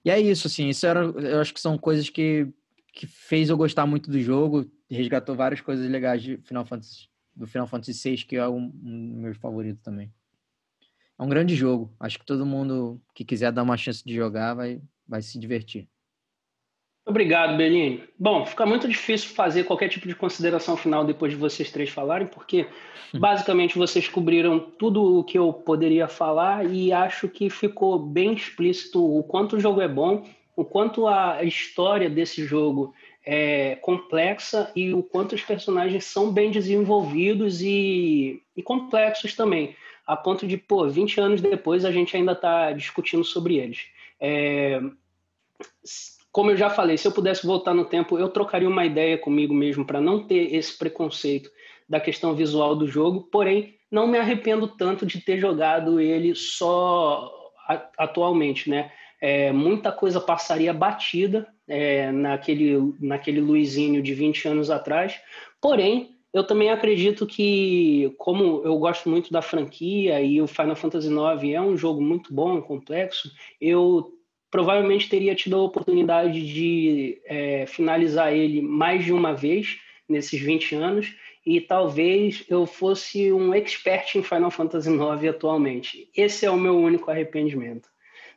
E 0.03 0.09
é 0.09 0.19
isso, 0.19 0.47
assim, 0.47 0.69
isso 0.69 0.85
era, 0.85 1.01
eu 1.01 1.41
acho 1.41 1.53
que 1.53 1.59
são 1.59 1.77
coisas 1.77 2.09
que, 2.09 2.47
que 2.93 3.05
fez 3.05 3.49
eu 3.49 3.57
gostar 3.57 3.85
muito 3.85 4.09
do 4.09 4.19
jogo, 4.19 4.69
resgatou 4.89 5.35
várias 5.35 5.61
coisas 5.61 5.89
legais 5.89 6.21
de 6.21 6.37
Final 6.37 6.65
Fantasy, 6.65 7.09
do 7.35 7.45
Final 7.45 7.67
Fantasy 7.67 8.09
VI, 8.09 8.25
que 8.25 8.35
é 8.35 8.47
um, 8.47 8.71
um 8.83 9.09
dos 9.11 9.21
meus 9.21 9.37
favoritos 9.37 9.83
também. 9.83 10.11
É 11.17 11.23
um 11.23 11.29
grande 11.29 11.53
jogo, 11.53 11.93
acho 11.99 12.17
que 12.17 12.25
todo 12.25 12.45
mundo 12.45 13.01
que 13.13 13.25
quiser 13.25 13.51
dar 13.51 13.63
uma 13.63 13.75
chance 13.75 14.03
de 14.03 14.15
jogar 14.15 14.53
vai, 14.53 14.81
vai 15.05 15.21
se 15.21 15.37
divertir. 15.37 15.89
Obrigado, 17.09 17.57
Belini. 17.57 18.03
Bom, 18.19 18.45
fica 18.45 18.67
muito 18.67 18.87
difícil 18.87 19.29
fazer 19.33 19.63
qualquer 19.63 19.89
tipo 19.89 20.07
de 20.07 20.13
consideração 20.13 20.77
final 20.77 21.03
depois 21.03 21.31
de 21.31 21.37
vocês 21.39 21.71
três 21.71 21.89
falarem, 21.89 22.27
porque 22.27 22.67
hum. 23.11 23.19
basicamente 23.19 23.79
vocês 23.79 24.07
cobriram 24.07 24.59
tudo 24.59 25.17
o 25.17 25.23
que 25.23 25.35
eu 25.35 25.51
poderia 25.51 26.07
falar 26.07 26.71
e 26.71 26.93
acho 26.93 27.27
que 27.27 27.49
ficou 27.49 27.97
bem 27.97 28.33
explícito 28.33 29.03
o 29.03 29.23
quanto 29.23 29.55
o 29.55 29.59
jogo 29.59 29.81
é 29.81 29.87
bom, 29.87 30.23
o 30.55 30.63
quanto 30.63 31.07
a 31.07 31.43
história 31.43 32.07
desse 32.07 32.45
jogo 32.45 32.93
é, 33.25 33.75
complexa 33.77 34.71
e 34.75 34.93
o 34.93 35.01
quanto 35.01 35.33
os 35.33 35.41
personagens 35.41 36.05
são 36.05 36.31
bem 36.31 36.51
desenvolvidos 36.51 37.63
e, 37.63 38.39
e 38.55 38.61
complexos 38.61 39.35
também, 39.35 39.75
a 40.05 40.15
ponto 40.15 40.45
de, 40.45 40.57
pô, 40.57 40.87
20 40.87 41.19
anos 41.19 41.41
depois 41.41 41.85
a 41.85 41.91
gente 41.91 42.15
ainda 42.15 42.33
está 42.33 42.71
discutindo 42.71 43.23
sobre 43.23 43.57
eles. 43.57 43.87
É, 44.19 44.79
como 46.31 46.51
eu 46.51 46.57
já 46.57 46.69
falei, 46.69 46.97
se 46.97 47.07
eu 47.07 47.11
pudesse 47.11 47.45
voltar 47.45 47.73
no 47.73 47.85
tempo, 47.85 48.17
eu 48.17 48.29
trocaria 48.29 48.69
uma 48.69 48.85
ideia 48.85 49.17
comigo 49.17 49.53
mesmo 49.53 49.85
para 49.85 49.99
não 49.99 50.25
ter 50.25 50.53
esse 50.53 50.77
preconceito 50.77 51.49
da 51.87 51.99
questão 51.99 52.35
visual 52.35 52.75
do 52.75 52.87
jogo, 52.87 53.27
porém, 53.31 53.75
não 53.89 54.05
me 54.05 54.17
arrependo 54.17 54.67
tanto 54.67 55.05
de 55.05 55.19
ter 55.19 55.39
jogado 55.39 55.99
ele 55.99 56.35
só 56.35 57.31
atualmente, 57.97 58.69
né? 58.69 58.91
É, 59.21 59.51
muita 59.51 59.91
coisa 59.91 60.21
passaria 60.21 60.73
batida 60.73 61.47
é, 61.67 62.11
naquele, 62.11 62.93
naquele 62.99 63.41
Luizinho 63.41 64.01
de 64.01 64.13
20 64.13 64.47
anos 64.47 64.69
atrás, 64.69 65.19
porém, 65.59 66.15
eu 66.31 66.43
também 66.43 66.69
acredito 66.69 67.25
que, 67.25 68.13
como 68.17 68.61
eu 68.63 68.77
gosto 68.77 69.09
muito 69.09 69.31
da 69.31 69.41
franquia 69.41 70.21
e 70.21 70.39
o 70.39 70.47
Final 70.47 70.75
Fantasy 70.75 71.09
IX 71.09 71.53
é 71.55 71.61
um 71.61 71.75
jogo 71.75 72.01
muito 72.01 72.31
bom, 72.33 72.61
complexo, 72.61 73.31
eu 73.59 74.13
provavelmente 74.51 75.09
teria 75.09 75.35
tido 75.35 75.55
a 75.55 75.63
oportunidade 75.63 76.45
de 76.45 77.21
é, 77.25 77.65
finalizar 77.67 78.33
ele 78.33 78.61
mais 78.61 79.05
de 79.05 79.13
uma 79.13 79.33
vez 79.33 79.77
nesses 80.07 80.39
20 80.41 80.75
anos 80.75 81.15
e 81.45 81.61
talvez 81.61 82.43
eu 82.49 82.65
fosse 82.65 83.31
um 83.31 83.53
expert 83.53 84.15
em 84.15 84.23
Final 84.23 84.51
Fantasy 84.51 84.89
IX 84.89 85.29
atualmente. 85.29 86.09
Esse 86.15 86.45
é 86.45 86.51
o 86.51 86.57
meu 86.57 86.77
único 86.77 87.09
arrependimento. 87.09 87.87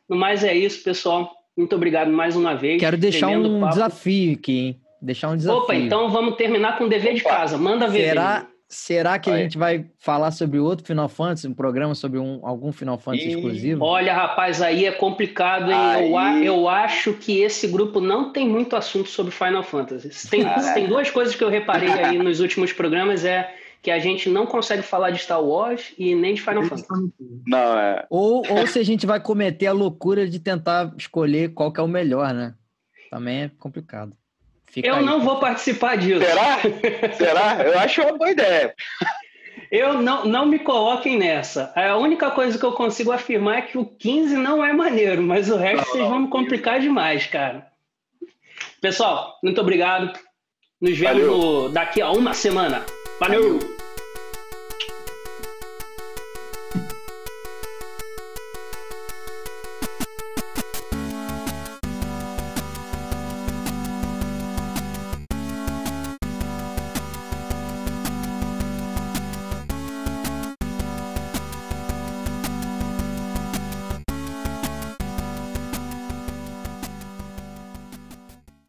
No 0.07 0.15
mais 0.15 0.43
é 0.43 0.55
isso, 0.55 0.83
pessoal. 0.83 1.31
Muito 1.55 1.75
obrigado 1.75 2.11
mais 2.11 2.35
uma 2.35 2.55
vez. 2.55 2.79
Quero 2.79 2.97
deixar 2.97 3.27
um 3.27 3.59
papo. 3.59 3.73
desafio 3.73 4.33
aqui, 4.33 4.59
hein? 4.59 4.81
Deixar 5.01 5.29
um 5.29 5.37
desafio. 5.37 5.61
Opa, 5.61 5.75
então 5.75 6.09
vamos 6.09 6.35
terminar 6.37 6.77
com 6.77 6.85
o 6.85 6.89
dever 6.89 7.13
de 7.13 7.23
casa. 7.23 7.57
Manda 7.57 7.87
ver. 7.87 8.09
Será, 8.09 8.47
Será 8.73 9.19
que 9.19 9.29
a 9.29 9.37
gente 9.37 9.55
vai 9.55 9.85
falar 9.99 10.31
sobre 10.31 10.57
outro 10.57 10.85
Final 10.85 11.07
Fantasy, 11.07 11.47
um 11.47 11.53
programa 11.53 11.93
sobre 11.93 12.17
um, 12.17 12.39
algum 12.41 12.71
Final 12.71 12.97
Fantasy 12.97 13.27
e... 13.27 13.33
exclusivo? 13.33 13.85
Olha, 13.85 14.13
rapaz, 14.13 14.63
aí 14.63 14.85
é 14.85 14.91
complicado. 14.91 15.71
Aí... 15.71 16.11
Eu, 16.43 16.55
eu 16.55 16.67
acho 16.67 17.13
que 17.13 17.39
esse 17.39 17.67
grupo 17.67 18.01
não 18.01 18.33
tem 18.33 18.49
muito 18.49 18.75
assunto 18.75 19.09
sobre 19.09 19.31
Final 19.31 19.61
Fantasy. 19.61 20.09
Tem, 20.27 20.43
tem 20.73 20.87
duas 20.87 21.11
coisas 21.11 21.35
que 21.35 21.43
eu 21.43 21.49
reparei 21.49 21.91
aí 21.91 22.17
nos 22.17 22.39
últimos 22.39 22.73
programas, 22.73 23.23
é 23.23 23.53
que 23.79 23.91
a 23.91 23.99
gente 23.99 24.27
não 24.27 24.47
consegue 24.47 24.81
falar 24.81 25.11
de 25.11 25.19
Star 25.19 25.43
Wars 25.43 25.93
e 25.97 26.15
nem 26.15 26.33
de 26.33 26.41
Final 26.41 26.63
Fantasy. 26.63 26.87
Não, 27.45 27.77
é. 27.77 28.07
Ou, 28.09 28.43
ou 28.49 28.65
se 28.65 28.79
a 28.79 28.83
gente 28.83 29.05
vai 29.05 29.19
cometer 29.19 29.67
a 29.67 29.73
loucura 29.73 30.27
de 30.27 30.39
tentar 30.39 30.93
escolher 30.97 31.53
qual 31.53 31.71
que 31.71 31.79
é 31.79 31.83
o 31.83 31.87
melhor, 31.87 32.33
né? 32.33 32.55
Também 33.11 33.43
é 33.43 33.51
complicado. 33.59 34.15
Fica 34.73 34.87
eu 34.87 34.95
aí. 34.95 35.05
não 35.05 35.21
vou 35.21 35.39
participar 35.39 35.97
disso. 35.97 36.19
Será? 36.19 36.57
Será? 37.13 37.63
Eu 37.63 37.77
acho 37.77 38.01
uma 38.01 38.17
boa 38.17 38.31
ideia. 38.31 38.73
Eu 39.69 40.01
não, 40.01 40.25
não 40.25 40.47
me 40.47 40.57
coloquem 40.57 41.17
nessa. 41.17 41.71
A 41.75 41.95
única 41.95 42.31
coisa 42.31 42.57
que 42.57 42.65
eu 42.65 42.71
consigo 42.71 43.11
afirmar 43.11 43.59
é 43.59 43.61
que 43.61 43.77
o 43.77 43.85
15 43.85 44.35
não 44.35 44.65
é 44.65 44.73
maneiro, 44.73 45.21
mas 45.21 45.49
o 45.51 45.57
resto 45.57 45.85
não, 45.85 45.91
vocês 45.91 46.07
vão 46.07 46.19
me 46.21 46.27
complicar 46.27 46.79
demais, 46.79 47.27
cara. 47.27 47.67
Pessoal, 48.81 49.37
muito 49.43 49.61
obrigado. 49.61 50.11
Nos 50.81 50.97
vemos 50.97 51.23
no, 51.23 51.69
daqui 51.69 52.01
a 52.01 52.11
uma 52.11 52.33
semana. 52.33 52.83
Valeu. 53.19 53.59
Valeu. 53.59 53.82